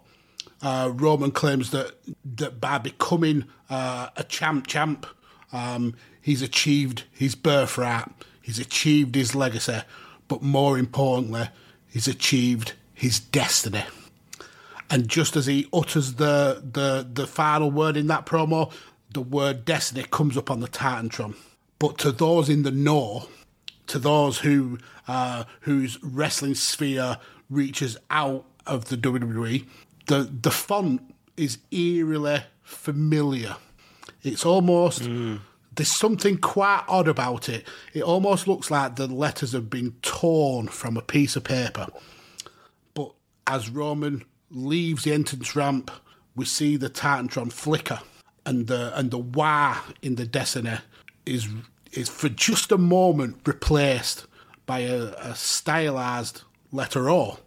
uh, 0.62 0.92
Roman 0.94 1.32
claims 1.32 1.70
that 1.72 1.94
that 2.36 2.60
by 2.60 2.78
becoming 2.78 3.46
uh, 3.68 4.10
a 4.16 4.22
champ 4.22 4.68
champ, 4.68 5.06
um, 5.52 5.96
he's 6.20 6.40
achieved 6.40 7.02
his 7.10 7.34
birthright, 7.34 8.08
he's 8.40 8.60
achieved 8.60 9.16
his 9.16 9.34
legacy, 9.34 9.80
but 10.28 10.40
more 10.40 10.78
importantly, 10.78 11.48
he's 11.88 12.06
achieved 12.06 12.74
his 12.94 13.18
destiny. 13.18 13.82
And 14.92 15.08
just 15.08 15.36
as 15.36 15.46
he 15.46 15.66
utters 15.72 16.14
the, 16.14 16.62
the, 16.70 17.08
the 17.10 17.26
final 17.26 17.70
word 17.70 17.96
in 17.96 18.08
that 18.08 18.26
promo, 18.26 18.70
the 19.10 19.22
word 19.22 19.64
destiny 19.64 20.04
comes 20.10 20.36
up 20.36 20.50
on 20.50 20.60
the 20.60 20.68
Titantron. 20.68 21.34
But 21.78 21.96
to 21.98 22.12
those 22.12 22.50
in 22.50 22.62
the 22.62 22.70
know, 22.70 23.26
to 23.86 23.98
those 23.98 24.40
who 24.40 24.78
uh, 25.08 25.44
whose 25.60 25.98
wrestling 26.02 26.54
sphere 26.54 27.16
reaches 27.48 27.96
out 28.10 28.44
of 28.66 28.84
the 28.90 28.96
WWE, 28.98 29.66
the 30.06 30.30
the 30.40 30.50
font 30.50 31.14
is 31.38 31.56
eerily 31.70 32.42
familiar. 32.62 33.56
It's 34.22 34.44
almost 34.44 35.02
mm. 35.02 35.40
there's 35.74 35.90
something 35.90 36.36
quite 36.36 36.84
odd 36.86 37.08
about 37.08 37.48
it. 37.48 37.66
It 37.94 38.02
almost 38.02 38.46
looks 38.46 38.70
like 38.70 38.96
the 38.96 39.06
letters 39.06 39.52
have 39.52 39.70
been 39.70 39.92
torn 40.02 40.68
from 40.68 40.98
a 40.98 41.02
piece 41.02 41.34
of 41.34 41.44
paper. 41.44 41.86
But 42.94 43.12
as 43.46 43.70
Roman 43.70 44.24
leaves 44.52 45.04
the 45.04 45.12
entrance 45.12 45.56
ramp, 45.56 45.90
we 46.36 46.44
see 46.44 46.76
the 46.76 46.90
Titantron 46.90 47.52
flicker, 47.52 48.00
and 48.46 48.66
the 48.66 48.96
and 48.98 49.10
the 49.10 49.18
wah 49.18 49.78
in 50.02 50.16
the 50.16 50.26
Destiny 50.26 50.78
is 51.26 51.48
is 51.92 52.08
for 52.08 52.28
just 52.28 52.72
a 52.72 52.78
moment 52.78 53.36
replaced 53.46 54.26
by 54.66 54.80
a, 54.80 55.12
a 55.18 55.34
stylized 55.34 56.42
letter 56.70 57.10
O, 57.10 57.38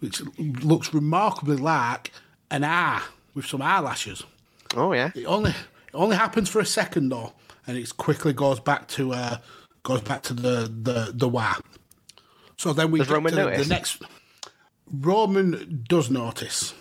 which 0.00 0.22
looks 0.38 0.92
remarkably 0.92 1.56
like 1.56 2.12
an 2.50 2.64
R 2.64 3.02
with 3.34 3.46
some 3.46 3.62
eyelashes. 3.62 4.24
Oh 4.76 4.92
yeah. 4.92 5.10
It 5.14 5.24
only 5.24 5.50
it 5.50 5.94
only 5.94 6.16
happens 6.16 6.48
for 6.48 6.60
a 6.60 6.66
second 6.66 7.08
though, 7.08 7.32
and 7.66 7.76
it 7.76 7.96
quickly 7.96 8.32
goes 8.32 8.60
back 8.60 8.88
to 8.88 9.12
uh, 9.12 9.38
goes 9.82 10.02
back 10.02 10.22
to 10.24 10.34
the 10.34 10.70
the 10.82 11.12
the 11.14 11.28
wah. 11.28 11.54
So 12.56 12.72
then 12.72 12.90
we 12.90 12.98
Does 12.98 13.08
get 13.08 13.14
Roman 13.14 13.32
to 13.32 13.38
notice? 13.44 13.68
the 13.68 13.74
next. 13.74 14.02
Roman 14.92 15.84
does 15.88 16.10
notice, 16.10 16.74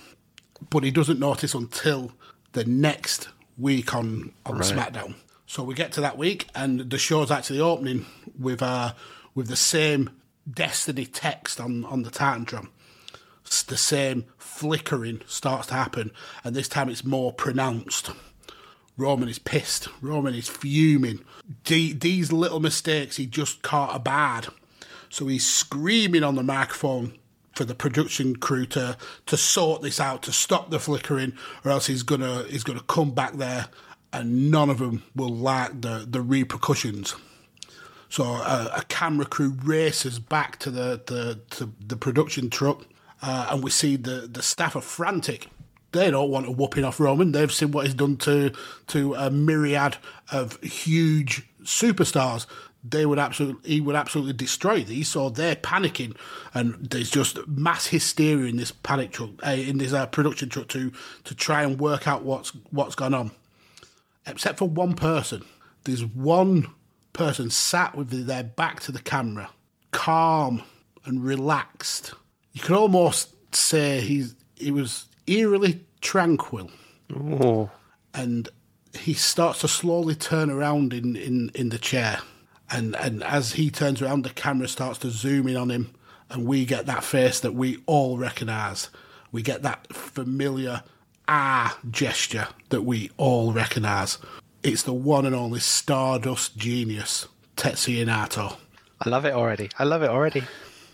but 0.70 0.84
he 0.84 0.92
doesn't 0.92 1.20
notice 1.20 1.54
until 1.54 2.12
the 2.54 2.66
next 2.66 3.30
week 3.58 3.94
on 3.94 4.32
on 4.46 4.58
Right. 4.58 4.66
SmackDown. 4.74 5.16
So 5.46 5.64
we 5.64 5.74
get 5.76 5.92
to 5.94 6.02
that 6.02 6.18
week, 6.18 6.48
and 6.56 6.90
the 6.90 6.98
show's 6.98 7.32
actually 7.32 7.60
opening 7.60 8.06
with 8.38 8.62
uh 8.62 8.94
with 9.36 9.48
the 9.48 9.56
same 9.56 10.10
Destiny 10.50 11.06
text 11.06 11.60
on 11.60 11.84
on 11.86 12.04
the 12.04 12.10
Titantron. 12.10 12.70
It's 13.46 13.64
the 13.64 13.78
same 13.78 14.26
flickering 14.38 15.22
starts 15.26 15.68
to 15.68 15.74
happen, 15.74 16.12
and 16.44 16.56
this 16.56 16.68
time 16.70 16.90
it's 16.90 17.04
more 17.06 17.34
pronounced. 17.34 18.12
Roman 18.98 19.30
is 19.30 19.40
pissed. 19.40 19.88
Roman 20.02 20.34
is 20.34 20.48
fuming. 20.50 21.20
D- 21.64 21.94
these 21.94 22.32
little 22.32 22.60
mistakes, 22.60 23.18
he 23.18 23.26
just 23.26 23.62
caught 23.62 23.96
a 23.96 24.00
bad. 24.00 24.48
So 25.10 25.28
he's 25.28 25.46
screaming 25.46 26.24
on 26.24 26.36
the 26.36 26.44
microphone 26.44 27.14
for 27.58 27.66
the 27.66 27.76
production 27.76 28.36
crew 28.36 28.66
to, 28.68 28.96
to 29.26 29.36
sort 29.36 29.82
this 29.82 30.00
out, 30.00 30.22
to 30.24 30.32
stop 30.32 30.70
the 30.70 30.80
flickering, 30.80 31.34
or 31.66 31.72
else 31.72 31.88
he's 31.88 32.04
gonna 32.04 32.44
he's 32.44 32.64
gonna 32.64 32.84
come 32.88 33.12
back 33.12 33.34
there, 33.34 33.68
and 34.14 34.52
none 34.52 34.70
of 34.70 34.78
them 34.78 35.04
will 35.16 35.34
like 35.34 35.82
the 35.82 36.06
the 36.10 36.22
repercussions. 36.22 37.16
So 38.10 38.24
a, 38.24 38.72
a 38.78 38.84
camera 38.88 39.26
crew 39.26 39.58
races 39.64 40.20
back 40.20 40.60
to 40.60 40.72
the 40.72 41.02
the, 41.06 41.40
to 41.58 41.74
the 41.86 41.98
production 41.98 42.50
truck, 42.50 42.86
uh, 43.22 43.48
and 43.52 43.64
we 43.64 43.72
see 43.72 43.98
the, 43.98 44.30
the 44.32 44.44
staff 44.44 44.76
are 44.76 44.82
frantic. 44.82 45.48
They 45.94 46.12
don't 46.12 46.30
want 46.30 46.46
a 46.46 46.52
whooping 46.52 46.84
off 46.84 47.00
Roman. 47.00 47.32
They've 47.32 47.52
seen 47.52 47.72
what 47.72 47.86
he's 47.86 47.96
done 47.96 48.18
to 48.18 48.52
to 48.88 49.16
a 49.16 49.32
myriad 49.32 49.98
of 50.32 50.62
huge 50.62 51.48
superstars. 51.64 52.46
They 52.90 53.06
would 53.06 53.20
absolutely 53.20 53.70
he 53.70 53.82
would 53.82 53.96
absolutely 53.96 54.34
destroy 54.34 54.84
these. 54.84 55.10
So 55.10 55.30
they're 55.30 55.56
panicking, 55.56 56.16
and 56.54 56.76
there's 56.90 57.10
just 57.10 57.46
mass 57.48 57.88
hysteria 57.88 58.50
in 58.50 58.58
this 58.58 58.72
panic 58.72 59.12
truck, 59.12 59.32
uh, 59.46 59.52
in 59.52 59.78
this 59.78 59.94
uh, 59.94 60.06
production 60.08 60.50
truck 60.50 60.68
to 60.70 60.92
to 61.24 61.36
try 61.36 61.64
and 61.64 61.80
work 61.80 62.08
out 62.08 62.24
what's 62.24 62.50
what's 62.72 62.96
gone 62.96 63.14
on 63.14 63.32
except 64.28 64.60
for 64.60 64.68
one 64.68 64.94
person. 64.94 65.44
There's 65.86 66.06
one 66.06 66.68
person 67.14 67.50
sat 67.50 67.96
with 67.96 68.10
their 68.28 68.44
back 68.44 68.82
to 68.82 68.92
the 68.92 69.00
camera, 69.00 69.50
calm 69.92 70.62
and 71.06 71.24
relaxed. 71.24 72.14
You 72.52 72.62
could 72.62 72.76
almost 72.76 73.34
say 73.56 74.02
he's 74.02 74.36
he 74.56 74.72
was 74.72 75.06
eerily 75.26 75.86
tranquil. 76.02 76.70
Oh, 77.16 77.70
and 78.14 78.50
he 78.98 79.14
starts 79.14 79.62
to 79.62 79.68
slowly 79.68 80.16
turn 80.16 80.50
around 80.50 80.92
in, 80.94 81.16
in, 81.16 81.52
in 81.54 81.70
the 81.70 81.78
chair. 81.78 82.20
And 82.70 82.96
and 82.96 83.24
as 83.24 83.54
he 83.54 83.70
turns 83.70 84.02
around, 84.02 84.24
the 84.24 84.30
camera 84.30 84.68
starts 84.68 85.00
to 85.00 85.10
zoom 85.10 85.48
in 85.48 85.56
on 85.56 85.70
him, 85.70 85.94
and 86.30 86.46
we 86.46 86.66
get 86.66 86.86
that 86.86 87.04
face 87.04 87.40
that 87.40 87.54
we 87.54 87.82
all 87.86 88.18
recognise. 88.18 88.90
We 89.32 89.42
get 89.42 89.62
that 89.64 89.94
familiar 89.94 90.84
ah 91.28 91.78
gesture 91.90 92.48
that 92.70 92.84
we 92.84 93.12
all 93.18 93.54
recognise. 93.54 94.18
It's 94.64 94.84
the 94.84 94.94
one 94.94 95.26
and 95.26 95.36
only 95.36 95.60
Stardust 95.60 96.58
genius, 96.58 97.28
Tetsuya 97.56 98.06
Naito. 98.06 98.58
I 99.00 99.10
love 99.10 99.26
it 99.26 99.34
already. 99.34 99.70
I 99.78 99.84
love 99.84 100.02
it 100.02 100.10
already. 100.10 100.44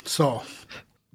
So 0.04 0.44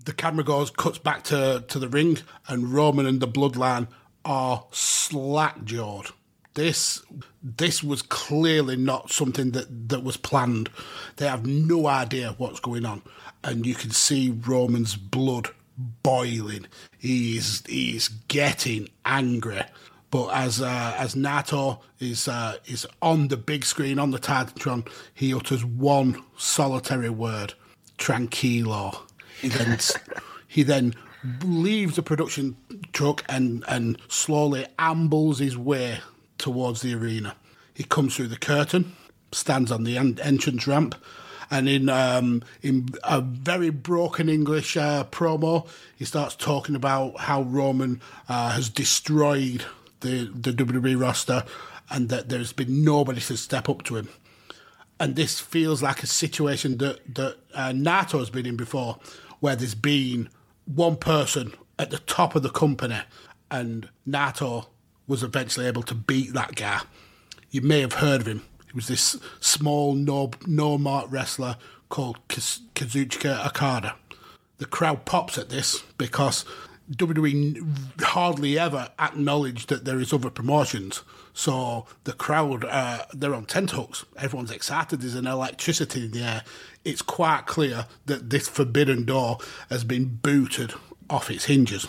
the 0.04 0.12
camera 0.12 0.44
goes, 0.44 0.70
cuts 0.70 0.98
back 0.98 1.22
to, 1.24 1.64
to 1.68 1.78
the 1.78 1.88
ring, 1.88 2.18
and 2.48 2.72
Roman 2.72 3.06
and 3.06 3.20
the 3.20 3.28
Bloodline 3.28 3.88
are 4.24 4.64
slack 4.72 5.64
jawed. 5.64 6.08
This 6.54 7.02
this 7.42 7.82
was 7.82 8.02
clearly 8.02 8.76
not 8.76 9.10
something 9.10 9.52
that, 9.52 9.88
that 9.88 10.02
was 10.02 10.16
planned. 10.16 10.70
They 11.16 11.26
have 11.26 11.46
no 11.46 11.86
idea 11.86 12.34
what's 12.36 12.60
going 12.60 12.84
on. 12.84 13.02
And 13.44 13.64
you 13.64 13.74
can 13.74 13.90
see 13.90 14.30
Roman's 14.30 14.96
blood 14.96 15.50
boiling. 15.78 16.66
He's 16.98 17.64
he's 17.66 18.08
getting 18.08 18.88
angry. 19.04 19.62
But 20.10 20.28
as 20.28 20.60
uh, 20.60 20.94
as 20.96 21.14
Naito 21.14 21.80
is 22.00 22.28
uh, 22.28 22.56
is 22.66 22.86
on 23.02 23.28
the 23.28 23.36
big 23.36 23.64
screen 23.64 23.98
on 23.98 24.10
the 24.10 24.18
Titantron, 24.18 24.88
he 25.14 25.34
utters 25.34 25.64
one 25.64 26.22
solitary 26.36 27.10
word: 27.10 27.54
"Tranquilo." 27.98 29.00
He 29.40 29.48
then 29.48 29.78
he 30.48 30.62
then 30.62 30.94
leaves 31.44 31.96
the 31.96 32.02
production 32.02 32.56
truck 32.92 33.24
and 33.28 33.64
and 33.68 33.98
slowly 34.08 34.66
ambles 34.78 35.40
his 35.40 35.58
way 35.58 36.00
towards 36.38 36.82
the 36.82 36.94
arena. 36.94 37.36
He 37.74 37.84
comes 37.84 38.16
through 38.16 38.28
the 38.28 38.38
curtain, 38.38 38.96
stands 39.32 39.70
on 39.70 39.84
the 39.84 39.98
en- 39.98 40.18
entrance 40.22 40.66
ramp, 40.66 40.94
and 41.50 41.68
in 41.68 41.88
um, 41.88 42.42
in 42.62 42.88
a 43.04 43.20
very 43.20 43.70
broken 43.70 44.28
English 44.28 44.76
uh, 44.76 45.04
promo, 45.04 45.66
he 45.96 46.04
starts 46.04 46.36
talking 46.36 46.74
about 46.74 47.18
how 47.20 47.42
Roman 47.42 48.00
uh, 48.28 48.50
has 48.50 48.68
destroyed 48.68 49.64
the 50.00 50.30
the 50.34 50.52
WWE 50.52 51.00
roster, 51.00 51.44
and 51.90 52.08
that 52.10 52.28
there's 52.28 52.52
been 52.52 52.84
nobody 52.84 53.20
to 53.20 53.36
step 53.36 53.68
up 53.68 53.82
to 53.84 53.96
him. 53.96 54.08
And 55.00 55.14
this 55.14 55.38
feels 55.38 55.82
like 55.82 56.02
a 56.02 56.06
situation 56.06 56.78
that 56.78 57.14
that 57.14 57.36
uh, 57.54 57.70
Naito 57.70 58.18
has 58.18 58.30
been 58.30 58.46
in 58.46 58.56
before, 58.56 58.98
where 59.40 59.56
there's 59.56 59.74
been 59.74 60.28
one 60.66 60.96
person 60.96 61.52
at 61.78 61.90
the 61.90 61.98
top 61.98 62.34
of 62.34 62.42
the 62.42 62.50
company, 62.50 63.00
and 63.50 63.88
Naito 64.06 64.66
was 65.08 65.22
eventually 65.24 65.66
able 65.66 65.82
to 65.82 65.94
beat 65.94 66.32
that 66.34 66.54
guy. 66.54 66.82
You 67.50 67.62
may 67.62 67.80
have 67.80 67.94
heard 67.94 68.20
of 68.20 68.28
him. 68.28 68.42
He 68.66 68.72
was 68.74 68.86
this 68.86 69.16
small, 69.40 69.94
no 69.94 70.30
no 70.46 70.78
mark 70.78 71.06
wrestler 71.10 71.56
called 71.88 72.18
Kaz- 72.28 72.60
Kazuchika 72.74 73.46
Okada. 73.46 73.96
The 74.58 74.66
crowd 74.66 75.06
pops 75.06 75.38
at 75.38 75.48
this 75.48 75.82
because 75.96 76.44
WWE 76.90 78.00
hardly 78.00 78.58
ever 78.58 78.90
acknowledge 78.98 79.66
that 79.66 79.84
there 79.84 80.00
is 80.00 80.12
other 80.12 80.30
promotions. 80.30 81.02
So 81.32 81.86
the 82.04 82.12
crowd, 82.12 82.64
uh, 82.64 83.04
they're 83.14 83.34
on 83.34 83.46
tenthooks. 83.46 84.04
Everyone's 84.16 84.50
excited. 84.50 85.00
There's 85.00 85.14
an 85.14 85.26
electricity 85.26 86.06
in 86.06 86.10
the 86.10 86.22
air. 86.22 86.42
It's 86.84 87.02
quite 87.02 87.46
clear 87.46 87.86
that 88.06 88.30
this 88.30 88.48
forbidden 88.48 89.04
door 89.04 89.38
has 89.70 89.84
been 89.84 90.18
booted 90.22 90.74
off 91.08 91.30
its 91.30 91.44
hinges. 91.44 91.86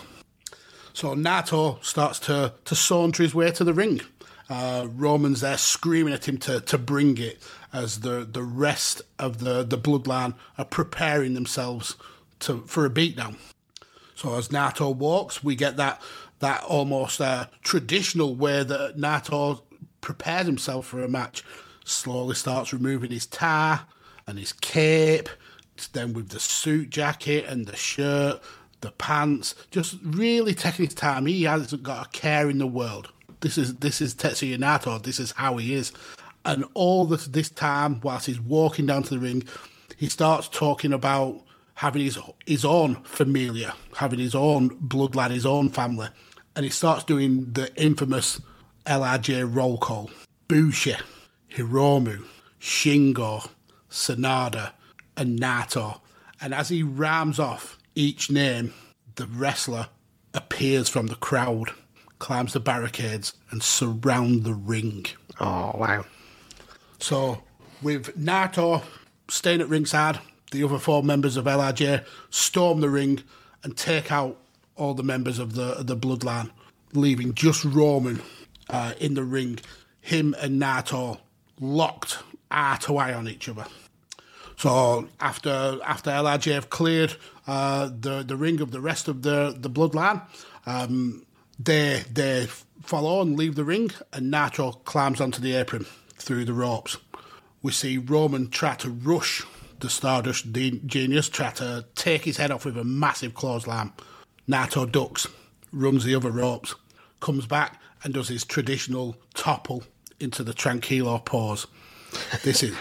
So 1.00 1.14
Naito 1.14 1.82
starts 1.82 2.18
to, 2.20 2.52
to 2.66 2.74
saunter 2.74 3.22
his 3.22 3.34
way 3.34 3.50
to 3.52 3.64
the 3.64 3.72
ring. 3.72 4.02
Uh, 4.50 4.86
Roman's 4.86 5.40
there 5.40 5.56
screaming 5.56 6.12
at 6.12 6.28
him 6.28 6.36
to, 6.36 6.60
to 6.60 6.76
bring 6.76 7.16
it 7.16 7.42
as 7.72 8.00
the, 8.00 8.28
the 8.30 8.42
rest 8.42 9.00
of 9.18 9.38
the, 9.38 9.62
the 9.62 9.78
bloodline 9.78 10.34
are 10.58 10.66
preparing 10.66 11.32
themselves 11.32 11.96
to 12.40 12.64
for 12.66 12.84
a 12.84 12.90
beatdown. 12.90 13.36
So 14.14 14.34
as 14.36 14.48
Naito 14.48 14.94
walks, 14.94 15.42
we 15.42 15.56
get 15.56 15.78
that 15.78 16.02
that 16.40 16.62
almost 16.64 17.18
uh, 17.18 17.46
traditional 17.62 18.34
way 18.34 18.62
that 18.62 18.98
Naito 18.98 19.62
prepares 20.02 20.44
himself 20.44 20.84
for 20.84 21.02
a 21.02 21.08
match. 21.08 21.42
Slowly 21.86 22.34
starts 22.34 22.74
removing 22.74 23.10
his 23.10 23.24
tie 23.24 23.80
and 24.26 24.38
his 24.38 24.52
cape, 24.52 25.30
then 25.94 26.12
with 26.12 26.28
the 26.28 26.40
suit 26.40 26.90
jacket 26.90 27.46
and 27.46 27.64
the 27.64 27.76
shirt, 27.76 28.42
the 28.80 28.90
pants, 28.92 29.54
just 29.70 29.96
really 30.02 30.54
taking 30.54 30.86
his 30.86 30.94
time. 30.94 31.26
He 31.26 31.44
hasn't 31.44 31.82
got 31.82 32.06
a 32.06 32.10
care 32.10 32.48
in 32.48 32.58
the 32.58 32.66
world. 32.66 33.10
This 33.40 33.56
is 33.56 33.76
this 33.76 34.00
is 34.00 34.14
Tetsuya 34.14 34.58
Naito. 34.58 35.02
This 35.02 35.18
is 35.18 35.32
how 35.32 35.56
he 35.56 35.74
is. 35.74 35.92
And 36.44 36.64
all 36.74 37.04
this 37.04 37.26
this 37.26 37.50
time, 37.50 38.00
whilst 38.00 38.26
he's 38.26 38.40
walking 38.40 38.86
down 38.86 39.02
to 39.04 39.10
the 39.10 39.18
ring, 39.18 39.44
he 39.96 40.08
starts 40.08 40.48
talking 40.48 40.92
about 40.92 41.42
having 41.74 42.02
his 42.02 42.18
his 42.46 42.64
own 42.64 42.96
familia, 43.04 43.74
having 43.96 44.18
his 44.18 44.34
own 44.34 44.70
bloodline, 44.80 45.30
his 45.30 45.46
own 45.46 45.68
family, 45.68 46.08
and 46.56 46.64
he 46.64 46.70
starts 46.70 47.04
doing 47.04 47.52
the 47.52 47.74
infamous 47.76 48.40
LIJ 48.86 49.42
roll 49.54 49.78
call: 49.78 50.10
Bushi, 50.48 50.96
Hiromu, 51.54 52.24
Shingo, 52.60 53.48
Sanada, 53.90 54.72
and 55.16 55.38
Naito. 55.38 56.00
And 56.42 56.54
as 56.54 56.70
he 56.70 56.82
rams 56.82 57.38
off 57.38 57.78
each 57.94 58.30
name, 58.30 58.72
the 59.16 59.26
wrestler 59.26 59.88
appears 60.34 60.88
from 60.88 61.08
the 61.08 61.16
crowd, 61.16 61.70
climbs 62.18 62.52
the 62.52 62.60
barricades, 62.60 63.34
and 63.50 63.62
surround 63.62 64.44
the 64.44 64.54
ring. 64.54 65.06
Oh 65.38 65.72
wow! 65.74 66.04
So, 66.98 67.42
with 67.82 68.16
Naito 68.16 68.82
staying 69.28 69.60
at 69.60 69.68
ringside, 69.68 70.20
the 70.50 70.64
other 70.64 70.78
four 70.78 71.02
members 71.02 71.36
of 71.36 71.46
LIJ 71.46 72.04
storm 72.30 72.80
the 72.80 72.90
ring 72.90 73.22
and 73.62 73.76
take 73.76 74.10
out 74.10 74.36
all 74.76 74.94
the 74.94 75.02
members 75.02 75.38
of 75.38 75.54
the 75.54 75.78
of 75.78 75.86
the 75.86 75.96
bloodline, 75.96 76.50
leaving 76.92 77.34
just 77.34 77.64
Roman 77.64 78.22
uh, 78.68 78.94
in 78.98 79.14
the 79.14 79.24
ring. 79.24 79.58
Him 80.00 80.34
and 80.40 80.60
Naito 80.60 81.18
locked 81.60 82.18
eye 82.50 82.78
to 82.80 82.96
eye 82.96 83.12
on 83.12 83.28
each 83.28 83.48
other. 83.48 83.66
So 84.60 85.08
after 85.20 85.78
after 85.86 86.10
LIJ 86.10 86.44
have 86.52 86.68
cleared 86.68 87.16
uh, 87.46 87.88
the 87.98 88.22
the 88.22 88.36
ring 88.36 88.60
of 88.60 88.72
the 88.72 88.80
rest 88.82 89.08
of 89.08 89.22
the 89.22 89.56
the 89.58 89.70
bloodline, 89.70 90.20
um, 90.66 91.24
they 91.58 92.04
they 92.12 92.46
follow 92.82 93.22
and 93.22 93.38
leave 93.38 93.54
the 93.54 93.64
ring, 93.64 93.90
and 94.12 94.30
Naito 94.30 94.84
climbs 94.84 95.18
onto 95.18 95.40
the 95.40 95.54
apron 95.54 95.86
through 96.16 96.44
the 96.44 96.52
ropes. 96.52 96.98
We 97.62 97.72
see 97.72 97.96
Roman 97.96 98.50
try 98.50 98.74
to 98.74 98.90
rush 98.90 99.42
the 99.78 99.88
Stardust 99.88 100.52
genius, 100.52 101.30
try 101.30 101.52
to 101.52 101.86
take 101.94 102.26
his 102.26 102.36
head 102.36 102.50
off 102.50 102.66
with 102.66 102.76
a 102.76 102.84
massive 102.84 103.32
clothesline. 103.32 103.94
Naito 104.46 104.84
ducks, 104.84 105.26
runs 105.72 106.04
the 106.04 106.14
other 106.14 106.30
ropes, 106.30 106.74
comes 107.20 107.46
back 107.46 107.80
and 108.04 108.12
does 108.12 108.28
his 108.28 108.44
traditional 108.44 109.16
topple 109.32 109.84
into 110.18 110.44
the 110.44 110.52
tranquilo 110.52 111.24
pose. 111.24 111.66
This 112.42 112.62
is 112.62 112.74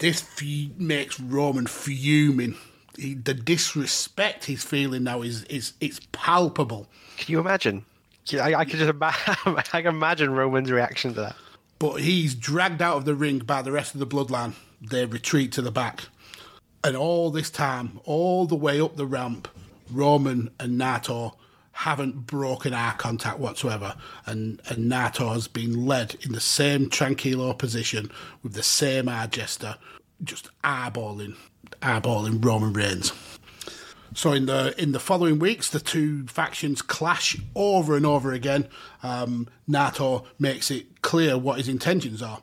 this 0.00 0.22
f- 0.22 0.78
makes 0.78 1.20
Roman 1.20 1.66
fuming. 1.66 2.56
He, 2.98 3.14
the 3.14 3.34
disrespect 3.34 4.46
he's 4.46 4.64
feeling 4.64 5.04
now 5.04 5.22
is 5.22 5.44
is 5.44 5.74
it's 5.80 6.00
palpable. 6.12 6.88
Can 7.16 7.32
you 7.32 7.40
imagine? 7.40 7.84
I, 8.34 8.54
I 8.54 8.64
can 8.64 8.78
just 8.78 8.90
ima- 8.90 9.14
I 9.46 9.82
can 9.82 9.86
imagine 9.86 10.32
Roman's 10.32 10.70
reaction 10.70 11.14
to 11.14 11.20
that. 11.20 11.36
But 11.78 12.00
he's 12.02 12.34
dragged 12.34 12.82
out 12.82 12.96
of 12.98 13.04
the 13.04 13.14
ring 13.14 13.38
by 13.38 13.62
the 13.62 13.72
rest 13.72 13.94
of 13.94 14.00
the 14.00 14.06
bloodline. 14.06 14.54
They 14.82 15.06
retreat 15.06 15.52
to 15.52 15.62
the 15.62 15.70
back. 15.70 16.04
And 16.84 16.96
all 16.96 17.30
this 17.30 17.50
time, 17.50 18.00
all 18.04 18.46
the 18.46 18.56
way 18.56 18.80
up 18.80 18.96
the 18.96 19.06
ramp, 19.06 19.48
Roman 19.90 20.50
and 20.58 20.80
Naito 20.80 21.34
haven't 21.72 22.26
broken 22.26 22.74
eye 22.74 22.94
contact 22.98 23.38
whatsoever. 23.38 23.94
And, 24.26 24.60
and 24.68 24.90
Naito 24.90 25.32
has 25.32 25.48
been 25.48 25.86
led 25.86 26.16
in 26.22 26.32
the 26.32 26.40
same 26.40 26.90
tranquilo 26.90 27.56
position 27.56 28.10
with 28.42 28.54
the 28.54 28.62
same 28.62 29.08
eye 29.08 29.26
gesture, 29.26 29.76
just 30.22 30.50
eyeballing, 30.62 31.36
eyeballing 31.80 32.44
Roman 32.44 32.72
Reigns. 32.72 33.12
So 34.12 34.32
in 34.32 34.46
the 34.46 34.74
in 34.80 34.92
the 34.92 34.98
following 34.98 35.38
weeks, 35.38 35.70
the 35.70 35.78
two 35.78 36.26
factions 36.26 36.82
clash 36.82 37.36
over 37.54 37.96
and 37.96 38.04
over 38.04 38.32
again. 38.32 38.68
Um, 39.02 39.48
Naito 39.68 40.24
makes 40.38 40.70
it 40.70 41.00
clear 41.02 41.38
what 41.38 41.58
his 41.58 41.68
intentions 41.68 42.20
are. 42.20 42.42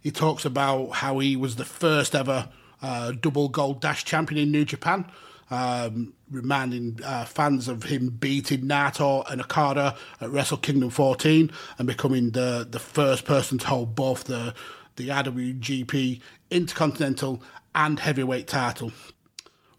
He 0.00 0.10
talks 0.10 0.44
about 0.44 0.90
how 0.96 1.20
he 1.20 1.36
was 1.36 1.56
the 1.56 1.64
first 1.64 2.14
ever 2.14 2.48
uh, 2.82 3.12
double 3.12 3.48
gold 3.48 3.80
dash 3.80 4.04
champion 4.04 4.42
in 4.42 4.50
New 4.50 4.64
Japan, 4.64 5.06
um, 5.50 6.14
reminding 6.30 7.00
uh, 7.04 7.24
fans 7.24 7.68
of 7.68 7.84
him 7.84 8.10
beating 8.10 8.66
Nato 8.66 9.22
and 9.22 9.40
Okada 9.40 9.96
at 10.20 10.30
Wrestle 10.30 10.58
Kingdom 10.58 10.90
14 10.90 11.50
and 11.78 11.86
becoming 11.86 12.30
the 12.30 12.66
the 12.68 12.78
first 12.78 13.24
person 13.24 13.58
to 13.58 13.66
hold 13.66 13.94
both 13.94 14.24
the 14.24 14.54
the 14.96 15.08
IWGP 15.08 16.20
Intercontinental 16.50 17.42
and 17.74 17.98
Heavyweight 17.98 18.46
title. 18.46 18.92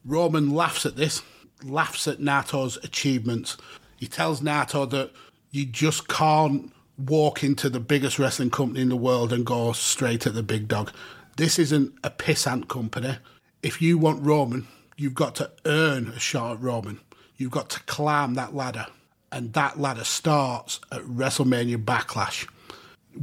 Roman 0.04 0.52
laughs 0.52 0.86
at 0.86 0.98
this, 0.98 1.22
laughs 1.64 2.08
at 2.08 2.20
Naito's 2.20 2.78
achievements. 2.84 3.58
He 3.98 4.08
tells 4.08 4.42
Naito 4.42 4.90
that 4.90 5.12
you 5.52 5.66
just 5.66 6.08
can't 6.08 6.72
walk 6.98 7.44
into 7.44 7.70
the 7.70 7.80
biggest 7.80 8.20
wrestling 8.20 8.50
company 8.50 8.82
in 8.82 8.90
the 8.90 8.96
world 8.96 9.34
and 9.34 9.46
go 9.46 9.72
straight 9.74 10.28
at 10.28 10.34
the 10.34 10.44
big 10.44 10.68
dog. 10.68 10.92
This 11.38 11.60
isn't 11.60 11.94
a 12.04 12.10
pissant 12.10 12.68
company. 12.68 13.18
If 13.64 13.82
you 13.82 13.98
want 13.98 14.26
Roman, 14.26 14.68
you've 14.98 15.14
got 15.14 15.36
to 15.36 15.52
earn 15.66 16.08
a 16.10 16.20
shot 16.20 16.54
at 16.54 16.62
Roman. 16.62 17.00
You've 17.38 17.52
got 17.52 17.70
to 17.72 17.80
climb 17.82 18.36
that 18.36 18.56
ladder. 18.56 18.88
And 19.32 19.54
that 19.54 19.80
ladder 19.80 20.04
starts 20.04 20.80
at 20.92 21.02
WrestleMania 21.02 21.84
Backlash 21.84 22.48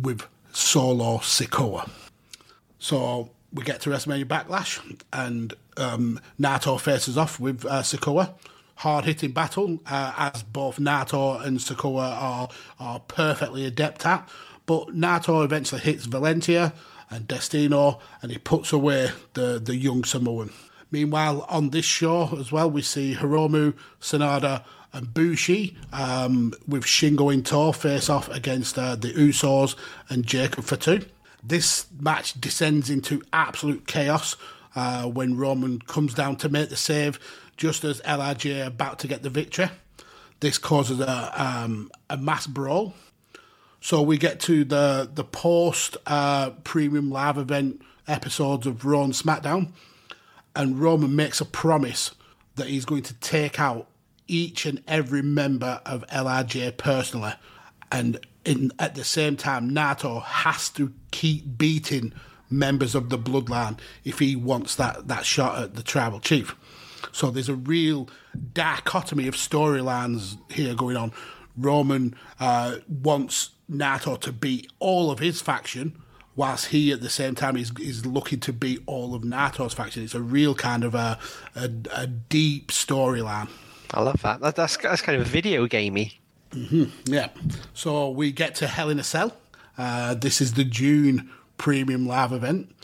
with 0.00 0.26
Solo 0.52 1.18
Sikoa. 1.18 1.88
So 2.78 3.30
we 3.52 3.64
get 3.64 3.80
to 3.82 3.90
WrestleMania 3.90 4.24
Backlash, 4.24 4.80
and 5.12 5.54
um, 5.76 6.20
Naito 6.40 6.78
faces 6.80 7.16
off 7.16 7.38
with 7.38 7.64
uh, 7.64 7.82
Sikoa. 7.82 8.34
Hard 8.76 9.04
hitting 9.04 9.32
battle, 9.32 9.80
uh, 9.86 10.12
as 10.16 10.42
both 10.42 10.78
Naito 10.78 11.42
and 11.44 11.58
Sikoa 11.58 12.20
are, 12.20 12.48
are 12.80 13.00
perfectly 13.00 13.64
adept 13.64 14.04
at. 14.04 14.28
But 14.66 14.88
Naito 14.88 15.44
eventually 15.44 15.80
hits 15.80 16.06
Valentia 16.06 16.72
and 17.10 17.28
Destino, 17.28 18.00
and 18.20 18.32
he 18.32 18.38
puts 18.38 18.72
away 18.72 19.10
the, 19.34 19.60
the 19.62 19.76
young 19.76 20.04
Samoan. 20.04 20.50
Meanwhile, 20.92 21.46
on 21.48 21.70
this 21.70 21.84
show 21.84 22.38
as 22.38 22.52
well, 22.52 22.70
we 22.70 22.82
see 22.82 23.16
Hiromu, 23.16 23.74
Sanada, 24.00 24.62
and 24.92 25.12
Bushi 25.12 25.76
um, 25.92 26.52
with 26.68 26.84
Shingo 26.84 27.32
in 27.32 27.42
tow 27.42 27.72
face 27.72 28.10
off 28.10 28.28
against 28.28 28.78
uh, 28.78 28.94
the 28.94 29.12
Usos 29.14 29.74
and 30.10 30.24
Jacob 30.24 30.64
Fatu. 30.64 31.04
This 31.42 31.86
match 31.98 32.38
descends 32.38 32.90
into 32.90 33.22
absolute 33.32 33.86
chaos 33.86 34.36
uh, 34.76 35.04
when 35.04 35.36
Roman 35.36 35.80
comes 35.80 36.14
down 36.14 36.36
to 36.36 36.48
make 36.48 36.68
the 36.68 36.76
save 36.76 37.18
just 37.56 37.84
as 37.84 38.02
LIJ 38.04 38.62
are 38.62 38.66
about 38.66 38.98
to 39.00 39.08
get 39.08 39.22
the 39.22 39.30
victory. 39.30 39.70
This 40.40 40.58
causes 40.58 41.00
a, 41.00 41.42
um, 41.42 41.90
a 42.10 42.16
mass 42.16 42.46
brawl. 42.46 42.94
So 43.80 44.02
we 44.02 44.16
get 44.16 44.40
to 44.40 44.64
the 44.64 45.10
the 45.12 45.24
post 45.24 45.96
uh, 46.06 46.50
premium 46.62 47.10
live 47.10 47.36
event 47.36 47.82
episodes 48.06 48.66
of 48.66 48.84
Raw 48.84 49.02
and 49.02 49.12
SmackDown, 49.12 49.72
and 50.54 50.78
Roman 50.78 51.14
makes 51.14 51.40
a 51.40 51.44
promise 51.44 52.14
that 52.56 52.66
he's 52.66 52.84
going 52.84 53.02
to 53.02 53.14
take 53.14 53.58
out 53.58 53.88
each 54.28 54.66
and 54.66 54.82
every 54.86 55.22
member 55.22 55.80
of 55.84 56.04
LIJ 56.12 56.76
personally, 56.76 57.34
and 57.90 58.18
in 58.44 58.72
at 58.78 58.94
the 58.94 59.04
same 59.04 59.36
time, 59.36 59.70
Naito 59.70 60.22
has 60.22 60.68
to 60.70 60.92
keep 61.10 61.58
beating 61.58 62.12
members 62.50 62.94
of 62.94 63.08
the 63.08 63.18
bloodline 63.18 63.78
if 64.04 64.18
he 64.18 64.36
wants 64.36 64.74
that 64.76 65.08
that 65.08 65.24
shot 65.24 65.62
at 65.62 65.74
the 65.74 65.82
tribal 65.82 66.20
chief. 66.20 66.56
So 67.12 67.30
there's 67.30 67.48
a 67.48 67.54
real 67.54 68.08
dichotomy 68.54 69.26
of 69.28 69.34
storylines 69.34 70.38
here 70.50 70.74
going 70.74 70.96
on. 70.96 71.12
Roman 71.56 72.14
uh, 72.40 72.76
wants 72.88 73.50
Naito 73.70 74.18
to 74.20 74.32
beat 74.32 74.70
all 74.78 75.10
of 75.10 75.18
his 75.18 75.42
faction, 75.42 76.00
whilst 76.36 76.66
he 76.66 76.92
at 76.92 77.00
the 77.00 77.10
same 77.10 77.34
time 77.34 77.56
is 77.56 77.72
is 77.78 78.06
looking 78.06 78.40
to 78.40 78.52
beat 78.52 78.80
all 78.86 79.14
of 79.14 79.22
Naito's 79.22 79.74
faction. 79.74 80.02
It's 80.02 80.14
a 80.14 80.22
real 80.22 80.54
kind 80.54 80.84
of 80.84 80.94
a 80.94 81.18
a, 81.54 81.70
a 81.94 82.06
deep 82.06 82.68
storyline. 82.68 83.48
I 83.92 84.00
love 84.02 84.22
that. 84.22 84.40
that. 84.40 84.56
That's 84.56 84.76
that's 84.76 85.02
kind 85.02 85.20
of 85.20 85.26
video 85.26 85.66
gamey. 85.66 86.20
Yeah. 87.04 87.28
So 87.74 88.10
we 88.10 88.32
get 88.32 88.54
to 88.56 88.66
Hell 88.66 88.90
in 88.90 88.98
a 88.98 89.04
Cell. 89.04 89.36
Uh, 89.78 90.14
this 90.14 90.40
is 90.40 90.54
the 90.54 90.64
June 90.64 91.30
premium 91.56 92.06
live 92.06 92.32
event. 92.32 92.74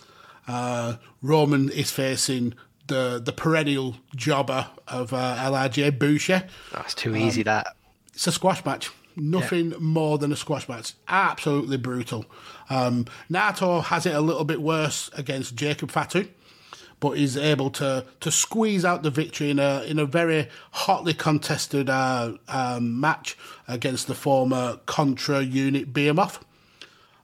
Uh, 0.46 0.96
Roman 1.20 1.68
is 1.70 1.90
facing 1.90 2.54
the 2.86 3.20
the 3.22 3.32
perennial 3.32 3.96
jobber 4.16 4.68
of 4.86 5.12
uh, 5.12 5.50
LIJ, 5.50 5.98
Bushi. 5.98 6.40
That's 6.72 6.94
too 6.94 7.14
easy. 7.16 7.42
That 7.42 7.76
It's 8.14 8.26
a 8.26 8.32
squash 8.32 8.64
match. 8.64 8.90
Nothing 9.18 9.74
more 9.78 10.18
than 10.18 10.32
a 10.32 10.36
squash 10.36 10.68
match. 10.68 10.94
Absolutely 11.08 11.76
brutal. 11.76 12.24
Um, 12.70 13.06
Naito 13.30 13.82
has 13.84 14.06
it 14.06 14.14
a 14.14 14.20
little 14.20 14.44
bit 14.44 14.62
worse 14.62 15.10
against 15.16 15.56
Jacob 15.56 15.90
Fatu, 15.90 16.28
but 17.00 17.18
is 17.18 17.36
able 17.36 17.70
to 17.70 18.04
to 18.20 18.30
squeeze 18.30 18.84
out 18.84 19.02
the 19.02 19.10
victory 19.10 19.50
in 19.50 19.58
a 19.58 19.82
in 19.82 19.98
a 19.98 20.06
very 20.06 20.48
hotly 20.70 21.14
contested 21.14 21.90
uh, 21.90 22.34
um, 22.48 23.00
match 23.00 23.36
against 23.66 24.06
the 24.06 24.14
former 24.14 24.78
Contra 24.86 25.42
unit 25.42 25.92
Behemoth. 25.92 26.44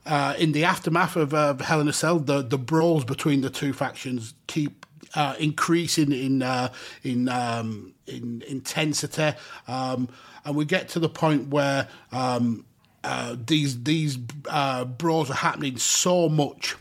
Uh, 0.06 0.34
in 0.38 0.52
the 0.52 0.64
aftermath 0.64 1.16
of 1.16 1.32
uh, 1.32 1.56
Hell 1.56 1.80
in 1.80 1.88
a 1.88 1.92
Cell, 1.92 2.18
the, 2.18 2.42
the 2.42 2.58
brawls 2.58 3.04
between 3.06 3.40
the 3.40 3.48
two 3.48 3.72
factions 3.72 4.34
keep 4.46 4.84
uh, 5.14 5.34
increasing 5.38 6.12
in 6.12 6.42
uh, 6.42 6.70
in 7.02 7.28
um, 7.28 7.94
in 8.06 8.42
intensity, 8.46 9.32
um, 9.68 10.08
and 10.44 10.56
we 10.56 10.64
get 10.64 10.88
to 10.90 10.98
the 10.98 11.08
point 11.08 11.48
where 11.48 11.88
um, 12.12 12.64
uh, 13.02 13.36
these 13.46 13.82
these 13.84 14.18
uh, 14.48 14.84
brawls 14.84 15.30
are 15.30 15.34
happening 15.34 15.76
so 15.76 16.28
much, 16.28 16.76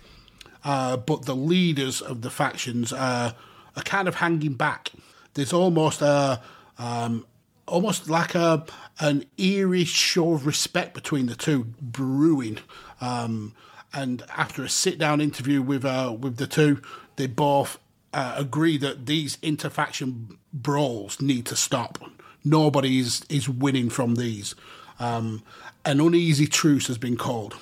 uh, 0.64 0.98
but 0.98 1.26
the 1.26 1.36
leaders 1.36 2.02
of 2.02 2.22
the 2.22 2.30
factions 2.30 2.94
are 2.94 3.36
are 3.76 3.84
kind 3.84 4.08
of 4.08 4.16
hanging 4.16 4.54
back. 4.54 4.92
There's 5.34 5.54
almost 5.54 6.02
a 6.02 6.42
um, 6.78 7.26
almost 7.68 8.10
like 8.10 8.36
a 8.36 8.66
an 9.00 9.26
eerie 9.38 9.86
show 9.86 10.34
of 10.34 10.46
respect 10.46 10.94
between 10.94 11.26
the 11.26 11.36
two 11.36 11.66
brewing. 11.82 12.60
Um, 13.02 13.54
and 13.94 14.24
after 14.36 14.64
a 14.64 14.70
sit 14.70 14.98
down 14.98 15.22
interview 15.22 15.62
with 15.62 15.86
uh, 15.86 16.16
with 16.20 16.38
the 16.38 16.48
two, 16.48 16.82
they 17.16 17.28
both 17.28 17.80
uh, 18.14 18.36
agree 18.38 18.78
that 18.78 19.06
these 19.06 19.38
interfaction 19.42 20.38
brawls 20.52 21.22
need 21.22 21.46
to 21.48 21.56
stop. 21.56 21.98
Nobody 22.44 23.00
is, 23.00 23.24
is 23.30 23.48
winning 23.48 23.90
from 23.90 24.16
these. 24.16 24.56
Um, 25.00 25.44
an 25.86 26.00
uneasy 26.00 26.48
truce 26.48 26.88
has 26.88 26.98
been 26.98 27.18
called. 27.18 27.56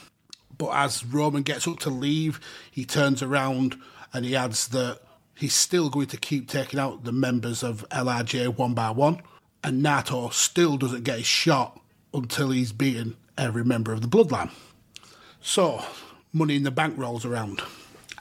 But 0.57 0.71
as 0.75 1.05
Roman 1.05 1.43
gets 1.43 1.67
up 1.67 1.79
to 1.79 1.89
leave, 1.89 2.39
he 2.69 2.85
turns 2.85 3.23
around 3.23 3.77
and 4.13 4.25
he 4.25 4.35
adds 4.35 4.67
that 4.69 4.99
he's 5.35 5.55
still 5.55 5.89
going 5.89 6.07
to 6.07 6.17
keep 6.17 6.47
taking 6.47 6.79
out 6.79 7.03
the 7.03 7.11
members 7.11 7.63
of 7.63 7.85
LIJ 7.89 8.57
one 8.57 8.73
by 8.73 8.91
one. 8.91 9.21
And 9.63 9.83
Naito 9.83 10.31
still 10.33 10.77
doesn't 10.77 11.03
get 11.03 11.19
his 11.19 11.27
shot 11.27 11.79
until 12.13 12.51
he's 12.51 12.71
beaten 12.71 13.15
every 13.37 13.63
member 13.63 13.91
of 13.91 14.01
the 14.01 14.07
bloodline. 14.07 14.51
So, 15.41 15.83
Money 16.33 16.55
in 16.55 16.63
the 16.63 16.71
Bank 16.71 16.97
rolls 16.97 17.25
around. 17.25 17.61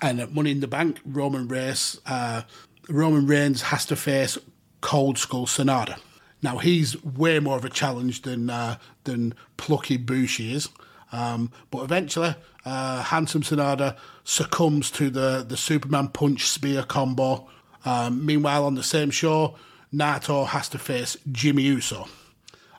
And 0.00 0.20
at 0.20 0.32
Money 0.32 0.50
in 0.50 0.60
the 0.60 0.66
Bank, 0.66 0.98
Roman 1.04 1.46
Reigns, 1.46 2.00
uh, 2.06 2.42
Roman 2.88 3.26
Reigns 3.26 3.62
has 3.62 3.84
to 3.86 3.96
face 3.96 4.38
Cold 4.80 5.18
Skull 5.18 5.46
Sanada. 5.46 5.98
Now 6.42 6.58
he's 6.58 7.02
way 7.04 7.38
more 7.38 7.56
of 7.56 7.64
a 7.64 7.70
challenge 7.70 8.22
than 8.22 8.50
uh, 8.50 8.76
than 9.04 9.34
plucky 9.56 9.96
Bushi 9.96 10.54
is, 10.54 10.68
um, 11.12 11.52
but 11.70 11.82
eventually, 11.82 12.34
uh, 12.64 13.02
handsome 13.02 13.42
Sanada 13.42 13.96
succumbs 14.24 14.90
to 14.92 15.10
the 15.10 15.44
the 15.46 15.56
Superman 15.56 16.08
punch 16.08 16.48
spear 16.48 16.82
combo. 16.82 17.48
Um, 17.84 18.24
meanwhile, 18.24 18.64
on 18.64 18.74
the 18.74 18.82
same 18.82 19.10
show, 19.10 19.56
Naito 19.92 20.46
has 20.46 20.68
to 20.70 20.78
face 20.78 21.16
Jimmy 21.30 21.62
Uso. 21.62 22.08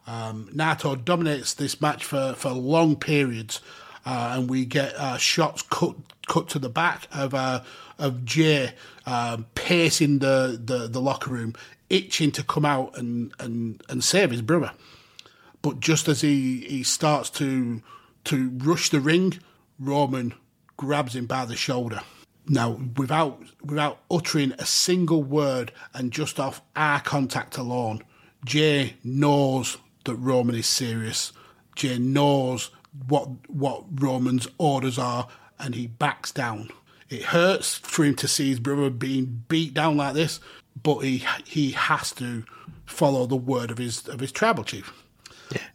Um, 0.07 0.49
Naito 0.53 1.03
dominates 1.03 1.53
this 1.53 1.81
match 1.81 2.03
for, 2.03 2.33
for 2.33 2.49
long 2.51 2.95
periods, 2.95 3.61
uh, 4.05 4.33
and 4.35 4.49
we 4.49 4.65
get 4.65 4.95
uh, 4.95 5.17
shots 5.17 5.61
cut 5.61 5.95
cut 6.27 6.49
to 6.49 6.59
the 6.59 6.69
back 6.69 7.07
of 7.11 7.33
uh, 7.33 7.61
of 7.99 8.25
Jey 8.25 8.73
um, 9.05 9.45
pacing 9.55 10.19
the, 10.19 10.59
the, 10.63 10.87
the 10.87 10.99
locker 10.99 11.29
room, 11.31 11.53
itching 11.91 12.31
to 12.31 12.43
come 12.43 12.65
out 12.65 12.97
and, 12.97 13.33
and, 13.39 13.83
and 13.89 14.03
save 14.03 14.31
his 14.31 14.41
brother. 14.41 14.71
But 15.61 15.79
just 15.79 16.07
as 16.07 16.21
he, 16.21 16.61
he 16.61 16.83
starts 16.83 17.29
to 17.31 17.81
to 18.23 18.49
rush 18.57 18.89
the 18.89 18.99
ring, 18.99 19.39
Roman 19.79 20.33
grabs 20.77 21.15
him 21.15 21.25
by 21.25 21.45
the 21.45 21.55
shoulder. 21.55 22.01
Now, 22.47 22.79
without 22.97 23.43
without 23.63 23.99
uttering 24.09 24.53
a 24.53 24.65
single 24.65 25.23
word 25.23 25.71
and 25.93 26.11
just 26.11 26.39
off 26.39 26.61
eye 26.75 27.01
contact 27.03 27.57
alone, 27.57 28.03
Jey 28.45 28.95
knows 29.03 29.77
that 30.05 30.15
Roman 30.15 30.55
is 30.55 30.67
serious. 30.67 31.33
Jey 31.75 31.99
knows 31.99 32.71
what 33.07 33.49
what 33.49 33.85
Roman's 34.01 34.47
orders 34.57 34.97
are, 34.97 35.27
and 35.59 35.75
he 35.75 35.87
backs 35.87 36.31
down. 36.31 36.69
It 37.09 37.23
hurts 37.23 37.75
for 37.75 38.05
him 38.05 38.15
to 38.15 38.27
see 38.27 38.49
his 38.49 38.59
brother 38.59 38.89
being 38.89 39.43
beat 39.47 39.73
down 39.73 39.97
like 39.97 40.13
this, 40.13 40.39
but 40.81 40.99
he 40.99 41.23
he 41.45 41.71
has 41.71 42.11
to 42.13 42.43
follow 42.85 43.25
the 43.25 43.35
word 43.35 43.71
of 43.71 43.77
his 43.77 44.07
of 44.07 44.19
his 44.19 44.31
tribal 44.31 44.63
chief. 44.63 44.93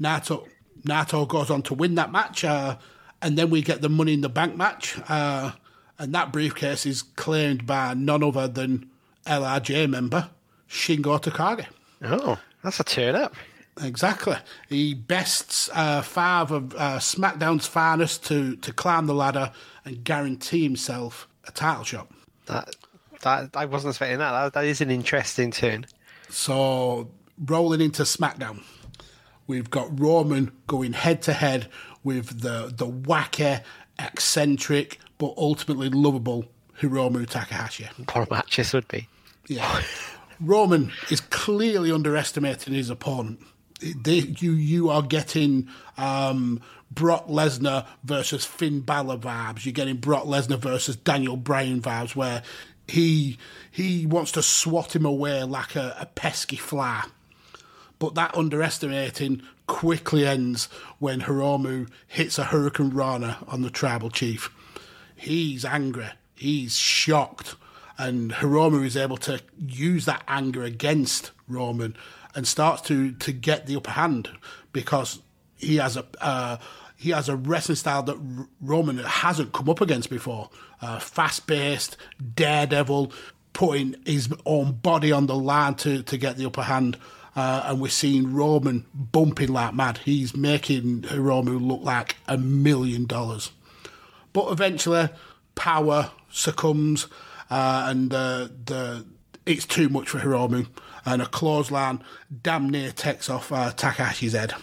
Naito 0.00 0.46
Naito 0.84 1.26
goes 1.26 1.50
on 1.50 1.62
to 1.62 1.74
win 1.74 1.94
that 1.96 2.12
match, 2.12 2.44
uh, 2.44 2.76
and 3.22 3.36
then 3.36 3.50
we 3.50 3.62
get 3.62 3.82
the 3.82 3.88
Money 3.88 4.14
in 4.14 4.20
the 4.20 4.28
Bank 4.28 4.56
match, 4.56 4.98
uh, 5.08 5.52
and 5.98 6.14
that 6.14 6.32
briefcase 6.32 6.86
is 6.86 7.02
claimed 7.02 7.66
by 7.66 7.94
none 7.94 8.22
other 8.22 8.48
than 8.48 8.88
LIJ 9.26 9.88
member 9.88 10.30
Shingo 10.68 11.20
Takagi. 11.20 11.66
oh, 12.02 12.38
that's 12.62 12.80
a 12.80 12.84
turn 12.84 13.14
up. 13.14 13.34
Exactly. 13.82 14.36
He 14.68 14.94
bests 14.94 15.68
uh, 15.74 16.00
five 16.00 16.50
of 16.50 16.74
uh, 16.74 16.98
SmackDown's 16.98 17.66
finest 17.66 18.24
to, 18.26 18.56
to 18.56 18.72
climb 18.72 19.06
the 19.06 19.14
ladder 19.14 19.52
and 19.84 20.02
guarantee 20.02 20.62
himself 20.62 21.28
a 21.46 21.52
title 21.52 21.84
shot. 21.84 22.10
That 22.46 22.74
that 23.26 23.56
I 23.56 23.64
wasn't 23.64 23.90
expecting 23.90 24.18
that. 24.18 24.30
That, 24.30 24.52
that 24.52 24.64
is 24.64 24.80
an 24.80 24.90
interesting 24.90 25.50
turn. 25.50 25.86
So, 26.28 27.10
rolling 27.44 27.80
into 27.80 28.02
SmackDown, 28.02 28.62
we've 29.46 29.68
got 29.68 29.98
Roman 29.98 30.52
going 30.66 30.92
head 30.92 31.22
to 31.22 31.32
head 31.32 31.68
with 32.04 32.40
the, 32.40 32.72
the 32.74 32.86
wacky, 32.86 33.62
eccentric, 33.98 35.00
but 35.18 35.34
ultimately 35.36 35.88
lovable 35.88 36.44
Hiromu 36.80 37.28
Takahashi. 37.28 37.88
What 38.12 38.28
a 38.28 38.32
match 38.32 38.56
this 38.56 38.72
would 38.72 38.86
be. 38.86 39.08
Yeah. 39.48 39.82
Roman 40.40 40.92
is 41.10 41.20
clearly 41.20 41.90
underestimating 41.90 42.74
his 42.74 42.90
opponent. 42.90 43.40
They, 43.80 44.18
you 44.38 44.52
you 44.52 44.88
are 44.88 45.02
getting 45.02 45.68
um, 45.98 46.60
Brock 46.90 47.26
Lesnar 47.26 47.86
versus 48.04 48.44
Finn 48.44 48.80
Balor 48.80 49.18
vibes. 49.18 49.64
You're 49.64 49.72
getting 49.72 49.96
Brock 49.96 50.24
Lesnar 50.24 50.58
versus 50.58 50.96
Daniel 50.96 51.36
Bryan 51.36 51.82
vibes, 51.82 52.16
where 52.16 52.42
he 52.88 53.38
he 53.70 54.06
wants 54.06 54.32
to 54.32 54.42
swat 54.42 54.94
him 54.94 55.04
away 55.04 55.42
like 55.44 55.76
a, 55.76 55.96
a 56.00 56.06
pesky 56.06 56.56
fly. 56.56 57.04
But 57.98 58.14
that 58.14 58.36
underestimating 58.36 59.42
quickly 59.66 60.26
ends 60.26 60.68
when 60.98 61.22
Hiromu 61.22 61.88
hits 62.06 62.38
a 62.38 62.44
Hurricane 62.44 62.90
Rana 62.90 63.38
on 63.48 63.62
the 63.62 63.70
tribal 63.70 64.10
chief. 64.10 64.50
He's 65.16 65.64
angry. 65.64 66.08
He's 66.34 66.76
shocked 66.76 67.56
and 67.98 68.32
Hiromu 68.32 68.84
is 68.84 68.96
able 68.96 69.16
to 69.18 69.40
use 69.58 70.04
that 70.04 70.22
anger 70.28 70.62
against 70.62 71.30
Roman 71.48 71.96
and 72.34 72.46
starts 72.46 72.82
to 72.82 73.12
to 73.12 73.32
get 73.32 73.66
the 73.66 73.76
upper 73.76 73.92
hand 73.92 74.30
because 74.72 75.20
he 75.56 75.76
has 75.76 75.96
a 75.96 76.04
uh, 76.20 76.58
he 76.96 77.10
has 77.10 77.28
a 77.28 77.36
wrestling 77.36 77.76
style 77.76 78.02
that 78.04 78.46
Roman 78.60 78.98
hasn't 78.98 79.52
come 79.52 79.68
up 79.68 79.80
against 79.80 80.10
before. 80.10 80.48
Uh, 80.80 80.98
Fast 80.98 81.46
paced, 81.46 81.96
daredevil, 82.34 83.12
putting 83.52 83.96
his 84.04 84.32
own 84.44 84.72
body 84.72 85.12
on 85.12 85.26
the 85.26 85.34
line 85.34 85.74
to, 85.74 86.02
to 86.02 86.16
get 86.16 86.36
the 86.36 86.46
upper 86.46 86.62
hand. 86.62 86.96
Uh, 87.34 87.64
and 87.66 87.80
we're 87.80 87.88
seeing 87.88 88.32
Roman 88.32 88.86
bumping 88.94 89.52
like 89.52 89.74
mad. 89.74 89.98
He's 89.98 90.34
making 90.34 91.02
Hiromu 91.02 91.60
look 91.60 91.82
like 91.82 92.16
a 92.26 92.38
million 92.38 93.04
dollars. 93.04 93.50
But 94.32 94.50
eventually, 94.50 95.10
power 95.54 96.12
succumbs, 96.30 97.08
uh, 97.50 97.86
and 97.88 98.12
uh, 98.12 98.48
the 98.64 99.04
it's 99.44 99.66
too 99.66 99.88
much 99.90 100.08
for 100.08 100.18
Hiromu, 100.18 100.66
and 101.04 101.20
a 101.20 101.26
clothesline 101.26 102.02
damn 102.42 102.70
near 102.70 102.90
takes 102.90 103.28
off 103.28 103.52
uh, 103.52 103.72
Takahashi's 103.72 104.32
head. 104.32 104.54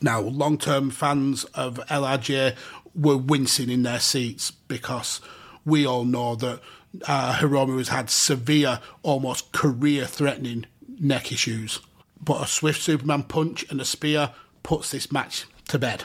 Now, 0.00 0.20
long 0.20 0.58
term 0.58 0.90
fans 0.90 1.44
of 1.44 1.78
LIJ 1.90 2.54
were 2.94 3.16
wincing 3.16 3.70
in 3.70 3.82
their 3.82 4.00
seats 4.00 4.50
because 4.50 5.20
we 5.64 5.86
all 5.86 6.04
know 6.04 6.34
that 6.36 6.60
uh, 7.06 7.34
Hiromu 7.34 7.78
has 7.78 7.88
had 7.88 8.10
severe, 8.10 8.80
almost 9.02 9.52
career 9.52 10.06
threatening 10.06 10.66
neck 10.98 11.32
issues. 11.32 11.80
But 12.22 12.42
a 12.42 12.46
swift 12.46 12.80
Superman 12.80 13.24
punch 13.24 13.64
and 13.70 13.80
a 13.80 13.84
spear 13.84 14.32
puts 14.62 14.90
this 14.90 15.12
match 15.12 15.46
to 15.68 15.78
bed. 15.78 16.04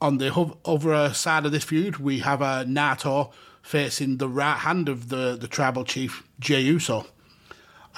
On 0.00 0.18
the 0.18 0.32
other 0.64 1.12
side 1.12 1.44
of 1.44 1.52
this 1.52 1.64
feud, 1.64 1.98
we 1.98 2.20
have 2.20 2.40
uh, 2.40 2.64
Naito 2.64 3.32
facing 3.62 4.16
the 4.16 4.28
right 4.28 4.56
hand 4.56 4.88
of 4.88 5.10
the, 5.10 5.36
the 5.38 5.48
tribal 5.48 5.84
chief, 5.84 6.22
Jey 6.38 6.62
Uso. 6.62 7.06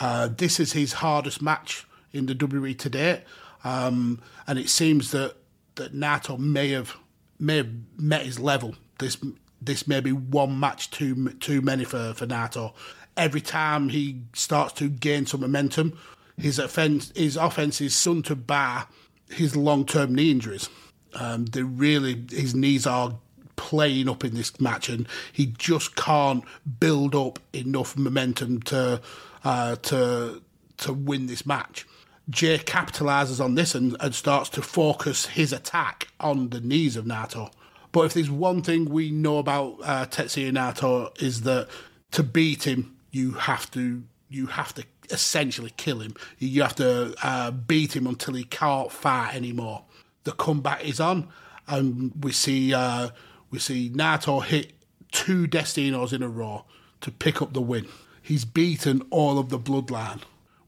Uh, 0.01 0.29
this 0.29 0.59
is 0.59 0.73
his 0.73 0.95
hardest 0.95 1.41
match 1.41 1.87
in 2.13 2.27
the 2.27 2.35
WWE 2.35 2.77
to 2.79 2.89
date, 2.89 3.23
um, 3.65 4.21
and 4.47 4.59
it 4.59 4.69
seems 4.69 5.11
that 5.13 5.37
that 5.77 5.95
Naito 5.95 6.39
may 6.39 6.71
have 6.71 6.97
may 7.39 7.59
have 7.59 7.71
met 7.97 8.27
his 8.27 8.39
level. 8.39 8.75
This 8.99 9.17
this 9.61 9.87
may 9.87 10.01
be 10.01 10.13
one 10.13 10.59
match 10.59 10.91
too 10.91 11.31
too 11.35 11.61
many 11.61 11.85
for 11.85 12.15
for 12.15 12.27
Naito. 12.27 12.75
Every 13.17 13.41
time 13.41 13.91
he 13.91 14.23
starts 14.33 14.73
to 14.75 14.89
gain 14.89 15.27
some 15.27 15.41
momentum, 15.41 15.99
his 16.37 16.59
offense 16.59 17.13
his 17.15 17.37
offense 17.37 17.81
is 17.81 17.95
soon 17.95 18.23
to 18.25 18.37
bar 18.37 18.89
his 19.29 19.57
long 19.57 19.85
term 19.85 20.15
knee 20.15 20.31
injuries. 20.31 20.69
Um, 21.15 21.45
they 21.47 21.63
really 21.63 22.25
his 22.31 22.55
knees 22.55 22.87
are 22.87 23.15
playing 23.57 24.09
up 24.09 24.25
in 24.25 24.35
this 24.35 24.61
match, 24.61 24.89
and 24.89 25.07
he 25.33 25.47
just 25.47 25.95
can't 25.95 26.45
build 26.81 27.15
up 27.15 27.39
enough 27.53 27.97
momentum 27.97 28.61
to 28.63 29.01
uh, 29.45 29.77
to 29.77 30.43
to 30.79 30.93
win 30.93 31.27
this 31.27 31.47
match. 31.47 31.87
Jey 32.31 32.59
capitalizes 32.59 33.43
on 33.45 33.55
this 33.55 33.75
and, 33.75 33.97
and 34.01 34.15
starts 34.15 34.49
to 34.51 34.63
focus 34.63 35.27
his 35.27 35.53
attack 35.53 36.09
on 36.21 36.51
the 36.51 36.61
knees 36.61 36.97
of 36.97 37.05
Naito. 37.05 37.51
But 37.91 38.07
if 38.07 38.15
there's 38.15 38.31
one 38.31 38.63
thing 38.63 38.87
we 38.87 39.11
know 39.11 39.39
about 39.39 39.79
uh, 39.83 40.07
Tetsuya 40.07 40.51
Naito 40.53 41.21
is 41.23 41.43
that 41.43 41.69
to 42.13 42.23
beat 42.23 42.67
him, 42.67 42.97
you 43.11 43.33
have 43.33 43.71
to 43.73 44.03
you 44.31 44.47
have 44.47 44.73
to 44.75 44.85
essentially 45.11 45.73
kill 45.77 46.01
him. 46.01 46.15
You 46.39 46.63
have 46.63 46.77
to 46.77 47.15
uh, 47.23 47.51
beat 47.51 47.95
him 47.95 48.07
until 48.07 48.35
he 48.35 48.45
can't 48.45 48.91
fight 48.91 49.35
anymore. 49.35 49.85
The 50.25 50.33
comeback 50.33 50.85
is 50.85 51.01
on, 51.01 51.29
and 51.69 52.13
we 52.25 52.33
see 52.33 52.73
uh, 52.73 53.11
we 53.51 53.59
see 53.59 53.91
Naito 53.91 54.43
hit 54.43 54.73
two 55.11 55.47
Destinos 55.47 56.13
in 56.13 56.23
a 56.23 56.29
row 56.29 56.65
to 57.03 57.11
pick 57.11 57.43
up 57.43 57.53
the 57.53 57.61
win. 57.61 57.87
He's 58.23 58.45
beaten 58.45 59.03
all 59.11 59.39
of 59.39 59.51
the 59.51 59.59
bloodline, 59.59 60.23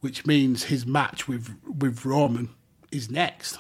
which 0.04 0.26
means 0.26 0.64
his 0.64 0.84
match 0.84 1.26
with 1.26 1.56
with 1.80 2.04
Roman 2.04 2.50
is 2.92 3.10
next. 3.10 3.58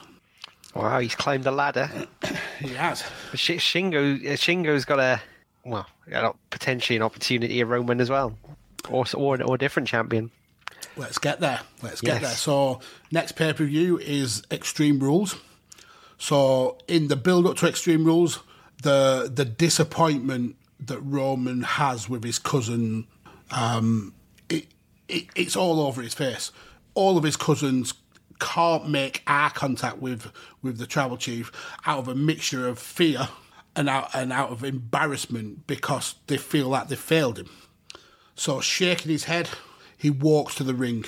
Wow, 0.74 0.98
he's 1.00 1.14
climbed 1.14 1.44
the 1.44 1.50
ladder. 1.50 1.88
He 2.60 2.68
has. 2.74 3.02
Sh- 3.34 3.58
Shingo, 3.70 4.00
uh, 4.26 4.36
Shingo's 4.36 4.84
got 4.84 5.00
a 5.00 5.20
well, 5.64 5.86
got 6.08 6.36
potentially 6.50 6.96
an 6.96 7.02
opportunity 7.02 7.60
of 7.62 7.68
Roman 7.70 8.00
as 8.00 8.10
well, 8.10 8.36
or 8.90 9.04
or, 9.14 9.42
or 9.42 9.54
a 9.54 9.58
different 9.58 9.88
champion. 9.88 10.30
Let's 10.96 11.18
get 11.18 11.40
there. 11.40 11.60
Let's 11.82 12.00
get 12.02 12.20
Yes. 12.20 12.22
there. 12.22 12.30
So 12.36 12.80
next 13.10 13.32
pay 13.32 13.52
per 13.54 13.64
view 13.64 13.98
is 13.98 14.42
Extreme 14.50 15.00
Rules. 15.00 15.36
So 16.18 16.76
in 16.86 17.08
the 17.08 17.16
build 17.16 17.46
up 17.46 17.56
to 17.58 17.68
Extreme 17.68 18.04
Rules, 18.04 18.38
the 18.82 19.30
the 19.34 19.44
disappointment 19.46 20.56
that 20.80 21.00
Roman 21.00 21.62
has 21.62 22.08
with 22.08 22.22
his 22.24 22.38
cousin, 22.38 23.06
um, 23.50 24.12
it, 25.14 25.22
it 25.22 25.28
it's 25.36 25.56
all 25.56 25.80
over 25.80 26.02
his 26.02 26.14
face. 26.14 26.52
All 26.94 27.16
of 27.16 27.24
his 27.24 27.36
cousins 27.36 27.94
can't 28.40 28.88
make 28.88 29.22
eye 29.26 29.50
contact 29.54 29.98
with 29.98 30.30
with 30.62 30.78
the 30.78 30.86
tribal 30.86 31.16
chief 31.16 31.52
out 31.86 31.98
of 31.98 32.08
a 32.08 32.14
mixture 32.14 32.66
of 32.68 32.78
fear 32.78 33.28
and 33.76 33.88
out 33.88 34.10
and 34.14 34.32
out 34.32 34.50
of 34.50 34.64
embarrassment 34.64 35.66
because 35.66 36.14
they 36.26 36.36
feel 36.36 36.68
like 36.68 36.88
they 36.88 36.96
failed 36.96 37.38
him. 37.38 37.50
So, 38.36 38.60
shaking 38.60 39.10
his 39.12 39.24
head, 39.24 39.48
he 39.96 40.10
walks 40.10 40.54
to 40.56 40.64
the 40.64 40.74
ring 40.74 41.04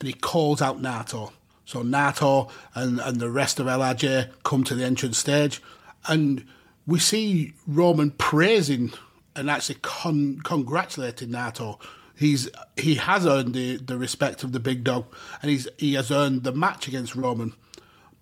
and 0.00 0.06
he 0.06 0.12
calls 0.12 0.60
out 0.60 0.80
Naito. 0.80 1.32
So, 1.64 1.82
Naito 1.82 2.50
and, 2.74 3.00
and 3.00 3.20
the 3.20 3.30
rest 3.30 3.58
of 3.58 3.66
LIJ 3.66 4.30
come 4.44 4.64
to 4.64 4.74
the 4.74 4.84
entrance 4.84 5.18
stage, 5.18 5.62
and 6.06 6.46
we 6.86 6.98
see 6.98 7.54
Roman 7.66 8.10
praising 8.12 8.92
and 9.36 9.50
actually 9.50 9.78
con- 9.82 10.40
congratulating 10.44 11.30
Naito. 11.30 11.78
He's 12.18 12.48
he 12.76 12.96
has 12.96 13.24
earned 13.26 13.54
the, 13.54 13.76
the 13.76 13.96
respect 13.96 14.42
of 14.42 14.50
the 14.50 14.58
big 14.58 14.82
dog, 14.82 15.06
and 15.40 15.50
he's 15.52 15.68
he 15.78 15.94
has 15.94 16.10
earned 16.10 16.42
the 16.42 16.52
match 16.52 16.88
against 16.88 17.14
Roman. 17.14 17.54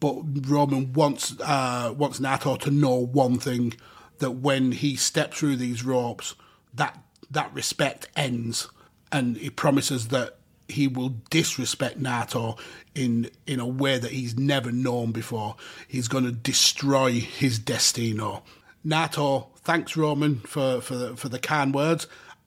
But 0.01 0.47
Roman 0.47 0.93
wants 0.93 1.35
uh, 1.41 1.95
wants 1.97 2.21
Naito 2.21 2.61
to 2.61 2.71
know 2.71 2.95
one 2.95 3.39
thing: 3.39 3.73
that 4.19 4.33
when 4.33 4.73
he 4.73 4.97
steps 4.97 5.39
through 5.39 5.57
these 5.57 5.83
ropes, 5.83 6.35
that 6.75 7.03
that 7.31 7.53
respect 7.55 8.09
ends, 8.15 8.69
and 9.11 9.39
he 9.39 9.49
promises 9.49 10.09
that 10.09 10.37
he 10.69 10.89
will 10.89 11.17
disrespect 11.31 11.99
Naito 11.99 12.59
in 12.95 13.31
in 13.47 13.61
a 13.61 13.67
way 13.67 13.99
that 13.99 14.11
he's 14.11 14.37
never 14.37 14.71
known 14.71 15.13
before. 15.13 15.57
He's 15.89 16.09
going 16.09 16.25
to 16.25 16.33
destroy 16.33 17.13
his 17.13 17.59
destino. 17.59 18.43
Naito 18.85 19.49
thanks 19.59 19.97
Roman 19.97 20.41
for 20.41 20.83
for 20.83 20.97
the, 20.97 21.17
for 21.17 21.29
the 21.31 21.39
kind 21.39 21.75
words, 21.75 22.07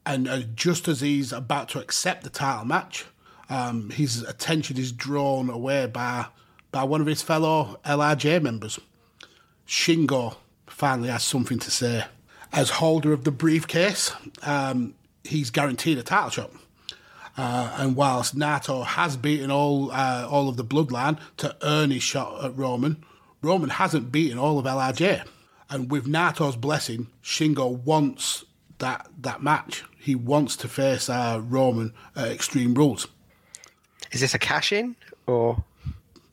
and 0.10 0.28
uh, 0.28 0.40
just 0.56 0.88
as 0.88 1.02
he's 1.02 1.32
about 1.32 1.70
to 1.70 1.80
accept 1.80 2.24
the 2.24 2.32
title 2.32 2.66
match, 2.66 3.06
um, 3.48 3.92
his 3.92 4.24
attention 4.24 4.76
is 4.78 4.92
drawn 4.92 5.52
away 5.52 5.86
by 5.86 6.26
by 6.72 6.84
one 6.84 7.00
of 7.00 7.08
his 7.08 7.22
fellow 7.22 7.80
LIJ 7.88 8.42
members. 8.42 8.80
Shingo 9.68 10.38
finally 10.66 11.10
has 11.10 11.24
something 11.24 11.60
to 11.60 11.70
say. 11.72 12.06
As 12.52 12.72
holder 12.72 13.14
of 13.14 13.24
the 13.24 13.32
briefcase, 13.32 14.12
um, 14.42 14.96
he's 15.24 15.52
guaranteed 15.52 16.00
a 16.00 16.04
title 16.04 16.30
shot. 16.32 16.52
Uh, 17.38 17.76
and 17.78 17.96
whilst 17.96 18.36
Naito 18.36 18.84
has 18.84 19.16
beaten 19.16 19.52
all 19.52 19.92
uh, 19.92 20.28
all 20.28 20.50
of 20.50 20.58
the 20.58 20.66
bloodline 20.66 21.20
to 21.38 21.56
earn 21.62 21.92
his 21.92 22.02
shot 22.02 22.44
at 22.44 22.58
Roman, 22.58 23.04
Roman 23.44 23.70
hasn't 23.70 24.12
beaten 24.12 24.40
all 24.40 24.58
of 24.58 24.66
LIJ. 24.66 25.24
And 25.70 25.92
with 25.92 26.08
Naito's 26.08 26.56
blessing, 26.56 27.08
Shingo 27.24 27.84
wants 27.84 28.44
that 28.80 29.08
that 29.22 29.42
match. 29.42 29.84
He 29.98 30.16
wants 30.16 30.56
to 30.58 30.68
face 30.68 31.10
uh, 31.10 31.42
Roman 31.44 31.94
at 32.16 32.30
Extreme 32.30 32.74
Rules. 32.74 33.08
Is 34.12 34.22
this 34.22 34.34
a 34.34 34.40
cash 34.40 34.72
in 34.72 34.96
or 35.28 35.64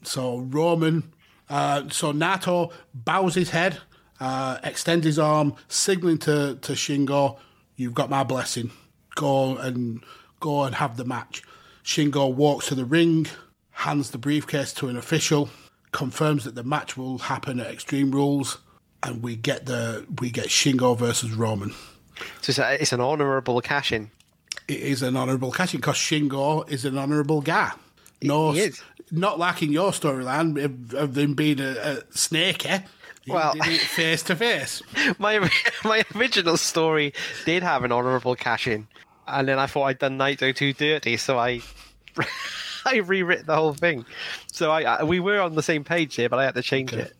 So 0.02 0.38
Roman, 0.38 1.12
uh, 1.48 1.88
so 1.90 2.12
Naito 2.12 2.72
bows 2.94 3.34
his 3.34 3.50
head, 3.50 3.78
uh, 4.20 4.58
extends 4.62 5.04
his 5.04 5.18
arm, 5.18 5.54
signaling 5.68 6.18
to, 6.18 6.58
to 6.62 6.72
Shingo, 6.72 7.38
you've 7.76 7.94
got 7.94 8.08
my 8.08 8.24
blessing. 8.24 8.70
Go 9.14 9.56
and 9.56 10.02
go 10.40 10.64
and 10.64 10.74
have 10.76 10.96
the 10.96 11.04
match. 11.04 11.42
Shingo 11.84 12.32
walks 12.32 12.66
to 12.68 12.74
the 12.74 12.84
ring, 12.84 13.26
hands 13.70 14.10
the 14.10 14.18
briefcase 14.18 14.72
to 14.74 14.88
an 14.88 14.96
official, 14.96 15.48
confirms 15.92 16.44
that 16.44 16.54
the 16.54 16.64
match 16.64 16.96
will 16.96 17.18
happen 17.18 17.60
at 17.60 17.68
Extreme 17.68 18.12
Rules, 18.12 18.58
and 19.02 19.22
we 19.22 19.36
get 19.36 19.66
the 19.66 20.06
we 20.20 20.30
get 20.30 20.46
Shingo 20.46 20.96
versus 20.96 21.32
Roman. 21.32 21.74
So 22.42 22.50
it's, 22.50 22.58
a, 22.58 22.80
it's 22.82 22.92
an 22.92 23.00
honourable 23.00 23.60
cash 23.60 23.92
in. 23.92 24.10
It 24.68 24.80
is 24.80 25.02
an 25.02 25.16
honourable 25.16 25.52
cash 25.52 25.74
in 25.74 25.80
because 25.80 25.96
Shingo 25.96 26.68
is 26.70 26.84
an 26.84 26.98
honourable 26.98 27.40
guy. 27.40 27.72
No, 28.22 28.52
He 28.52 28.60
is. 28.60 28.82
not 29.10 29.62
in 29.62 29.72
your 29.72 29.90
storyline 29.92 30.62
of, 30.64 30.94
of 30.94 31.16
him 31.18 31.34
being 31.34 31.60
a, 31.60 31.70
a 31.76 32.02
snake. 32.16 32.64
Eh? 32.66 32.80
Well- 33.28 33.54
face 33.54 34.22
to 34.24 34.36
face. 34.36 34.82
My 35.18 35.50
my 35.84 36.04
original 36.14 36.56
story 36.56 37.12
did 37.44 37.62
have 37.62 37.84
an 37.84 37.92
honourable 37.92 38.36
cash 38.36 38.66
in, 38.68 38.86
and 39.26 39.48
then 39.48 39.58
I 39.58 39.66
thought 39.66 39.84
I'd 39.84 39.98
done 39.98 40.16
Naito 40.18 40.54
too 40.54 40.72
dirty, 40.72 41.16
so 41.16 41.36
I 41.38 41.60
I 42.86 42.98
rewrit 42.98 43.46
the 43.46 43.56
whole 43.56 43.74
thing. 43.74 44.06
So 44.52 44.70
I, 44.70 44.82
I 44.82 45.02
we 45.02 45.18
were 45.20 45.40
on 45.40 45.54
the 45.56 45.62
same 45.62 45.82
page 45.84 46.14
here, 46.14 46.28
but 46.28 46.38
I 46.38 46.44
had 46.44 46.54
to 46.54 46.62
change 46.62 46.92
Okay. 46.92 47.02
it. 47.02 47.16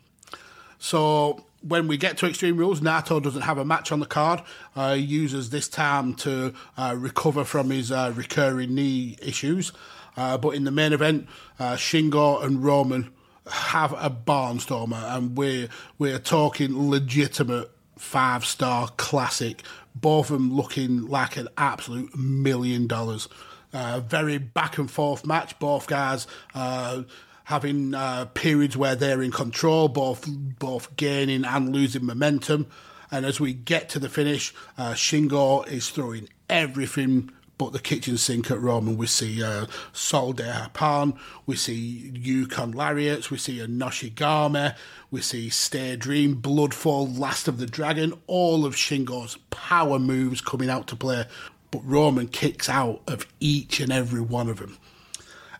So 0.78 1.44
when 1.68 1.88
we 1.88 1.96
get 1.96 2.16
to 2.18 2.26
Extreme 2.26 2.56
Rules, 2.56 2.80
Naito 2.80 3.22
doesn't 3.22 3.42
have 3.42 3.58
a 3.58 3.64
match 3.64 3.90
on 3.92 4.00
the 4.00 4.06
card. 4.06 4.42
Uh, 4.74 4.94
he 4.94 5.02
uses 5.02 5.50
this 5.50 5.68
time 5.68 6.14
to 6.14 6.54
uh, 6.76 6.94
recover 6.96 7.44
from 7.44 7.70
his 7.70 7.90
uh, 7.90 8.12
recurring 8.14 8.74
knee 8.74 9.16
issues. 9.22 9.72
Uh, 10.16 10.38
but 10.38 10.50
in 10.50 10.64
the 10.64 10.70
main 10.70 10.92
event, 10.92 11.28
uh, 11.58 11.74
Shingo 11.74 12.42
and 12.42 12.64
Roman 12.64 13.12
have 13.48 13.92
a 13.92 14.10
barnstormer, 14.10 15.16
and 15.16 15.36
we're 15.36 15.68
we're 15.98 16.18
talking 16.18 16.90
legitimate 16.90 17.70
five 17.98 18.44
star 18.44 18.88
classic. 18.96 19.62
Both 19.94 20.30
of 20.30 20.38
them 20.38 20.54
looking 20.54 21.06
like 21.06 21.36
an 21.36 21.48
absolute 21.56 22.16
million 22.16 22.86
dollars. 22.86 23.28
Uh, 23.72 24.00
very 24.00 24.38
back 24.38 24.78
and 24.78 24.90
forth 24.90 25.26
match. 25.26 25.58
Both 25.58 25.86
guys. 25.86 26.26
Uh, 26.54 27.02
having 27.46 27.94
uh, 27.94 28.24
periods 28.34 28.76
where 28.76 28.96
they're 28.96 29.22
in 29.22 29.30
control, 29.30 29.86
both 29.86 30.26
both 30.58 30.96
gaining 30.96 31.44
and 31.44 31.72
losing 31.72 32.04
momentum. 32.04 32.66
And 33.08 33.24
as 33.24 33.38
we 33.38 33.52
get 33.52 33.88
to 33.90 34.00
the 34.00 34.08
finish, 34.08 34.52
uh, 34.76 34.94
Shingo 34.94 35.66
is 35.68 35.88
throwing 35.88 36.28
everything 36.50 37.30
but 37.56 37.72
the 37.72 37.78
kitchen 37.78 38.18
sink 38.18 38.50
at 38.50 38.60
Roman. 38.60 38.96
We 38.96 39.06
see 39.06 39.44
uh, 39.44 39.66
Sol 39.92 40.32
de 40.32 40.42
Japan, 40.42 41.14
we 41.46 41.54
see 41.54 42.10
Yukon 42.14 42.72
Lariats, 42.72 43.30
we 43.30 43.38
see 43.38 43.60
a 43.60 43.68
Noshigami, 43.68 44.74
we 45.12 45.20
see 45.20 45.48
Stay 45.48 45.94
Dream, 45.94 46.42
Bloodfall, 46.42 47.16
Last 47.16 47.46
of 47.46 47.58
the 47.58 47.66
Dragon, 47.66 48.12
all 48.26 48.66
of 48.66 48.74
Shingo's 48.74 49.38
power 49.50 50.00
moves 50.00 50.40
coming 50.40 50.68
out 50.68 50.88
to 50.88 50.96
play. 50.96 51.26
But 51.70 51.82
Roman 51.84 52.26
kicks 52.26 52.68
out 52.68 53.02
of 53.06 53.24
each 53.38 53.78
and 53.78 53.92
every 53.92 54.20
one 54.20 54.48
of 54.48 54.58
them 54.58 54.78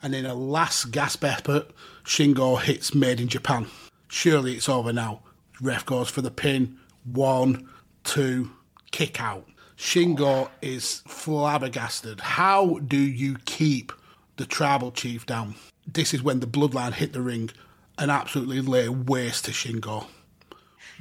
and 0.03 0.15
in 0.15 0.27
a 0.27 0.35
last 0.35 0.91
gasp 0.91 1.25
effort, 1.25 1.71
Shingo 2.05 2.61
hits 2.61 2.95
Made 2.95 3.21
in 3.21 3.29
Japan. 3.29 3.67
Surely 4.09 4.55
it's 4.55 4.69
over 4.69 4.93
now. 4.93 5.21
Ref 5.61 5.85
goes 5.87 6.11
for 6.11 6.23
the 6.23 6.31
pin. 6.31 6.79
One, 7.05 7.69
two, 8.05 8.51
kick 8.91 9.21
out. 9.21 9.47
Shingo 9.77 10.49
is 10.63 11.03
flabbergasted. 11.07 12.21
How 12.21 12.79
do 12.79 12.97
you 12.97 13.37
keep 13.45 13.93
the 14.37 14.47
tribal 14.47 14.91
chief 14.91 15.27
down? 15.27 15.55
This 15.87 16.15
is 16.15 16.23
when 16.23 16.41
the 16.41 16.47
bloodline 16.47 16.95
hit 16.95 17.13
the 17.13 17.21
ring 17.21 17.51
and 17.99 18.11
absolutely 18.11 18.61
lay 18.61 18.89
waste 18.89 19.45
to 19.47 19.51
Shingo. 19.51 20.07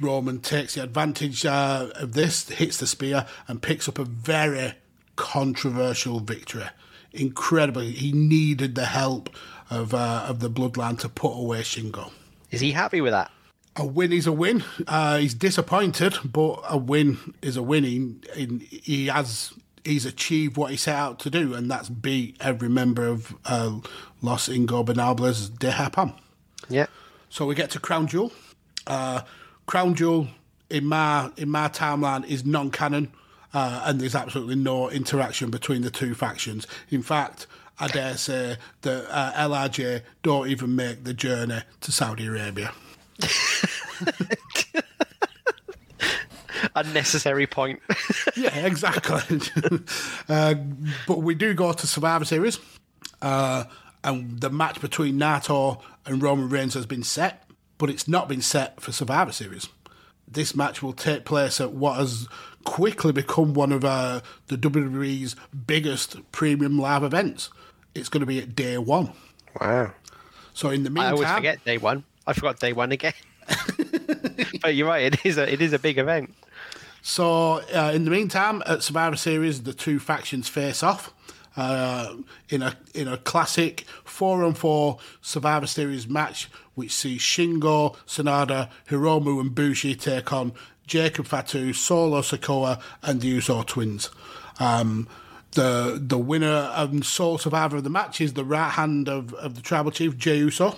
Roman 0.00 0.40
takes 0.40 0.74
the 0.74 0.82
advantage 0.82 1.46
uh, 1.46 1.88
of 1.94 2.12
this, 2.12 2.48
hits 2.48 2.76
the 2.76 2.86
spear, 2.86 3.26
and 3.48 3.62
picks 3.62 3.88
up 3.88 3.98
a 3.98 4.04
very 4.04 4.74
controversial 5.16 6.20
victory. 6.20 6.66
Incredibly, 7.16 7.92
he 7.92 8.12
needed 8.12 8.74
the 8.74 8.86
help 8.86 9.30
of 9.70 9.94
uh, 9.94 10.26
of 10.28 10.40
the 10.40 10.50
bloodline 10.50 10.98
to 11.00 11.08
put 11.08 11.32
away 11.32 11.60
Shingo. 11.62 12.12
Is 12.50 12.60
he 12.60 12.72
happy 12.72 13.00
with 13.00 13.12
that? 13.12 13.30
A 13.76 13.84
win 13.84 14.12
is 14.12 14.26
a 14.26 14.32
win. 14.32 14.64
Uh, 14.86 15.18
he's 15.18 15.34
disappointed, 15.34 16.16
but 16.24 16.62
a 16.68 16.78
win 16.78 17.34
is 17.42 17.56
a 17.56 17.62
win. 17.62 17.84
He, 17.84 18.58
he 18.82 19.06
has 19.06 19.52
he's 19.84 20.06
achieved 20.06 20.56
what 20.56 20.70
he 20.70 20.76
set 20.76 20.96
out 20.96 21.18
to 21.20 21.30
do, 21.30 21.54
and 21.54 21.70
that's 21.70 21.88
beat 21.88 22.36
every 22.40 22.68
member 22.68 23.06
of 23.06 23.34
uh, 23.44 23.78
Los 24.22 24.48
Ingobernables 24.48 25.58
de 25.58 25.70
Japan. 25.70 26.14
Yeah. 26.68 26.86
So 27.28 27.46
we 27.46 27.54
get 27.54 27.70
to 27.70 27.80
Crown 27.80 28.06
Jewel. 28.06 28.32
Uh, 28.86 29.22
Crown 29.66 29.94
Jewel 29.94 30.28
in 30.70 30.86
my 30.86 31.30
in 31.36 31.48
my 31.50 31.68
timeline 31.68 32.26
is 32.26 32.44
non-canon, 32.44 33.12
uh, 33.56 33.80
and 33.86 33.98
there's 33.98 34.14
absolutely 34.14 34.54
no 34.54 34.90
interaction 34.90 35.50
between 35.50 35.80
the 35.80 35.88
two 35.88 36.14
factions. 36.14 36.66
In 36.90 37.00
fact, 37.00 37.46
I 37.80 37.86
dare 37.86 38.18
say 38.18 38.58
that 38.82 39.06
uh, 39.10 39.48
LIJ 39.48 40.02
don't 40.22 40.48
even 40.48 40.76
make 40.76 41.04
the 41.04 41.14
journey 41.14 41.60
to 41.80 41.90
Saudi 41.90 42.26
Arabia. 42.26 42.74
Unnecessary 46.76 47.46
point. 47.46 47.80
yeah, 48.36 48.66
exactly. 48.66 49.40
uh, 50.28 50.54
but 51.06 51.22
we 51.22 51.34
do 51.34 51.54
go 51.54 51.72
to 51.72 51.86
Survivor 51.86 52.26
Series, 52.26 52.58
uh, 53.22 53.64
and 54.04 54.38
the 54.38 54.50
match 54.50 54.82
between 54.82 55.18
Naito 55.18 55.80
and 56.04 56.22
Roman 56.22 56.50
Reigns 56.50 56.74
has 56.74 56.84
been 56.84 57.02
set, 57.02 57.48
but 57.78 57.88
it's 57.88 58.06
not 58.06 58.28
been 58.28 58.42
set 58.42 58.82
for 58.82 58.92
Survivor 58.92 59.32
Series. 59.32 59.66
This 60.28 60.54
match 60.54 60.82
will 60.82 60.92
take 60.92 61.24
place 61.24 61.60
at 61.60 61.72
what 61.72 61.96
has 61.98 62.28
quickly 62.64 63.12
become 63.12 63.54
one 63.54 63.72
of 63.72 63.84
uh, 63.84 64.20
the 64.48 64.56
WWE's 64.56 65.36
biggest 65.66 66.16
premium 66.32 66.78
live 66.78 67.02
events. 67.02 67.50
It's 67.94 68.08
going 68.08 68.20
to 68.20 68.26
be 68.26 68.40
at 68.40 68.54
day 68.54 68.76
one. 68.78 69.12
wow. 69.60 69.92
So 70.52 70.70
in 70.70 70.82
the 70.84 70.90
meantime, 70.90 71.08
I 71.08 71.12
always 71.12 71.30
forget 71.30 71.64
day 71.64 71.78
one. 71.78 72.04
I 72.26 72.32
forgot 72.32 72.58
day 72.58 72.72
one 72.72 72.90
again. 72.90 73.12
but 74.62 74.74
you're 74.74 74.88
right. 74.88 75.12
It 75.12 75.24
is 75.24 75.38
a 75.38 75.50
it 75.50 75.60
is 75.60 75.72
a 75.72 75.78
big 75.78 75.98
event. 75.98 76.34
So, 77.02 77.60
uh, 77.72 77.92
in 77.94 78.04
the 78.04 78.10
meantime, 78.10 78.64
at 78.66 78.82
Survivor 78.82 79.14
Series, 79.14 79.62
the 79.62 79.72
two 79.72 80.00
factions 80.00 80.48
face 80.48 80.82
off 80.82 81.14
uh, 81.56 82.14
in 82.48 82.62
a 82.62 82.76
in 82.94 83.08
a 83.08 83.16
classic 83.16 83.84
four 84.04 84.44
on 84.44 84.54
four 84.54 84.98
Survivor 85.20 85.66
Series 85.66 86.08
match, 86.08 86.48
which 86.74 86.92
sees 86.92 87.20
Shingo, 87.20 87.96
Sanada, 88.06 88.70
Hiromu, 88.88 89.40
and 89.40 89.54
Bushi 89.54 89.94
take 89.94 90.32
on 90.32 90.52
Jacob 90.86 91.26
Fatu, 91.26 91.72
Solo 91.72 92.20
Sikoa, 92.20 92.80
and 93.02 93.20
the 93.20 93.28
Uso 93.28 93.62
twins. 93.62 94.10
Um, 94.58 95.08
the 95.52 95.98
the 96.00 96.18
winner 96.18 96.70
and 96.74 97.04
sole 97.04 97.38
survivor 97.38 97.78
of 97.78 97.84
the 97.84 97.90
match 97.90 98.20
is 98.20 98.34
the 98.34 98.44
right 98.44 98.70
hand 98.70 99.08
of, 99.08 99.32
of 99.34 99.54
the 99.54 99.62
tribal 99.62 99.90
chief, 99.90 100.16
Jey 100.16 100.38
Uso. 100.38 100.76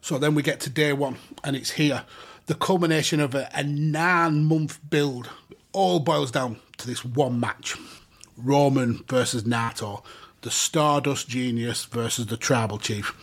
So 0.00 0.18
then 0.18 0.34
we 0.34 0.42
get 0.42 0.60
to 0.60 0.70
day 0.70 0.92
one, 0.94 1.16
and 1.44 1.54
it's 1.54 1.72
here. 1.72 2.04
The 2.46 2.54
culmination 2.54 3.20
of 3.20 3.34
a, 3.34 3.50
a 3.54 3.62
nine 3.62 4.44
month 4.46 4.80
build 4.88 5.28
all 5.72 6.00
boils 6.00 6.30
down 6.30 6.58
to 6.78 6.86
this 6.86 7.04
one 7.04 7.38
match 7.38 7.76
Roman 8.36 9.04
versus 9.08 9.44
Naito, 9.44 10.02
the 10.42 10.50
Stardust 10.50 11.28
Genius 11.28 11.84
versus 11.84 12.26
the 12.26 12.36
Tribal 12.36 12.78
Chief. 12.78 13.14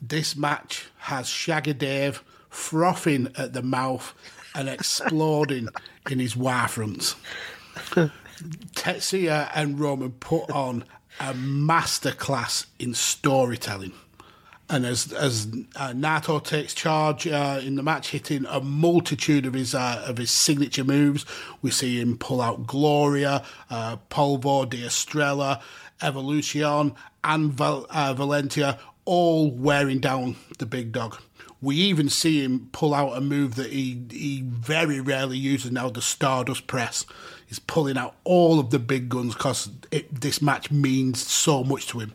This 0.00 0.36
match 0.36 0.86
has 0.98 1.28
Shaggy 1.28 1.72
Dave 1.72 2.22
frothing 2.48 3.28
at 3.36 3.52
the 3.52 3.62
mouth 3.62 4.14
and 4.54 4.68
exploding 4.68 5.68
in 6.10 6.18
his 6.18 6.34
wirefronts. 6.34 7.14
Tetsuya 8.74 9.50
and 9.54 9.78
Roman 9.78 10.12
put 10.12 10.50
on 10.50 10.84
a 11.20 11.32
masterclass 11.34 12.66
in 12.78 12.94
storytelling. 12.94 13.92
And 14.68 14.84
as 14.84 15.12
as 15.12 15.46
uh, 15.76 15.90
Naito 15.90 16.42
takes 16.42 16.74
charge 16.74 17.26
uh, 17.26 17.60
in 17.62 17.76
the 17.76 17.84
match, 17.84 18.10
hitting 18.10 18.46
a 18.46 18.60
multitude 18.60 19.46
of 19.46 19.54
his 19.54 19.74
uh, 19.74 20.04
of 20.06 20.18
his 20.18 20.30
signature 20.30 20.82
moves, 20.82 21.24
we 21.62 21.70
see 21.70 22.00
him 22.00 22.18
pull 22.18 22.40
out 22.40 22.66
Gloria, 22.66 23.44
uh, 23.70 23.96
Polvo 24.10 24.68
de 24.68 24.84
Estrella, 24.84 25.62
Evolution, 26.02 26.94
and 27.22 27.52
Val- 27.52 27.86
uh, 27.90 28.12
Valentia, 28.14 28.78
all 29.04 29.52
wearing 29.52 30.00
down 30.00 30.34
the 30.58 30.66
big 30.66 30.90
dog. 30.90 31.20
We 31.62 31.76
even 31.76 32.08
see 32.08 32.42
him 32.42 32.68
pull 32.72 32.92
out 32.92 33.16
a 33.16 33.20
move 33.20 33.54
that 33.54 33.70
he 33.70 34.02
he 34.10 34.42
very 34.44 35.00
rarely 35.00 35.38
uses 35.38 35.70
now, 35.70 35.90
the 35.90 36.02
Stardust 36.02 36.66
Press. 36.66 37.06
He's 37.46 37.60
pulling 37.60 37.96
out 37.96 38.16
all 38.24 38.58
of 38.58 38.70
the 38.70 38.80
big 38.80 39.08
guns 39.08 39.34
because 39.34 39.70
this 40.10 40.42
match 40.42 40.72
means 40.72 41.24
so 41.24 41.62
much 41.62 41.86
to 41.88 42.00
him. 42.00 42.14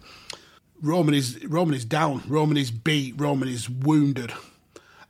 Roman 0.82 1.14
is 1.14 1.44
Roman 1.46 1.76
is 1.76 1.86
down, 1.86 2.24
Roman 2.28 2.58
is 2.58 2.72
beat, 2.72 3.14
Roman 3.18 3.48
is 3.48 3.70
wounded, 3.70 4.34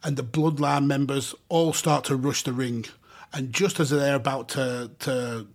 and 0.03 0.17
the 0.17 0.23
bloodline 0.23 0.85
members 0.85 1.33
all 1.47 1.71
start 1.71 2.03
to 2.05 2.15
rush 2.15 2.43
the 2.43 2.53
ring. 2.53 2.85
And 3.33 3.53
just 3.53 3.79
as 3.79 3.89
they're 3.89 4.15
about 4.15 4.49
to 4.49 4.91
to 4.99 5.47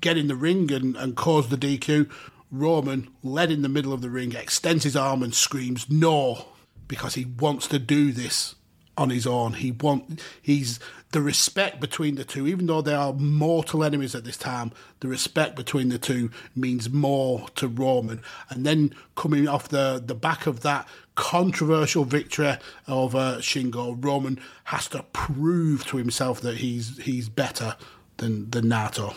get 0.00 0.16
in 0.16 0.28
the 0.28 0.36
ring 0.36 0.72
and, 0.72 0.96
and 0.96 1.16
cause 1.16 1.48
the 1.48 1.56
DQ, 1.56 2.08
Roman, 2.50 3.08
led 3.22 3.50
in 3.50 3.62
the 3.62 3.68
middle 3.68 3.92
of 3.92 4.02
the 4.02 4.10
ring, 4.10 4.34
extends 4.34 4.84
his 4.84 4.96
arm 4.96 5.22
and 5.22 5.34
screams, 5.34 5.90
No! 5.90 6.46
because 6.88 7.14
he 7.14 7.24
wants 7.24 7.68
to 7.68 7.78
do 7.78 8.10
this 8.10 8.56
on 9.00 9.08
his 9.08 9.26
own. 9.26 9.54
He 9.54 9.72
want 9.72 10.20
he's 10.42 10.78
the 11.12 11.22
respect 11.22 11.80
between 11.80 12.16
the 12.16 12.24
two, 12.24 12.46
even 12.46 12.66
though 12.66 12.82
they 12.82 12.94
are 12.94 13.14
mortal 13.14 13.82
enemies 13.82 14.14
at 14.14 14.24
this 14.24 14.36
time. 14.36 14.72
The 15.00 15.08
respect 15.08 15.56
between 15.56 15.88
the 15.88 15.98
two 15.98 16.30
means 16.54 16.90
more 16.90 17.48
to 17.56 17.66
Roman. 17.66 18.20
And 18.50 18.66
then 18.66 18.94
coming 19.16 19.48
off 19.48 19.68
the 19.68 20.02
the 20.04 20.14
back 20.14 20.46
of 20.46 20.60
that 20.60 20.86
controversial 21.14 22.04
victory 22.04 22.58
over 22.86 23.38
Shingo, 23.40 23.96
Roman 24.04 24.38
has 24.64 24.86
to 24.88 25.02
prove 25.14 25.86
to 25.86 25.96
himself 25.96 26.42
that 26.42 26.58
he's 26.58 26.98
he's 26.98 27.30
better 27.30 27.76
than 28.18 28.50
than 28.50 28.68
Nato. 28.68 29.14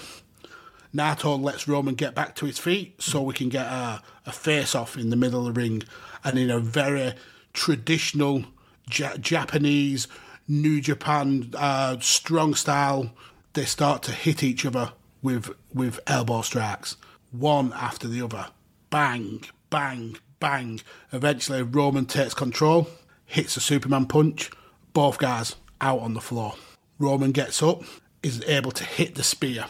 Naito 0.96 1.42
lets 1.42 1.68
Roman 1.68 1.96
get 1.96 2.16
back 2.16 2.36
to 2.36 2.46
his 2.46 2.60
feet 2.60 3.02
so 3.02 3.22
we 3.22 3.34
can 3.34 3.50
get 3.50 3.66
a, 3.66 4.02
a 4.28 4.32
face 4.32 4.76
off 4.76 4.96
in 4.96 5.10
the 5.10 5.16
middle 5.16 5.48
of 5.48 5.54
the 5.54 5.60
ring 5.60 5.84
and 6.24 6.38
in 6.38 6.52
a 6.52 6.60
very 6.60 7.14
traditional 7.52 8.46
ja- 8.92 9.18
Japanese, 9.18 10.08
New 10.48 10.82
Japan 10.82 11.52
uh, 11.56 11.98
strong 12.00 12.56
style. 12.56 13.12
They 13.54 13.66
start 13.66 14.04
to 14.04 14.12
hit 14.12 14.44
each 14.44 14.66
other 14.66 14.94
with 15.22 15.50
with 15.74 16.00
elbow 16.08 16.42
strikes, 16.42 16.98
one 17.32 17.72
after 17.74 18.08
the 18.08 18.22
other. 18.22 18.48
Bang, 18.90 19.44
bang, 19.70 20.18
bang. 20.40 20.82
Eventually, 21.12 21.62
Roman 21.62 22.06
takes 22.06 22.34
control, 22.34 22.88
hits 23.26 23.58
a 23.58 23.62
Superman 23.62 24.06
punch. 24.06 24.52
Both 24.94 25.18
guys 25.18 25.56
out 25.82 26.00
on 26.00 26.14
the 26.14 26.22
floor. 26.22 26.56
Roman 27.00 27.32
gets 27.32 27.64
up, 27.64 27.84
is 28.22 28.44
able 28.46 28.72
to 28.72 28.84
hit 28.84 29.16
the 29.16 29.24
spear. 29.24 29.66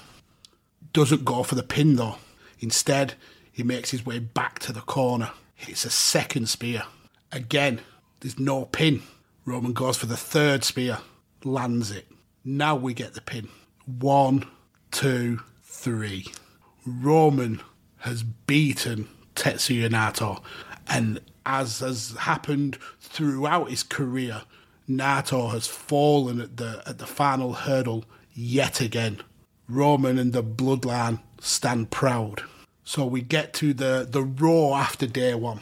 Doesn't 0.91 1.25
go 1.25 1.43
for 1.43 1.55
the 1.55 1.63
pin 1.63 1.95
though. 1.95 2.17
Instead, 2.59 3.15
he 3.51 3.63
makes 3.63 3.91
his 3.91 4.05
way 4.05 4.19
back 4.19 4.59
to 4.59 4.73
the 4.73 4.81
corner. 4.81 5.31
Hits 5.55 5.85
a 5.85 5.89
second 5.89 6.49
spear. 6.49 6.83
Again, 7.31 7.81
there's 8.23 8.39
no 8.39 8.65
pin. 8.65 9.03
Roman 9.45 9.73
goes 9.73 9.97
for 9.97 10.05
the 10.05 10.17
third 10.17 10.63
spear, 10.63 10.99
lands 11.43 11.91
it. 11.91 12.07
Now 12.45 12.73
we 12.75 12.93
get 12.93 13.13
the 13.13 13.21
pin. 13.21 13.49
One, 13.85 14.45
two, 14.91 15.41
three. 15.61 16.27
Roman 16.85 17.61
has 17.99 18.23
beaten 18.23 19.09
Tetsuya 19.35 19.89
Naito, 19.89 20.41
and 20.87 21.19
as 21.45 21.79
has 21.79 22.15
happened 22.19 22.77
throughout 23.01 23.69
his 23.69 23.83
career, 23.83 24.43
Naito 24.89 25.51
has 25.51 25.67
fallen 25.67 26.39
at 26.39 26.55
the 26.55 26.81
at 26.85 26.99
the 26.99 27.05
final 27.05 27.53
hurdle 27.53 28.05
yet 28.33 28.79
again. 28.79 29.19
Roman 29.67 30.17
and 30.17 30.31
the 30.31 30.43
bloodline 30.43 31.19
stand 31.41 31.91
proud. 31.91 32.43
So 32.85 33.05
we 33.05 33.21
get 33.21 33.53
to 33.55 33.73
the, 33.73 34.07
the 34.09 34.21
Raw 34.23 34.75
after 34.75 35.07
day 35.07 35.33
one. 35.35 35.61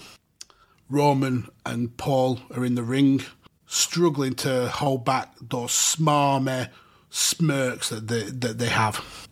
Roman 0.91 1.47
and 1.65 1.95
Paul 1.95 2.41
are 2.53 2.65
in 2.65 2.75
the 2.75 2.83
ring, 2.83 3.23
struggling 3.65 4.35
to 4.35 4.67
hold 4.67 5.05
back 5.05 5.33
those 5.41 5.71
smarmy 5.71 6.69
smirks 7.09 7.89
that 7.89 8.09
they, 8.09 8.23
that 8.23 8.57
they 8.57 8.67
have. 8.67 9.27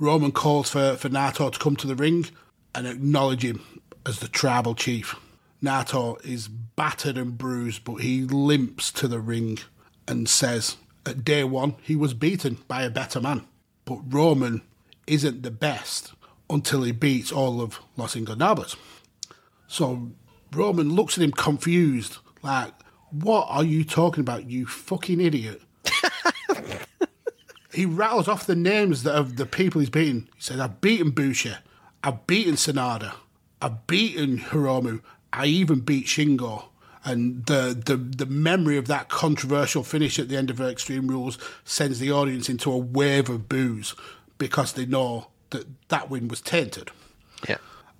Roman 0.00 0.32
calls 0.32 0.70
for, 0.70 0.96
for 0.96 1.08
Naito 1.08 1.52
to 1.52 1.58
come 1.58 1.76
to 1.76 1.86
the 1.86 1.94
ring 1.94 2.26
and 2.74 2.88
acknowledge 2.88 3.44
him 3.44 3.62
as 4.04 4.18
the 4.18 4.26
tribal 4.26 4.74
chief. 4.74 5.14
Naito 5.62 6.22
is 6.24 6.48
battered 6.48 7.16
and 7.16 7.38
bruised, 7.38 7.84
but 7.84 7.96
he 7.96 8.22
limps 8.22 8.90
to 8.90 9.06
the 9.06 9.20
ring 9.20 9.60
and 10.08 10.28
says, 10.28 10.76
At 11.06 11.24
day 11.24 11.44
one, 11.44 11.76
he 11.82 11.94
was 11.94 12.12
beaten 12.12 12.58
by 12.66 12.82
a 12.82 12.90
better 12.90 13.20
man. 13.20 13.46
But 13.84 14.00
Roman 14.12 14.62
isn't 15.06 15.44
the 15.44 15.52
best 15.52 16.12
until 16.50 16.82
he 16.82 16.90
beats 16.90 17.30
all 17.30 17.60
of 17.60 17.78
Los 17.96 18.16
Ingobernables. 18.16 18.74
So 19.68 20.10
Roman 20.54 20.94
looks 20.94 21.16
at 21.16 21.24
him 21.24 21.32
confused, 21.32 22.18
like, 22.42 22.72
What 23.10 23.46
are 23.48 23.64
you 23.64 23.84
talking 23.84 24.20
about, 24.20 24.50
you 24.50 24.66
fucking 24.66 25.20
idiot? 25.20 25.62
he 27.72 27.86
rattles 27.86 28.28
off 28.28 28.46
the 28.46 28.54
names 28.54 29.06
of 29.06 29.36
the 29.36 29.46
people 29.46 29.80
he's 29.80 29.90
beaten. 29.90 30.28
He 30.36 30.42
says, 30.42 30.60
I've 30.60 30.80
beaten 30.80 31.10
Bushi, 31.10 31.54
I've 32.04 32.26
beaten 32.26 32.54
Sanada, 32.54 33.14
I've 33.60 33.86
beaten 33.86 34.38
Hiromu, 34.38 35.00
I 35.32 35.46
even 35.46 35.80
beat 35.80 36.06
Shingo. 36.06 36.64
And 37.04 37.44
the, 37.46 37.80
the, 37.84 37.96
the 37.96 38.26
memory 38.26 38.76
of 38.76 38.86
that 38.86 39.08
controversial 39.08 39.82
finish 39.82 40.20
at 40.20 40.28
the 40.28 40.36
end 40.36 40.50
of 40.50 40.60
Extreme 40.60 41.08
Rules 41.08 41.36
sends 41.64 41.98
the 41.98 42.12
audience 42.12 42.48
into 42.48 42.70
a 42.70 42.78
wave 42.78 43.28
of 43.28 43.48
boos 43.48 43.96
because 44.38 44.72
they 44.72 44.86
know 44.86 45.26
that 45.50 45.66
that 45.88 46.10
win 46.10 46.28
was 46.28 46.40
tainted. 46.40 46.92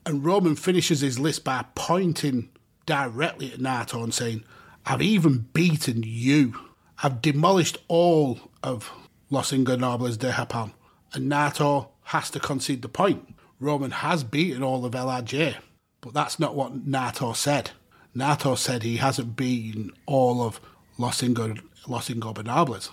And 0.04 0.24
Roman 0.24 0.56
finishes 0.56 1.00
his 1.00 1.18
list 1.18 1.44
by 1.44 1.64
pointing 1.74 2.50
directly 2.86 3.52
at 3.52 3.60
Naito 3.60 4.02
and 4.02 4.12
saying, 4.12 4.44
I've 4.84 5.02
even 5.02 5.46
beaten 5.52 6.02
you. 6.04 6.54
I've 7.02 7.22
demolished 7.22 7.78
all 7.88 8.40
of 8.62 8.90
Los 9.30 9.52
Ingobernables 9.52 10.18
de 10.18 10.32
Japan. 10.32 10.72
And 11.14 11.30
Naito 11.30 11.88
has 12.04 12.30
to 12.30 12.40
concede 12.40 12.82
the 12.82 12.88
point. 12.88 13.34
Roman 13.60 13.92
has 13.92 14.24
beaten 14.24 14.62
all 14.62 14.84
of 14.84 14.92
LIJ. 14.94 15.56
But 16.00 16.14
that's 16.14 16.40
not 16.40 16.56
what 16.56 16.84
Naito 16.86 17.34
said. 17.36 17.70
Naito 18.16 18.58
said 18.58 18.82
he 18.82 18.96
hasn't 18.96 19.36
beaten 19.36 19.92
all 20.06 20.42
of 20.42 20.60
Los, 20.98 21.22
Ingo- 21.22 21.62
Los 21.86 22.08
Ingobernables. 22.08 22.90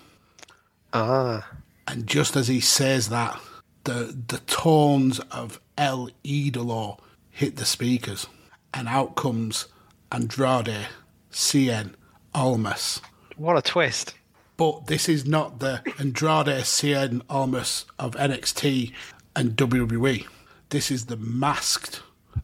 Ah. 0.94 1.50
And 1.88 2.06
just 2.06 2.36
as 2.36 2.48
he 2.48 2.60
says 2.60 3.10
that, 3.10 3.40
the 3.86 4.16
the 4.28 4.40
tones 4.40 5.20
of 5.32 5.60
El 5.80 6.10
Idolo 6.26 7.00
hit 7.32 7.56
the 7.56 7.64
speakers, 7.64 8.28
and 8.74 8.90
out 8.90 9.16
comes 9.16 9.68
Andrade 10.12 10.88
Cien 11.32 11.94
Almas. 12.36 13.00
What 13.38 13.56
a 13.56 13.62
twist. 13.62 14.14
But 14.58 14.88
this 14.88 15.08
is 15.08 15.26
not 15.26 15.60
the 15.60 15.82
Andrade 15.98 16.66
Cien 16.66 17.22
Almas 17.30 17.86
of 17.98 18.16
NXT 18.16 18.92
and 19.38 19.56
WWE. 19.56 20.28
This 20.68 20.92
is 20.92 21.06
the 21.06 21.16
masked 21.16 22.02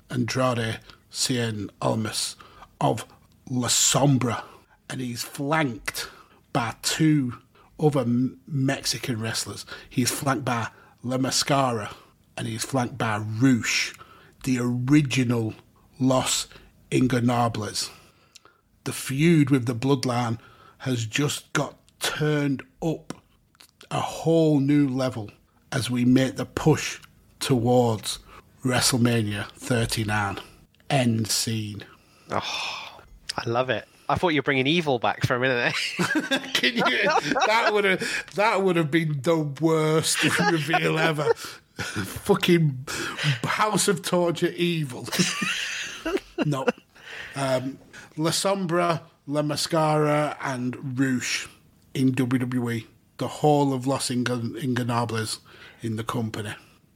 Andrade 0.10 0.80
Cien 1.12 1.70
Almas 1.82 2.38
of 2.80 3.06
La 3.50 3.68
Sombra, 3.68 4.44
and 4.90 5.02
he's 5.02 5.24
flanked 5.24 6.08
by 6.54 6.74
two 6.82 7.34
other 7.78 8.06
Mexican 8.48 9.20
wrestlers. 9.20 9.66
He's 9.90 10.10
flanked 10.10 10.46
by 10.46 10.70
La 11.04 11.18
Mascara 11.18 11.90
and 12.38 12.48
he's 12.48 12.66
flanked 12.66 12.98
by 12.98 13.18
Rush, 13.18 13.94
the 14.44 14.60
original 14.60 15.54
Los 16.00 16.48
Ingobernables. 16.92 17.90
The 18.84 18.94
feud 18.94 19.50
with 19.50 19.66
the 19.66 19.76
Bloodline 19.76 20.40
has 20.80 21.06
just 21.06 21.52
got 21.54 21.76
turned 22.00 22.62
up 22.82 23.14
a 23.90 24.00
whole 24.00 24.60
new 24.60 24.88
level 24.88 25.32
as 25.72 25.90
we 25.90 26.06
make 26.06 26.36
the 26.36 26.46
push 26.46 27.00
towards 27.40 28.20
WrestleMania 28.64 29.50
39. 29.52 30.40
End 30.90 31.28
scene. 31.28 31.84
Oh, 32.32 33.02
I 33.38 33.50
love 33.50 33.70
it. 33.70 33.88
I 34.08 34.16
thought 34.16 34.30
you 34.30 34.40
were 34.40 34.44
bringing 34.44 34.68
evil 34.68 35.00
back 35.00 35.26
for 35.26 35.36
a 35.36 35.40
minute. 35.40 35.74
there. 35.98 36.40
Can 36.54 36.76
you, 36.76 36.84
that 37.48 37.70
would 37.74 37.86
have 37.86 38.26
that 38.36 38.62
would 38.62 38.76
have 38.76 38.92
been 38.92 39.22
the 39.22 39.38
worst 39.60 40.24
reveal 40.52 41.00
ever. 41.00 41.34
Fucking 41.78 42.88
House 43.44 43.88
of 43.88 44.02
Torture 44.02 44.54
evil. 44.56 45.08
no. 46.46 46.66
Um, 47.36 47.78
La 48.18 48.32
Sombra, 48.32 49.02
La 49.28 49.42
Mascara, 49.42 50.38
and 50.42 51.00
Rush 51.00 51.50
in 51.94 52.14
WWE. 52.14 52.86
The 53.18 53.28
whole 53.28 53.74
of 53.74 53.88
Los 53.88 54.10
Ingon- 54.10 54.58
Ingobernables 54.62 55.40
in 55.82 55.98
the 55.98 56.04
company. 56.04 56.54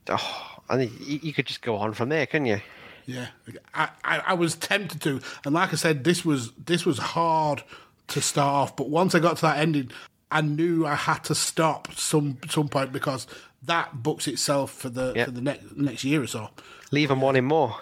oh, 0.09 0.59
you, 0.77 0.89
you 0.99 1.33
could 1.33 1.45
just 1.45 1.61
go 1.61 1.75
on 1.75 1.93
from 1.93 2.09
there, 2.09 2.25
couldn't 2.25 2.47
you? 2.47 2.61
Yeah, 3.05 3.27
I, 3.73 3.89
I, 4.03 4.17
I 4.27 4.33
was 4.33 4.55
tempted 4.55 5.01
to, 5.01 5.19
and 5.43 5.55
like 5.55 5.73
I 5.73 5.77
said, 5.77 6.03
this 6.03 6.23
was 6.23 6.51
this 6.53 6.85
was 6.85 6.99
hard 6.99 7.63
to 8.09 8.21
start 8.21 8.53
off. 8.53 8.75
But 8.75 8.89
once 8.89 9.15
I 9.15 9.19
got 9.19 9.37
to 9.37 9.41
that 9.43 9.57
ending, 9.57 9.91
I 10.29 10.41
knew 10.41 10.85
I 10.85 10.93
had 10.93 11.23
to 11.25 11.35
stop 11.35 11.91
some 11.95 12.37
some 12.49 12.69
point 12.69 12.91
because 12.91 13.25
that 13.63 14.01
books 14.03 14.27
itself 14.27 14.71
for 14.71 14.89
the 14.89 15.13
Yeah. 15.15 15.25
for 15.25 15.31
the 15.31 15.41
next 15.41 15.75
next 15.77 16.03
year 16.03 16.21
or 16.23 16.27
so. 16.27 16.49
Leave 16.91 17.09
them 17.09 17.21
wanting 17.21 17.45
more. 17.45 17.75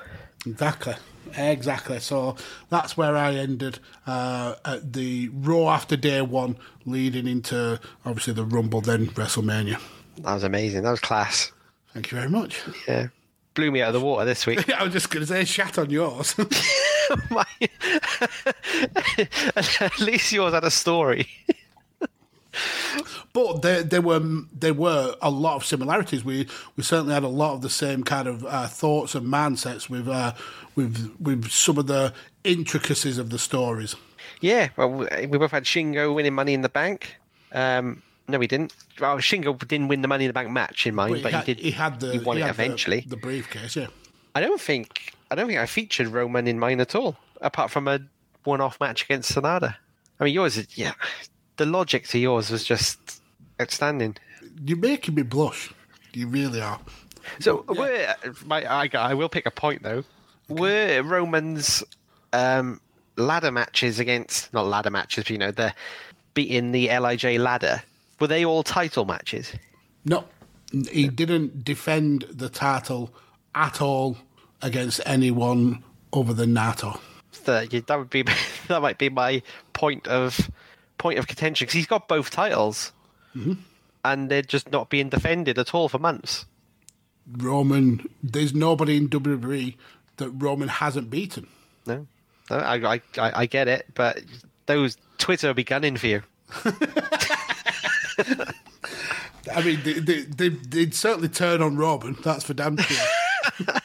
Exactly, 0.46 0.96
exactly. 1.36 2.00
So 2.00 2.36
that's 2.70 2.96
where 2.98 3.16
I 3.18 3.34
ended 3.36 3.80
uh, 4.06 4.56
at 4.66 4.94
the 4.94 5.30
Raw 5.34 5.70
after 5.70 5.96
day 5.98 6.22
one, 6.22 6.58
leading 6.86 7.28
into 7.28 7.80
obviously 8.06 8.34
the 8.34 8.46
Rumble, 8.46 8.82
then 8.82 9.08
WrestleMania. 9.08 9.80
That 10.18 10.34
was 10.34 10.44
amazing. 10.44 10.84
That 10.84 10.92
was 10.92 11.00
class. 11.00 11.52
Thank 11.94 12.12
you 12.12 12.18
very 12.18 12.30
much. 12.30 12.62
Yeah. 12.88 13.08
Blew 13.56 13.72
me 13.72 13.82
out 13.82 13.88
of 13.90 13.94
the 13.96 14.06
water 14.06 14.24
this 14.26 14.46
week. 14.46 14.70
I 14.80 14.84
was 14.84 14.94
just 14.94 15.10
going 15.10 15.22
to 15.26 15.28
say, 15.28 15.44
shat 15.46 15.78
on 15.80 15.90
yours. 15.90 16.36
At 19.80 20.00
least 20.00 20.32
yours 20.32 20.54
had 20.54 20.64
a 20.64 20.72
story. 20.72 21.28
But 23.34 23.62
there, 23.62 23.84
there 23.84 24.02
were 24.02 24.20
there 24.54 24.74
were 24.74 25.16
a 25.22 25.30
lot 25.30 25.56
of 25.56 25.66
similarities. 25.66 26.24
We 26.24 26.48
we 26.76 26.84
certainly 26.84 27.14
had 27.14 27.24
a 27.24 27.28
lot 27.28 27.54
of 27.54 27.62
the 27.62 27.70
same 27.70 28.04
kind 28.04 28.28
of 28.28 28.46
uh, 28.46 28.68
thoughts 28.68 29.16
and 29.16 29.28
mindsets 29.28 29.90
with 29.90 30.08
uh, 30.08 30.34
with 30.76 31.16
with 31.20 31.50
some 31.52 31.78
of 31.78 31.88
the 31.88 32.14
intricacies 32.44 33.18
of 33.18 33.30
the 33.30 33.40
stories. 33.40 33.96
Yeah, 34.42 34.70
well, 34.78 34.90
we 34.92 35.26
both 35.38 35.52
had 35.52 35.64
Shingo 35.64 36.14
winning 36.14 36.34
Money 36.34 36.54
in 36.54 36.62
the 36.62 36.70
Bank. 36.70 37.16
Um, 37.52 38.02
no, 38.28 38.40
he 38.40 38.48
didn't. 38.48 38.74
Well, 39.00 39.18
Shingo 39.18 39.58
didn't 39.68 39.88
win 39.88 40.02
the 40.02 40.08
Money 40.08 40.26
in 40.26 40.30
the 40.30 40.34
Bank 40.34 40.50
match 40.52 40.86
in 40.86 40.96
mine, 40.96 41.14
But 41.14 41.24
but, 41.24 41.32
he, 41.32 41.36
had, 41.38 41.46
he 41.48 41.54
did. 41.56 41.64
he 41.64 41.72
had 41.72 42.00
the 42.00 42.12
he 42.14 42.20
won 42.20 42.38
he 42.38 42.44
it 42.44 42.46
had 42.48 42.56
the- 42.56 42.64
eventually. 42.64 43.06
The, 43.08 43.18
briefcase, 43.18 43.76
yeah. 43.76 43.88
I 44.36 44.42
don't 44.42 44.62
think 44.62 45.14
I 45.32 45.36
don't 45.36 45.48
think 45.48 45.60
I 45.60 45.66
featured 45.66 46.08
Roman 46.08 46.48
in 46.48 46.60
mine 46.60 46.80
at 46.82 46.94
all, 46.96 47.18
apart 47.42 47.72
from 47.72 47.88
a 47.88 48.00
one-off 48.44 48.80
match 48.80 49.04
against 49.04 49.34
Sanada. 49.34 49.76
I 50.20 50.24
mean, 50.24 50.34
yours 50.34 50.58
is 50.58 50.68
yeah. 50.78 50.94
The 51.58 51.66
logic 51.66 52.08
to 52.10 52.20
yours 52.20 52.50
was 52.50 52.64
just 52.64 53.22
outstanding. 53.62 54.18
You're 54.64 54.78
making 54.78 55.16
me 55.16 55.24
blush. 55.24 55.74
You 56.14 56.28
really 56.28 56.62
are. 56.62 56.80
So 57.40 57.66
were 57.68 58.16
my 58.46 58.66
I, 58.66 58.90
I 58.94 59.14
will 59.14 59.30
pick 59.30 59.46
a 59.46 59.52
point 59.52 59.84
though. 59.84 60.04
Were 60.50 61.02
Roman's 61.04 61.84
um, 62.34 62.80
ladder 63.18 63.52
matches 63.52 64.00
against 64.00 64.54
not 64.54 64.66
ladder 64.66 64.90
matches, 64.90 65.26
but 65.26 65.32
you 65.32 65.38
know 65.38 65.52
the 65.52 65.74
beating 66.34 66.72
the 66.72 66.88
Lij 66.88 67.24
ladder? 67.38 67.84
Were 68.20 68.28
they 68.28 68.46
all 68.46 68.64
title 68.64 69.06
matches? 69.06 69.54
No, 70.06 70.26
he 70.72 71.08
didn't 71.08 71.64
defend 71.64 72.26
the 72.30 72.50
title 72.50 73.14
at 73.54 73.82
all 73.82 74.18
against 74.62 75.02
anyone 75.06 75.84
other 76.14 76.34
than 76.34 76.54
Naito. 76.54 77.00
That 77.46 77.72
yeah, 77.74 77.82
that 77.88 77.98
would 77.98 78.10
be 78.10 78.24
that 78.68 78.82
might 78.82 78.98
be 78.98 79.10
my 79.10 79.42
point 79.74 80.08
of 80.08 80.50
point 81.08 81.20
of 81.20 81.28
contention 81.28 81.64
because 81.66 81.74
he's 81.74 81.88
got 81.88 82.10
both 82.10 82.30
titles, 82.30 82.92
and 84.04 84.30
they're 84.30 84.42
just 84.42 84.70
not 84.74 84.90
being 84.90 85.08
defended 85.08 85.58
at 85.58 85.74
all 85.74 85.88
for 85.88 86.00
months. 86.00 86.46
Roman, 87.32 88.10
there's 88.22 88.54
nobody 88.54 88.98
in 88.98 89.08
WWE 89.08 89.76
that 90.18 90.30
Roman 90.32 90.68
hasn't 90.68 91.10
beaten. 91.10 91.48
No, 91.86 92.08
No, 92.50 92.58
I, 92.58 92.96
I 92.96 93.02
I 93.18 93.46
get 93.46 93.70
it, 93.70 93.86
but 93.94 94.22
those 94.66 94.98
Twitter 95.18 95.48
will 95.48 95.54
be 95.54 95.64
gunning 95.64 95.96
for 95.96 96.08
you. 96.08 96.24
I 99.56 99.64
mean, 99.64 99.80
they, 99.86 99.94
they, 99.94 100.22
they, 100.24 100.50
they'd 100.50 100.94
certainly 100.94 101.30
turn 101.30 101.62
on 101.62 101.78
Roman, 101.78 102.18
that's 102.22 102.44
for 102.44 102.54
damn 102.54 102.76
sure. 102.76 103.08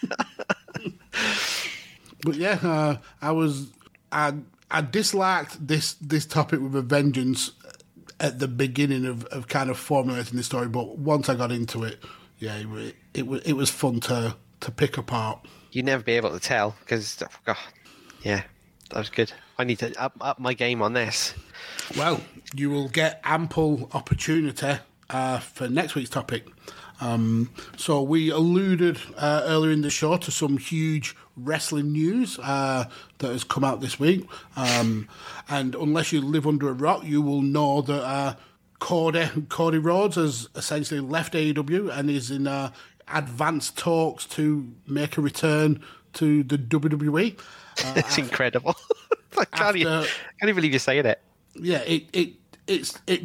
but 2.24 2.34
yeah, 2.34 2.58
uh, 2.64 2.96
I 3.20 3.30
was, 3.30 3.68
I, 4.10 4.34
I 4.72 4.80
disliked 4.80 5.66
this, 5.66 5.94
this 5.94 6.24
topic 6.24 6.60
with 6.60 6.74
a 6.74 6.82
vengeance 6.82 7.52
at 8.18 8.38
the 8.38 8.48
beginning 8.48 9.04
of, 9.04 9.26
of 9.26 9.46
kind 9.46 9.68
of 9.68 9.78
formulating 9.78 10.36
the 10.36 10.42
story, 10.42 10.68
but 10.68 10.96
once 10.98 11.28
I 11.28 11.34
got 11.34 11.52
into 11.52 11.84
it, 11.84 12.02
yeah, 12.38 12.56
it, 12.56 12.96
it, 13.12 13.26
was, 13.26 13.42
it 13.42 13.52
was 13.52 13.68
fun 13.68 14.00
to, 14.00 14.34
to 14.60 14.70
pick 14.70 14.96
apart. 14.96 15.46
You'd 15.72 15.84
never 15.84 16.02
be 16.02 16.12
able 16.12 16.30
to 16.30 16.40
tell 16.40 16.74
because, 16.80 17.22
God, 17.44 17.56
oh, 17.58 17.68
yeah, 18.22 18.42
that 18.90 18.98
was 18.98 19.10
good. 19.10 19.32
I 19.58 19.64
need 19.64 19.78
to 19.80 20.00
up 20.00 20.14
up 20.20 20.38
my 20.38 20.54
game 20.54 20.82
on 20.82 20.92
this. 20.92 21.34
Well, 21.96 22.20
you 22.54 22.70
will 22.70 22.88
get 22.88 23.20
ample 23.24 23.88
opportunity 23.92 24.78
uh, 25.12 25.38
for 25.38 25.68
next 25.68 25.94
week's 25.94 26.10
topic. 26.10 26.46
Um, 27.00 27.50
so 27.76 28.00
we 28.02 28.30
alluded 28.30 28.98
uh, 29.16 29.42
earlier 29.44 29.72
in 29.72 29.82
the 29.82 29.90
show 29.90 30.16
to 30.18 30.30
some 30.30 30.56
huge 30.56 31.16
wrestling 31.36 31.90
news 31.92 32.38
uh, 32.38 32.84
that 33.18 33.32
has 33.32 33.42
come 33.44 33.64
out 33.64 33.80
this 33.80 33.98
week, 33.98 34.24
um, 34.56 35.08
and 35.48 35.74
unless 35.74 36.12
you 36.12 36.20
live 36.20 36.46
under 36.46 36.68
a 36.68 36.72
rock, 36.72 37.02
you 37.04 37.20
will 37.20 37.42
know 37.42 37.82
that 37.82 38.04
uh, 38.04 38.34
Cody 38.78 39.28
Cody 39.48 39.78
Rhodes 39.78 40.14
has 40.16 40.48
essentially 40.54 41.00
left 41.00 41.34
AEW 41.34 41.96
and 41.96 42.08
is 42.08 42.30
in 42.30 42.46
uh, 42.46 42.70
advanced 43.12 43.76
talks 43.76 44.26
to 44.26 44.72
make 44.86 45.16
a 45.16 45.20
return 45.20 45.82
to 46.14 46.42
the 46.44 46.58
WWE. 46.58 47.38
it's 47.96 48.18
incredible. 48.18 48.76
I 49.38 49.44
can't, 49.46 49.76
even, 49.76 49.92
after- 49.92 50.08
can't 50.08 50.48
even 50.50 50.54
believe 50.56 50.72
you're 50.72 50.78
saying 50.78 51.06
it. 51.06 51.20
yeah, 51.56 51.78
it 51.78 52.04
it 52.12 52.32
it's 52.66 52.98
it 53.06 53.22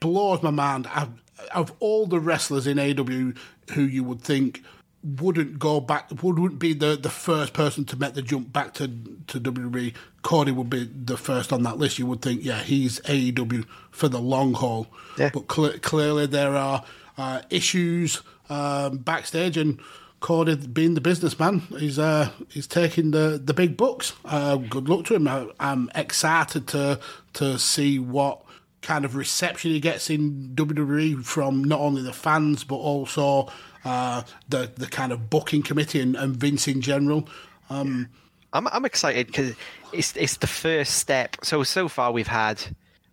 blows 0.00 0.42
my 0.42 0.50
mind. 0.50 0.86
Of, 0.94 1.10
of 1.54 1.72
all 1.80 2.06
the 2.06 2.20
wrestlers 2.20 2.66
in 2.66 2.78
AEW 2.78 3.36
who 3.74 3.82
you 3.82 4.04
would 4.04 4.20
think 4.20 4.62
wouldn't 5.06 5.58
go 5.58 5.80
back, 5.80 6.10
wouldn't 6.22 6.58
be 6.58 6.72
the, 6.72 6.96
the 6.96 7.10
first 7.10 7.52
person 7.52 7.84
to 7.84 7.96
make 7.96 8.14
the 8.14 8.22
jump 8.22 8.52
back 8.52 8.74
to 8.74 8.88
to 9.28 9.40
WWE, 9.40 9.94
Cody 10.22 10.50
would 10.50 10.70
be 10.70 10.84
the 10.84 11.16
first 11.16 11.52
on 11.52 11.62
that 11.62 11.78
list. 11.78 11.98
You 11.98 12.06
would 12.06 12.22
think, 12.22 12.44
yeah, 12.44 12.62
he's 12.62 13.00
AEW 13.00 13.66
for 13.90 14.08
the 14.08 14.20
long 14.20 14.54
haul. 14.54 14.88
Yeah. 15.18 15.30
But 15.32 15.46
cle 15.46 15.78
clearly 15.78 16.26
there 16.26 16.56
are 16.56 16.84
uh, 17.16 17.42
issues 17.50 18.22
um, 18.48 18.98
backstage 18.98 19.56
and. 19.56 19.80
Cody, 20.18 20.56
being 20.56 20.94
the 20.94 21.02
businessman, 21.02 21.60
he's 21.78 21.98
uh, 21.98 22.30
he's 22.48 22.66
taking 22.66 23.10
the, 23.10 23.40
the 23.44 23.52
big 23.52 23.76
bucks. 23.76 24.14
Uh, 24.24 24.56
good 24.56 24.88
luck 24.88 25.04
to 25.04 25.14
him. 25.14 25.28
I, 25.28 25.46
I'm 25.60 25.90
excited 25.94 26.66
to 26.68 26.98
to 27.34 27.58
see 27.58 27.98
what 27.98 28.40
kind 28.86 29.04
of 29.04 29.16
reception 29.16 29.72
he 29.72 29.80
gets 29.80 30.08
in 30.08 30.52
WWE 30.54 31.24
from 31.24 31.64
not 31.64 31.80
only 31.80 32.02
the 32.02 32.12
fans 32.12 32.62
but 32.62 32.76
also 32.76 33.48
uh, 33.84 34.22
the 34.48 34.70
the 34.76 34.86
kind 34.86 35.10
of 35.12 35.28
booking 35.28 35.62
committee 35.62 36.00
and, 36.00 36.14
and 36.14 36.36
Vince 36.36 36.68
in 36.68 36.80
general. 36.80 37.28
Um, 37.68 38.08
I'm 38.52 38.68
I'm 38.68 38.84
excited 38.84 39.26
because 39.26 39.54
it's 39.92 40.16
it's 40.16 40.36
the 40.36 40.46
first 40.46 40.94
step. 40.94 41.36
So 41.42 41.64
so 41.64 41.88
far 41.88 42.12
we've 42.12 42.28
had 42.28 42.62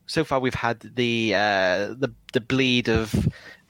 so 0.05 0.23
far 0.23 0.39
we've 0.39 0.53
had 0.53 0.79
the 0.95 1.33
uh, 1.33 1.95
the 1.97 2.13
the 2.33 2.41
bleed 2.41 2.87
of 2.87 3.11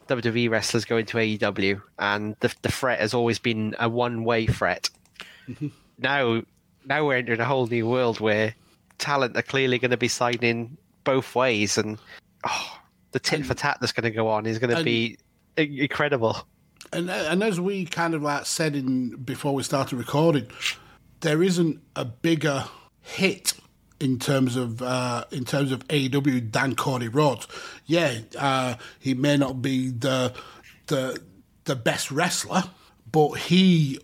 WWE 0.08 0.50
wrestlers 0.50 0.84
going 0.84 1.06
to 1.06 1.16
AEW, 1.16 1.80
and 1.98 2.36
the 2.40 2.54
the 2.60 2.70
threat 2.70 3.00
has 3.00 3.14
always 3.14 3.38
been 3.38 3.74
a 3.78 3.88
one 3.88 4.24
way 4.24 4.46
threat. 4.46 4.90
now 5.98 6.42
now 6.84 7.06
we're 7.06 7.16
entering 7.16 7.40
a 7.40 7.46
whole 7.46 7.66
new 7.66 7.88
world 7.88 8.20
where 8.20 8.54
talent 8.98 9.38
are 9.38 9.42
clearly 9.42 9.78
going 9.78 9.90
to 9.90 9.96
be 9.96 10.08
signing 10.08 10.76
both 11.04 11.34
ways, 11.34 11.78
and 11.78 11.98
oh, 12.46 12.78
the 13.12 13.20
tit 13.20 13.46
for 13.46 13.54
tat 13.54 13.78
that's 13.80 13.92
going 13.92 14.04
to 14.04 14.10
go 14.10 14.28
on 14.28 14.46
is 14.46 14.58
going 14.58 14.74
to 14.74 14.82
be 14.82 15.16
incredible. 15.56 16.36
And 16.92 17.10
and 17.10 17.42
as 17.42 17.60
we 17.60 17.86
kind 17.86 18.14
of 18.14 18.22
like 18.22 18.46
said 18.46 18.76
in 18.76 19.16
before 19.16 19.54
we 19.54 19.62
started 19.62 19.96
recording, 19.96 20.48
there 21.20 21.42
isn't 21.42 21.80
a 21.96 22.04
bigger 22.04 22.64
hit 23.00 23.54
in 24.00 24.18
terms 24.18 24.56
of 24.56 24.82
uh, 24.82 25.24
in 25.30 25.44
terms 25.44 25.72
of 25.72 25.86
AEW 25.88 26.52
than 26.52 26.74
Cody 26.74 27.08
Rhodes. 27.08 27.46
Yeah, 27.86 28.18
uh, 28.38 28.74
he 28.98 29.14
may 29.14 29.36
not 29.36 29.62
be 29.62 29.90
the 29.90 30.32
the 30.86 31.20
the 31.64 31.76
best 31.76 32.10
wrestler, 32.10 32.64
but 33.10 33.32
he 33.32 33.98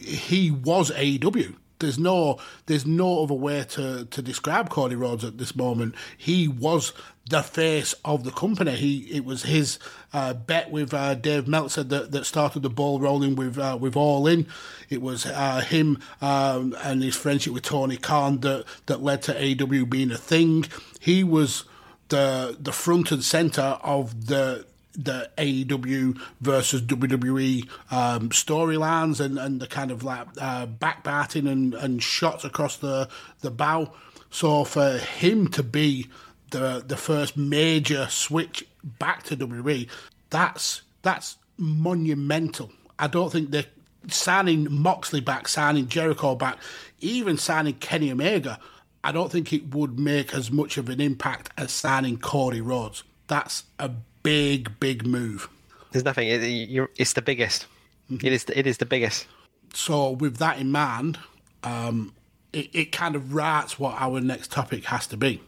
he 0.00 0.50
was 0.50 0.90
AEW. 0.90 1.56
There's 1.78 1.98
no 1.98 2.38
there's 2.66 2.86
no 2.86 3.22
other 3.22 3.34
way 3.34 3.64
to, 3.70 4.06
to 4.06 4.22
describe 4.22 4.70
Cody 4.70 4.96
Rhodes 4.96 5.24
at 5.24 5.38
this 5.38 5.54
moment. 5.54 5.94
He 6.16 6.48
was 6.48 6.92
the 7.28 7.42
face 7.42 7.94
of 8.04 8.24
the 8.24 8.30
company. 8.30 8.76
He 8.76 8.98
it 9.12 9.24
was 9.24 9.42
his 9.42 9.78
uh, 10.12 10.34
bet 10.34 10.70
with 10.70 10.94
uh, 10.94 11.14
Dave 11.14 11.46
Meltzer 11.46 11.82
that, 11.84 12.12
that 12.12 12.24
started 12.24 12.62
the 12.62 12.70
ball 12.70 13.00
rolling 13.00 13.36
with 13.36 13.58
uh, 13.58 13.76
with 13.80 13.96
All 13.96 14.26
In. 14.26 14.46
It 14.88 15.02
was 15.02 15.26
uh, 15.26 15.60
him 15.60 15.98
um, 16.20 16.74
and 16.82 17.02
his 17.02 17.16
friendship 17.16 17.52
with 17.52 17.64
Tony 17.64 17.96
Khan 17.96 18.40
that 18.40 18.64
that 18.86 19.02
led 19.02 19.22
to 19.22 19.34
AEW 19.34 19.90
being 19.90 20.10
a 20.10 20.18
thing. 20.18 20.64
He 21.00 21.24
was 21.24 21.64
the 22.08 22.56
the 22.58 22.72
front 22.72 23.12
and 23.12 23.22
center 23.22 23.78
of 23.82 24.26
the 24.28 24.66
the 24.96 25.30
AEW 25.38 26.18
versus 26.40 26.82
WWE 26.82 27.68
um, 27.90 28.30
storylines 28.30 29.20
and, 29.20 29.38
and 29.38 29.60
the 29.60 29.66
kind 29.66 29.90
of 29.90 30.02
like 30.02 30.26
uh, 30.40 30.66
backbiting 30.66 31.46
and, 31.46 31.74
and 31.74 32.02
shots 32.02 32.44
across 32.44 32.76
the 32.78 33.08
the 33.40 33.50
bow. 33.50 33.92
So 34.30 34.64
for 34.64 34.98
him 34.98 35.48
to 35.48 35.62
be 35.62 36.08
the 36.50 36.82
the 36.86 36.96
first 36.96 37.36
major 37.36 38.06
switch 38.10 38.66
back 38.82 39.22
to 39.24 39.36
WWE, 39.36 39.88
that's 40.30 40.82
that's 41.02 41.36
monumental. 41.58 42.70
I 42.98 43.06
don't 43.08 43.30
think 43.30 43.50
they're 43.50 43.66
signing 44.08 44.68
Moxley 44.70 45.20
back, 45.20 45.48
signing 45.48 45.88
Jericho 45.88 46.34
back, 46.34 46.58
even 47.00 47.36
signing 47.36 47.74
Kenny 47.74 48.10
Omega. 48.10 48.58
I 49.04 49.12
don't 49.12 49.30
think 49.30 49.52
it 49.52 49.74
would 49.74 49.98
make 49.98 50.34
as 50.34 50.50
much 50.50 50.78
of 50.78 50.88
an 50.88 51.00
impact 51.00 51.50
as 51.56 51.70
signing 51.70 52.18
Cody 52.18 52.60
Rhodes. 52.60 53.04
That's 53.28 53.64
a 53.78 53.90
big, 54.26 54.80
big 54.80 55.06
move. 55.06 55.48
There's 55.92 56.04
nothing. 56.04 56.28
It, 56.28 56.42
you're, 56.44 56.90
it's 56.96 57.12
the 57.12 57.22
biggest. 57.22 57.66
It 58.10 58.24
is. 58.24 58.44
The, 58.44 58.58
it 58.58 58.66
is 58.66 58.78
the 58.78 58.86
biggest. 58.86 59.26
So, 59.72 60.10
with 60.10 60.38
that 60.38 60.58
in 60.58 60.70
mind, 60.70 61.18
um, 61.62 62.12
it, 62.52 62.70
it 62.72 62.92
kind 62.92 63.14
of 63.14 63.34
writes 63.34 63.78
what 63.78 63.94
our 63.98 64.20
next 64.20 64.50
topic 64.50 64.84
has 64.86 65.06
to 65.08 65.16
be. 65.16 65.40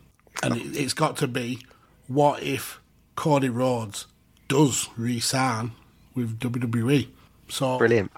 And 0.43 0.57
it, 0.57 0.77
it's 0.77 0.95
got 0.95 1.17
to 1.19 1.29
be 1.29 1.59
what 2.07 2.43
if 2.43 2.81
Cody 3.17 3.49
Rhodes 3.49 4.07
does 4.47 4.89
re 4.97 5.19
sign 5.19 5.73
with 6.15 6.39
WWE? 6.39 7.09
So, 7.49 7.79
Brilliant. 7.79 8.13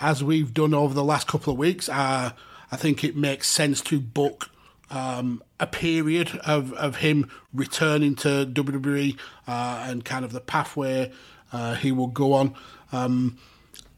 as 0.00 0.22
we've 0.22 0.54
done 0.54 0.74
over 0.74 0.94
the 0.94 1.04
last 1.04 1.26
couple 1.26 1.52
of 1.52 1.58
weeks, 1.58 1.88
uh, 1.88 2.30
I 2.70 2.76
think 2.76 3.02
it 3.02 3.16
makes 3.16 3.48
sense 3.48 3.80
to 3.82 3.98
book 4.00 4.48
um, 4.90 5.42
a 5.64 5.66
period 5.66 6.38
of, 6.44 6.74
of 6.74 6.96
him 6.96 7.30
returning 7.54 8.14
to 8.14 8.46
WWE 8.46 9.18
uh, 9.48 9.84
and 9.88 10.04
kind 10.04 10.24
of 10.24 10.32
the 10.32 10.40
pathway 10.40 11.10
uh, 11.52 11.74
he 11.74 11.90
will 11.90 12.08
go 12.08 12.34
on. 12.34 12.54
Um, 12.92 13.38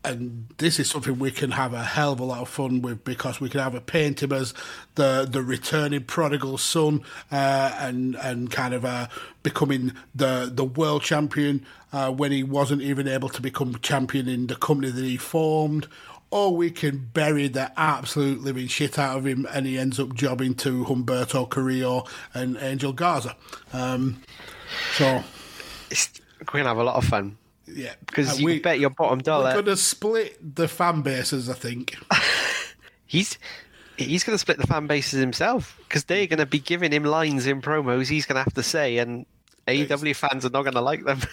and 0.05 0.47
this 0.59 0.79
is 0.79 0.89
something 0.89 1.19
we 1.19 1.33
can 1.33 1.51
have 1.51 1.75
a 1.75 1.83
hell 1.83 2.13
of 2.13 2.21
a 2.21 2.25
lot 2.25 2.39
of 2.39 2.49
fun 2.49 2.81
with 2.81 3.03
because 3.03 3.41
we 3.41 3.49
can 3.49 3.59
have 3.59 3.75
a 3.75 3.81
paint 3.81 4.23
him 4.23 4.31
as 4.33 4.55
the 4.95 5.27
the 5.29 5.43
returning 5.43 6.05
prodigal 6.05 6.59
son 6.59 7.03
uh, 7.33 7.77
and 7.81 8.15
and 8.23 8.53
kind 8.53 8.73
of 8.73 8.85
uh, 8.85 9.09
becoming 9.43 9.93
the 10.15 10.49
the 10.53 10.65
world 10.65 11.03
champion 11.03 11.67
uh, 11.93 12.13
when 12.13 12.31
he 12.31 12.45
wasn't 12.45 12.81
even 12.83 13.09
able 13.09 13.29
to 13.29 13.43
become 13.43 13.77
champion 13.83 14.29
in 14.29 14.47
the 14.47 14.55
company 14.55 14.93
that 14.93 15.05
he 15.05 15.17
formed. 15.17 15.89
Or 16.37 16.55
we 16.55 16.71
can 16.71 17.09
bury 17.15 17.49
the 17.49 17.73
absolute 17.81 18.43
living 18.43 18.67
shit 18.69 18.99
out 18.99 19.17
of 19.17 19.27
him 19.27 19.47
and 19.55 19.65
he 19.65 19.79
ends 19.79 19.99
up 19.99 20.13
jobbing 20.15 20.55
to 20.57 20.85
Humberto 20.85 21.49
Carrillo 21.49 22.05
and 22.35 22.59
Angel 22.61 22.93
Garza. 22.93 23.35
Um, 23.73 24.21
so, 24.97 25.25
It's, 25.91 26.11
we're 26.41 26.45
going 26.53 26.65
to 26.65 26.69
have 26.69 26.77
a 26.77 26.85
lot 26.85 26.97
of 26.97 27.05
fun. 27.05 27.39
yeah. 27.67 27.95
Because 28.05 28.39
you 28.39 28.45
we- 28.47 28.61
bet 28.61 28.79
your 28.79 28.91
bottom 28.91 29.21
dollar. 29.21 29.45
We're 29.47 29.53
going 29.63 29.65
to 29.67 29.77
split 29.79 30.37
the 30.57 30.69
fan 30.69 31.01
bases, 31.01 31.49
I 31.49 31.55
think. 31.55 31.97
he's 33.07 33.39
he's 33.97 34.25
going 34.25 34.35
to 34.35 34.39
split 34.39 34.59
the 34.59 34.67
fan 34.67 34.87
bases 34.87 35.19
himself 35.21 35.81
because 35.89 36.05
they're 36.05 36.27
going 36.27 36.39
to 36.39 36.45
be 36.45 36.59
giving 36.59 36.93
him 36.93 37.05
lines 37.05 37.47
in 37.47 37.63
promos 37.63 38.09
he's 38.09 38.27
going 38.27 38.37
to 38.37 38.43
have 38.43 38.53
to 38.55 38.63
say, 38.63 38.99
and 38.99 39.25
AEW 39.67 40.15
fans 40.15 40.45
are 40.45 40.51
not 40.51 40.63
going 40.65 40.75
to 40.75 40.81
like 40.83 41.05
them. 41.05 41.21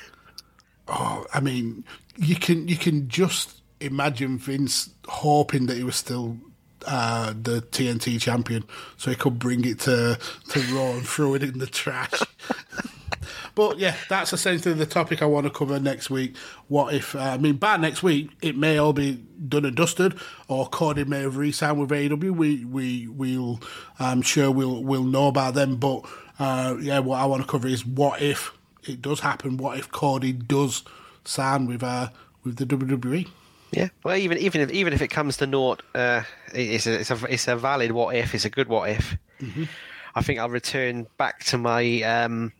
Oh, 0.87 1.25
I 1.33 1.39
mean, 1.39 1.85
you 2.17 2.35
can 2.35 2.67
you 2.67 2.75
can 2.75 3.07
just 3.07 3.61
imagine 3.83 4.37
Vince 4.37 4.89
hoping 5.07 5.67
that 5.67 5.77
he 5.77 5.83
was 5.83 5.95
still 5.95 6.37
uh, 6.85 7.33
the 7.41 7.61
TNT 7.61 8.19
champion, 8.19 8.63
so 8.97 9.09
he 9.09 9.15
could 9.15 9.39
bring 9.39 9.65
it 9.65 9.79
to 9.81 10.17
to 10.49 10.59
Raw 10.73 10.91
and 10.91 11.07
throw 11.07 11.33
it 11.35 11.43
in 11.43 11.59
the 11.59 11.67
trash. 11.67 12.21
but 13.55 13.79
yeah, 13.79 13.95
that's 14.09 14.33
essentially 14.33 14.73
the 14.73 14.85
topic 14.85 15.21
I 15.21 15.25
want 15.25 15.45
to 15.45 15.49
cover 15.49 15.79
next 15.79 16.09
week. 16.09 16.35
What 16.67 16.93
if? 16.93 17.15
Uh, 17.15 17.19
I 17.19 17.37
mean, 17.37 17.57
by 17.57 17.77
next 17.77 18.03
week, 18.03 18.31
it 18.41 18.57
may 18.57 18.77
all 18.77 18.93
be 18.93 19.23
done 19.47 19.65
and 19.65 19.75
dusted, 19.75 20.15
or 20.47 20.67
Cody 20.67 21.03
may 21.05 21.21
have 21.21 21.37
re-signed 21.37 21.79
with 21.79 21.89
AEW. 21.89 22.31
We 22.31 22.65
we 22.65 23.07
we'll 23.07 23.61
I'm 23.99 24.21
sure 24.21 24.51
we'll 24.51 24.83
we'll 24.83 25.03
know 25.03 25.27
about 25.27 25.53
them. 25.53 25.77
But 25.77 26.05
uh, 26.39 26.77
yeah, 26.79 26.99
what 26.99 27.19
I 27.19 27.25
want 27.25 27.41
to 27.43 27.47
cover 27.47 27.67
is 27.67 27.85
what 27.85 28.21
if 28.21 28.51
it 28.83 29.01
does 29.01 29.21
happen. 29.21 29.57
What 29.57 29.77
if 29.77 29.91
Cody 29.91 30.33
does 30.33 30.83
sign 31.25 31.67
with 31.67 31.83
uh 31.83 32.09
with 32.43 32.57
the 32.57 32.65
WWE? 32.65 33.29
Yeah. 33.73 33.89
Well, 34.03 34.15
even 34.15 34.37
even 34.37 34.61
if 34.61 34.71
even 34.71 34.93
if 34.93 35.01
it 35.01 35.07
comes 35.09 35.37
to 35.37 35.47
naught, 35.47 35.81
uh, 35.95 36.21
it's 36.53 36.85
a 36.85 36.99
it's 36.99 37.11
a 37.11 37.25
it's 37.25 37.47
a 37.47 37.55
valid 37.55 37.91
what 37.91 38.15
if. 38.15 38.35
It's 38.35 38.45
a 38.45 38.49
good 38.49 38.67
what 38.67 38.89
if. 38.89 39.17
I 40.15 40.21
think 40.21 40.39
I'll 40.39 40.49
return 40.49 41.07
back 41.17 41.43
to 41.45 41.57
my 41.57 42.01
um 42.03 42.53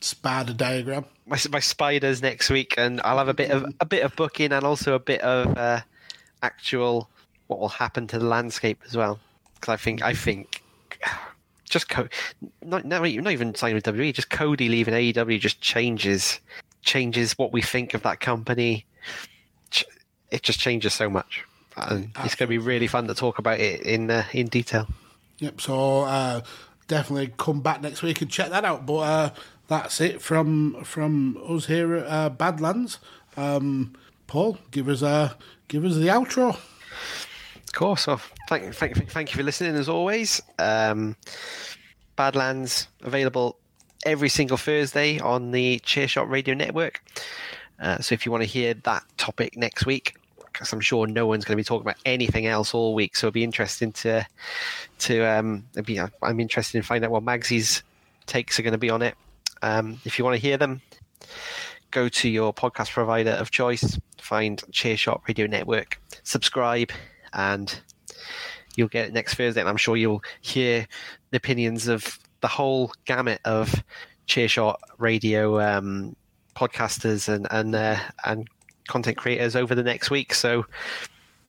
Spider 0.00 0.52
diagram. 0.52 1.04
my, 1.26 1.38
my 1.50 1.58
spiders 1.58 2.22
next 2.22 2.48
week, 2.50 2.74
and 2.76 3.00
I'll 3.02 3.18
have 3.18 3.28
a 3.28 3.34
bit 3.34 3.50
of 3.50 3.64
a 3.80 3.84
bit 3.86 4.04
of 4.04 4.14
booking 4.14 4.52
and 4.52 4.64
also 4.64 4.94
a 4.94 5.00
bit 5.00 5.20
of 5.22 5.56
uh, 5.58 5.80
actual 6.42 7.08
what 7.48 7.58
will 7.58 7.68
happen 7.68 8.06
to 8.08 8.18
the 8.18 8.26
landscape 8.26 8.80
as 8.86 8.96
well. 8.96 9.18
Because 9.54 9.72
I 9.72 9.76
think 9.76 10.02
I 10.02 10.12
think 10.14 10.62
just 11.64 11.88
Co- 11.88 12.08
not 12.62 12.84
not 12.84 13.04
even 13.06 13.24
not 13.24 13.32
even 13.32 13.54
signing 13.54 13.74
with 13.74 13.84
WWE, 13.84 14.14
just 14.14 14.30
Cody 14.30 14.68
leaving 14.68 14.94
AEW 14.94 15.40
just 15.40 15.60
changes 15.60 16.40
changes 16.82 17.32
what 17.32 17.52
we 17.52 17.62
think 17.62 17.94
of 17.94 18.02
that 18.02 18.20
company. 18.20 18.86
It 20.30 20.42
just 20.42 20.58
changes 20.58 20.94
so 20.94 21.08
much, 21.08 21.44
and 21.76 22.10
it's 22.24 22.34
going 22.34 22.46
to 22.46 22.48
be 22.48 22.58
really 22.58 22.86
fun 22.86 23.06
to 23.08 23.14
talk 23.14 23.38
about 23.38 23.60
it 23.60 23.82
in 23.82 24.10
uh, 24.10 24.24
in 24.32 24.48
detail. 24.48 24.88
Yep. 25.38 25.60
So 25.60 26.00
uh, 26.00 26.40
definitely 26.88 27.32
come 27.36 27.60
back 27.60 27.82
next 27.82 28.02
week 28.02 28.20
and 28.22 28.30
check 28.30 28.50
that 28.50 28.64
out. 28.64 28.86
But 28.86 28.96
uh, 28.98 29.30
that's 29.68 30.00
it 30.00 30.20
from 30.20 30.82
from 30.84 31.38
us 31.48 31.66
here 31.66 31.96
at 31.96 32.06
uh, 32.06 32.28
Badlands. 32.30 32.98
Um, 33.36 33.94
Paul, 34.26 34.58
give 34.70 34.88
us 34.88 35.02
uh, 35.02 35.34
give 35.68 35.84
us 35.84 35.96
the 35.96 36.08
outro. 36.08 36.56
Of 37.56 37.72
course. 37.72 38.06
Well, 38.06 38.20
thank, 38.48 38.74
thank, 38.74 39.10
thank 39.10 39.30
you 39.30 39.36
for 39.36 39.42
listening 39.42 39.76
as 39.76 39.88
always. 39.88 40.40
Um, 40.58 41.16
Badlands 42.16 42.88
available 43.02 43.58
every 44.04 44.28
single 44.28 44.56
Thursday 44.56 45.18
on 45.18 45.50
the 45.50 45.80
Chairshot 45.80 46.30
Radio 46.30 46.54
Network. 46.54 47.02
Uh, 47.78 47.98
so 47.98 48.14
if 48.14 48.24
you 48.24 48.32
want 48.32 48.42
to 48.42 48.48
hear 48.48 48.72
that 48.72 49.04
topic 49.18 49.56
next 49.56 49.84
week, 49.84 50.15
because 50.56 50.72
I'm 50.72 50.80
sure 50.80 51.06
no 51.06 51.26
one's 51.26 51.44
going 51.44 51.54
to 51.54 51.60
be 51.60 51.64
talking 51.64 51.82
about 51.82 51.98
anything 52.06 52.46
else 52.46 52.72
all 52.72 52.94
week, 52.94 53.14
so 53.14 53.26
it'll 53.26 53.34
be 53.34 53.44
interesting 53.44 53.92
to 53.92 54.26
to 55.00 55.24
um, 55.24 55.66
be, 55.84 56.00
I'm 56.00 56.40
interested 56.40 56.78
in 56.78 56.82
finding 56.82 57.06
out 57.06 57.12
what 57.12 57.24
Magsy's 57.24 57.82
takes 58.24 58.58
are 58.58 58.62
going 58.62 58.72
to 58.72 58.78
be 58.78 58.88
on 58.88 59.02
it. 59.02 59.14
Um, 59.60 60.00
if 60.04 60.18
you 60.18 60.24
want 60.24 60.34
to 60.34 60.40
hear 60.40 60.56
them, 60.56 60.80
go 61.90 62.08
to 62.08 62.28
your 62.28 62.54
podcast 62.54 62.90
provider 62.90 63.32
of 63.32 63.50
choice, 63.50 63.98
find 64.18 64.62
Chairshot 64.72 65.20
Radio 65.28 65.46
Network, 65.46 66.00
subscribe, 66.22 66.90
and 67.34 67.78
you'll 68.76 68.88
get 68.88 69.08
it 69.08 69.12
next 69.12 69.34
Thursday. 69.34 69.60
And 69.60 69.68
I'm 69.68 69.76
sure 69.76 69.96
you'll 69.96 70.22
hear 70.40 70.86
the 71.30 71.36
opinions 71.36 71.86
of 71.86 72.18
the 72.40 72.48
whole 72.48 72.92
gamut 73.04 73.40
of 73.44 73.84
Chairshot 74.26 74.76
Radio 74.96 75.60
um, 75.60 76.16
podcasters 76.54 77.28
and 77.28 77.46
and 77.50 77.74
uh, 77.74 77.98
and 78.24 78.48
content 78.86 79.16
creators 79.16 79.56
over 79.56 79.74
the 79.74 79.82
next 79.82 80.10
week. 80.10 80.34
So. 80.34 80.66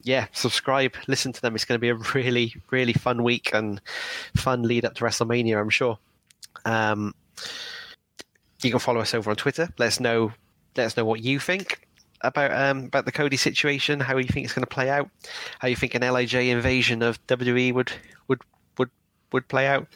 Yeah, 0.04 0.28
subscribe, 0.32 0.94
listen 1.08 1.32
to 1.32 1.42
them. 1.42 1.56
It's 1.56 1.64
going 1.64 1.74
to 1.74 1.80
be 1.80 1.88
a 1.88 1.96
really, 2.14 2.54
really 2.70 2.92
fun 2.92 3.24
week 3.24 3.50
and 3.52 3.80
fun 4.36 4.62
lead 4.62 4.84
up 4.84 4.94
to 4.94 5.04
WrestleMania, 5.04 5.60
I'm 5.60 5.70
sure. 5.70 5.98
Um, 6.64 7.14
you 8.62 8.70
can 8.70 8.80
follow 8.80 9.00
us 9.00 9.14
over 9.14 9.30
on 9.30 9.36
Twitter. 9.36 9.68
Let 9.78 9.86
us 9.86 10.00
know. 10.00 10.32
Let 10.76 10.86
us 10.86 10.96
know 10.96 11.04
what 11.04 11.20
you 11.20 11.38
think 11.38 11.80
about 12.20 12.52
um, 12.52 12.84
about 12.84 13.04
the 13.04 13.12
Cody 13.12 13.36
situation. 13.36 14.00
How 14.00 14.16
you 14.16 14.28
think 14.28 14.44
it's 14.44 14.54
going 14.54 14.64
to 14.64 14.74
play 14.74 14.90
out. 14.90 15.08
How 15.58 15.68
you 15.68 15.76
think 15.76 15.94
an 15.94 16.02
LIJ 16.02 16.34
invasion 16.34 17.02
of 17.02 17.24
WWE 17.26 17.72
would 17.74 17.92
would 18.26 18.42
would 18.78 18.90
would 19.32 19.48
play 19.48 19.66
out. 19.66 19.86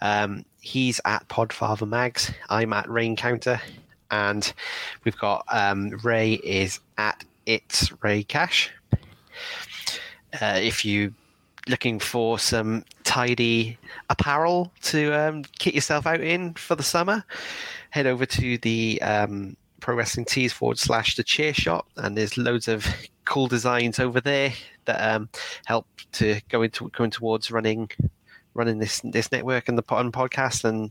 Um, 0.00 0.44
he's 0.60 1.00
at 1.04 1.28
Podfather 1.28 1.88
Mags. 1.88 2.32
I'm 2.48 2.72
at 2.72 2.88
Rain 2.90 3.16
Counter, 3.16 3.60
and 4.10 4.52
we've 5.04 5.18
got 5.18 5.44
um, 5.50 5.90
Ray 6.02 6.34
is 6.34 6.80
at 6.98 7.24
it's 7.46 7.92
Ray 8.02 8.22
Cash. 8.22 8.70
Uh, 10.40 10.58
if 10.62 10.84
you 10.84 11.12
looking 11.68 11.98
for 11.98 12.38
some 12.38 12.84
tidy 13.04 13.78
apparel 14.08 14.72
to 14.82 15.12
um, 15.12 15.44
kit 15.58 15.74
yourself 15.74 16.06
out 16.06 16.20
in 16.20 16.54
for 16.54 16.74
the 16.74 16.82
summer, 16.82 17.24
head 17.90 18.06
over 18.06 18.26
to 18.26 18.58
the 18.58 19.00
um, 19.02 19.56
Pro 19.80 19.94
Wrestling 19.94 20.26
Tees 20.26 20.52
forward 20.52 20.78
slash 20.78 21.16
the 21.16 21.24
chair 21.24 21.52
shot, 21.54 21.86
and 21.96 22.16
there's 22.16 22.38
loads 22.38 22.68
of 22.68 22.86
cool 23.24 23.46
designs 23.46 23.98
over 23.98 24.20
there 24.20 24.52
that 24.84 25.14
um, 25.14 25.28
help 25.66 25.86
to 26.12 26.40
go 26.48 26.62
into 26.62 26.88
going 26.90 27.10
towards 27.10 27.50
running 27.50 27.90
running 28.54 28.78
this 28.78 29.00
this 29.04 29.30
network 29.32 29.68
and 29.68 29.78
the 29.78 29.82
pod- 29.82 30.12
podcast, 30.12 30.64
and 30.64 30.90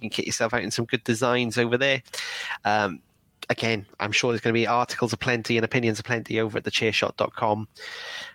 you 0.00 0.08
can 0.08 0.10
kit 0.10 0.26
yourself 0.26 0.54
out 0.54 0.62
in 0.62 0.70
some 0.70 0.84
good 0.84 1.04
designs 1.04 1.58
over 1.58 1.76
there. 1.76 2.02
Um, 2.64 3.00
again, 3.50 3.86
I'm 4.00 4.12
sure 4.12 4.30
there's 4.32 4.40
going 4.40 4.52
to 4.54 4.58
be 4.60 4.66
articles 4.66 5.12
aplenty 5.12 5.56
and 5.56 5.64
opinions 5.64 5.98
aplenty 5.98 6.38
over 6.40 6.58
at 6.58 6.64
thechairshot.com, 6.64 7.68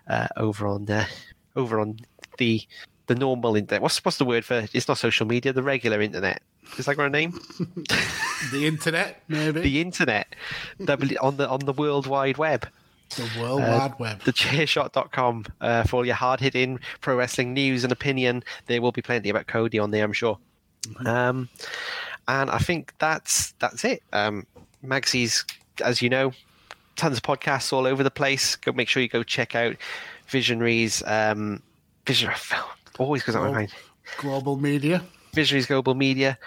uh, 0.08 0.28
over 0.38 0.68
on 0.68 0.86
the 0.86 1.08
over 1.56 1.80
on 1.80 2.00
the 2.38 2.62
the 3.08 3.16
normal 3.16 3.56
internet. 3.56 3.82
What's 3.82 4.04
what's 4.04 4.18
the 4.18 4.26
word 4.26 4.46
for? 4.46 4.66
It's 4.74 4.88
not 4.88 4.98
social 4.98 5.26
media. 5.28 5.54
The 5.54 5.64
regular 5.64 6.02
internet. 6.02 6.42
Is 6.78 6.86
that 6.86 6.96
got 6.96 7.06
a 7.06 7.10
name? 7.10 7.40
The 8.52 8.68
internet, 8.68 9.22
maybe 9.30 9.62
the 9.62 9.80
internet. 9.80 10.36
W 10.84 11.18
on 11.22 11.38
the 11.38 11.48
on 11.50 11.60
the 11.62 11.72
World 11.72 12.08
Wide 12.08 12.38
Web. 12.38 12.68
the 13.16 13.30
World 13.40 13.62
Uh, 13.62 13.78
Wide 13.80 14.00
Web. 14.00 14.20
Thechairshot.com 14.22 15.46
uh, 15.62 15.84
for 15.84 15.98
all 15.98 16.06
your 16.06 16.16
hard 16.16 16.42
hitting 16.42 16.80
pro 17.00 17.16
wrestling 17.16 17.54
news 17.54 17.84
and 17.86 17.94
opinion. 17.94 18.44
There 18.66 18.82
will 18.82 18.92
be 18.92 19.02
plenty 19.02 19.30
about 19.30 19.48
Cody 19.48 19.80
on 19.80 19.92
there, 19.92 20.04
I'm 20.04 20.12
sure. 20.12 20.38
Um, 21.06 21.50
and 22.28 22.50
I 22.50 22.58
think 22.58 22.94
that's 23.00 23.52
that's 23.60 23.84
it. 23.84 24.04
Um, 24.14 24.46
Magsy's, 24.84 25.46
as 25.84 26.02
you 26.02 26.10
know, 26.10 26.34
tons 26.96 27.18
of 27.18 27.24
podcasts 27.24 27.74
all 27.74 27.86
over 27.86 28.04
the 28.04 28.12
place. 28.12 28.56
Go 28.56 28.72
make 28.72 28.88
sure 28.88 29.02
you 29.02 29.10
go 29.10 29.24
check 29.24 29.56
out 29.56 29.76
Visionaries. 30.28 31.04
Um, 31.06 31.62
Vision 32.06 32.32
always 33.00 33.24
goes 33.24 33.36
out 33.36 33.44
my 33.44 33.52
mind. 33.52 33.74
Global 34.18 34.58
Media. 34.58 35.04
Visionaries 35.34 35.66
Global 35.66 35.96
Media, 35.96 36.38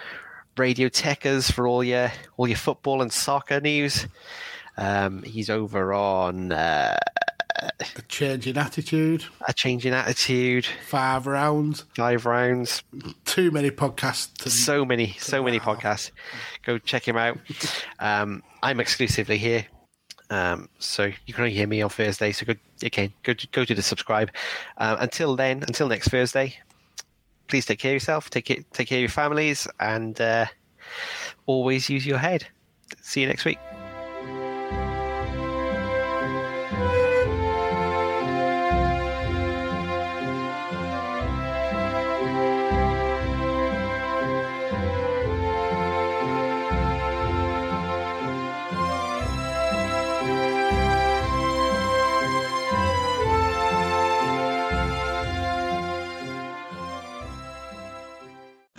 Radio 0.55 0.87
Techers 0.87 1.51
for 1.51 1.67
all 1.67 1.83
your 1.83 2.11
all 2.37 2.47
your 2.47 2.57
football 2.57 3.01
and 3.01 3.11
soccer 3.11 3.59
news. 3.59 4.07
Um, 4.77 5.23
he's 5.23 5.49
over 5.49 5.93
on 5.93 6.51
uh, 6.51 6.97
The 7.95 8.03
Changing 8.07 8.57
Attitude. 8.57 9.25
A 9.47 9.53
Changing 9.53 9.93
Attitude, 9.93 10.65
Five 10.65 11.25
Rounds. 11.25 11.85
Five 11.95 12.25
Rounds, 12.25 12.83
Too 13.25 13.51
many 13.51 13.71
podcasts. 13.71 14.33
To, 14.43 14.49
so 14.49 14.85
many, 14.85 15.15
so 15.19 15.43
many 15.43 15.59
podcasts. 15.59 16.11
Go 16.63 16.77
check 16.77 17.07
him 17.07 17.17
out. 17.17 17.37
Um, 17.99 18.43
I'm 18.61 18.79
exclusively 18.79 19.37
here. 19.37 19.65
Um, 20.29 20.69
so 20.77 21.05
you 21.25 21.33
can 21.33 21.43
only 21.43 21.55
hear 21.55 21.67
me 21.67 21.81
on 21.81 21.89
Thursday. 21.89 22.31
So 22.31 22.45
go 22.45 22.53
again, 22.83 23.13
go 23.23 23.33
to, 23.33 23.47
go 23.47 23.63
to 23.63 23.73
the 23.73 23.81
subscribe. 23.81 24.29
Um, 24.77 24.97
until 24.99 25.35
then, 25.35 25.63
until 25.65 25.87
next 25.87 26.09
Thursday, 26.09 26.55
please 27.47 27.65
take 27.65 27.79
care 27.79 27.91
of 27.91 27.95
yourself, 27.95 28.29
take 28.29 28.51
it, 28.51 28.71
take 28.73 28.89
care 28.89 28.97
of 28.97 29.01
your 29.01 29.09
families, 29.09 29.67
and 29.79 30.19
uh, 30.19 30.45
always 31.45 31.89
use 31.89 32.05
your 32.05 32.17
head. 32.17 32.45
See 33.01 33.21
you 33.21 33.27
next 33.27 33.45
week. 33.45 33.57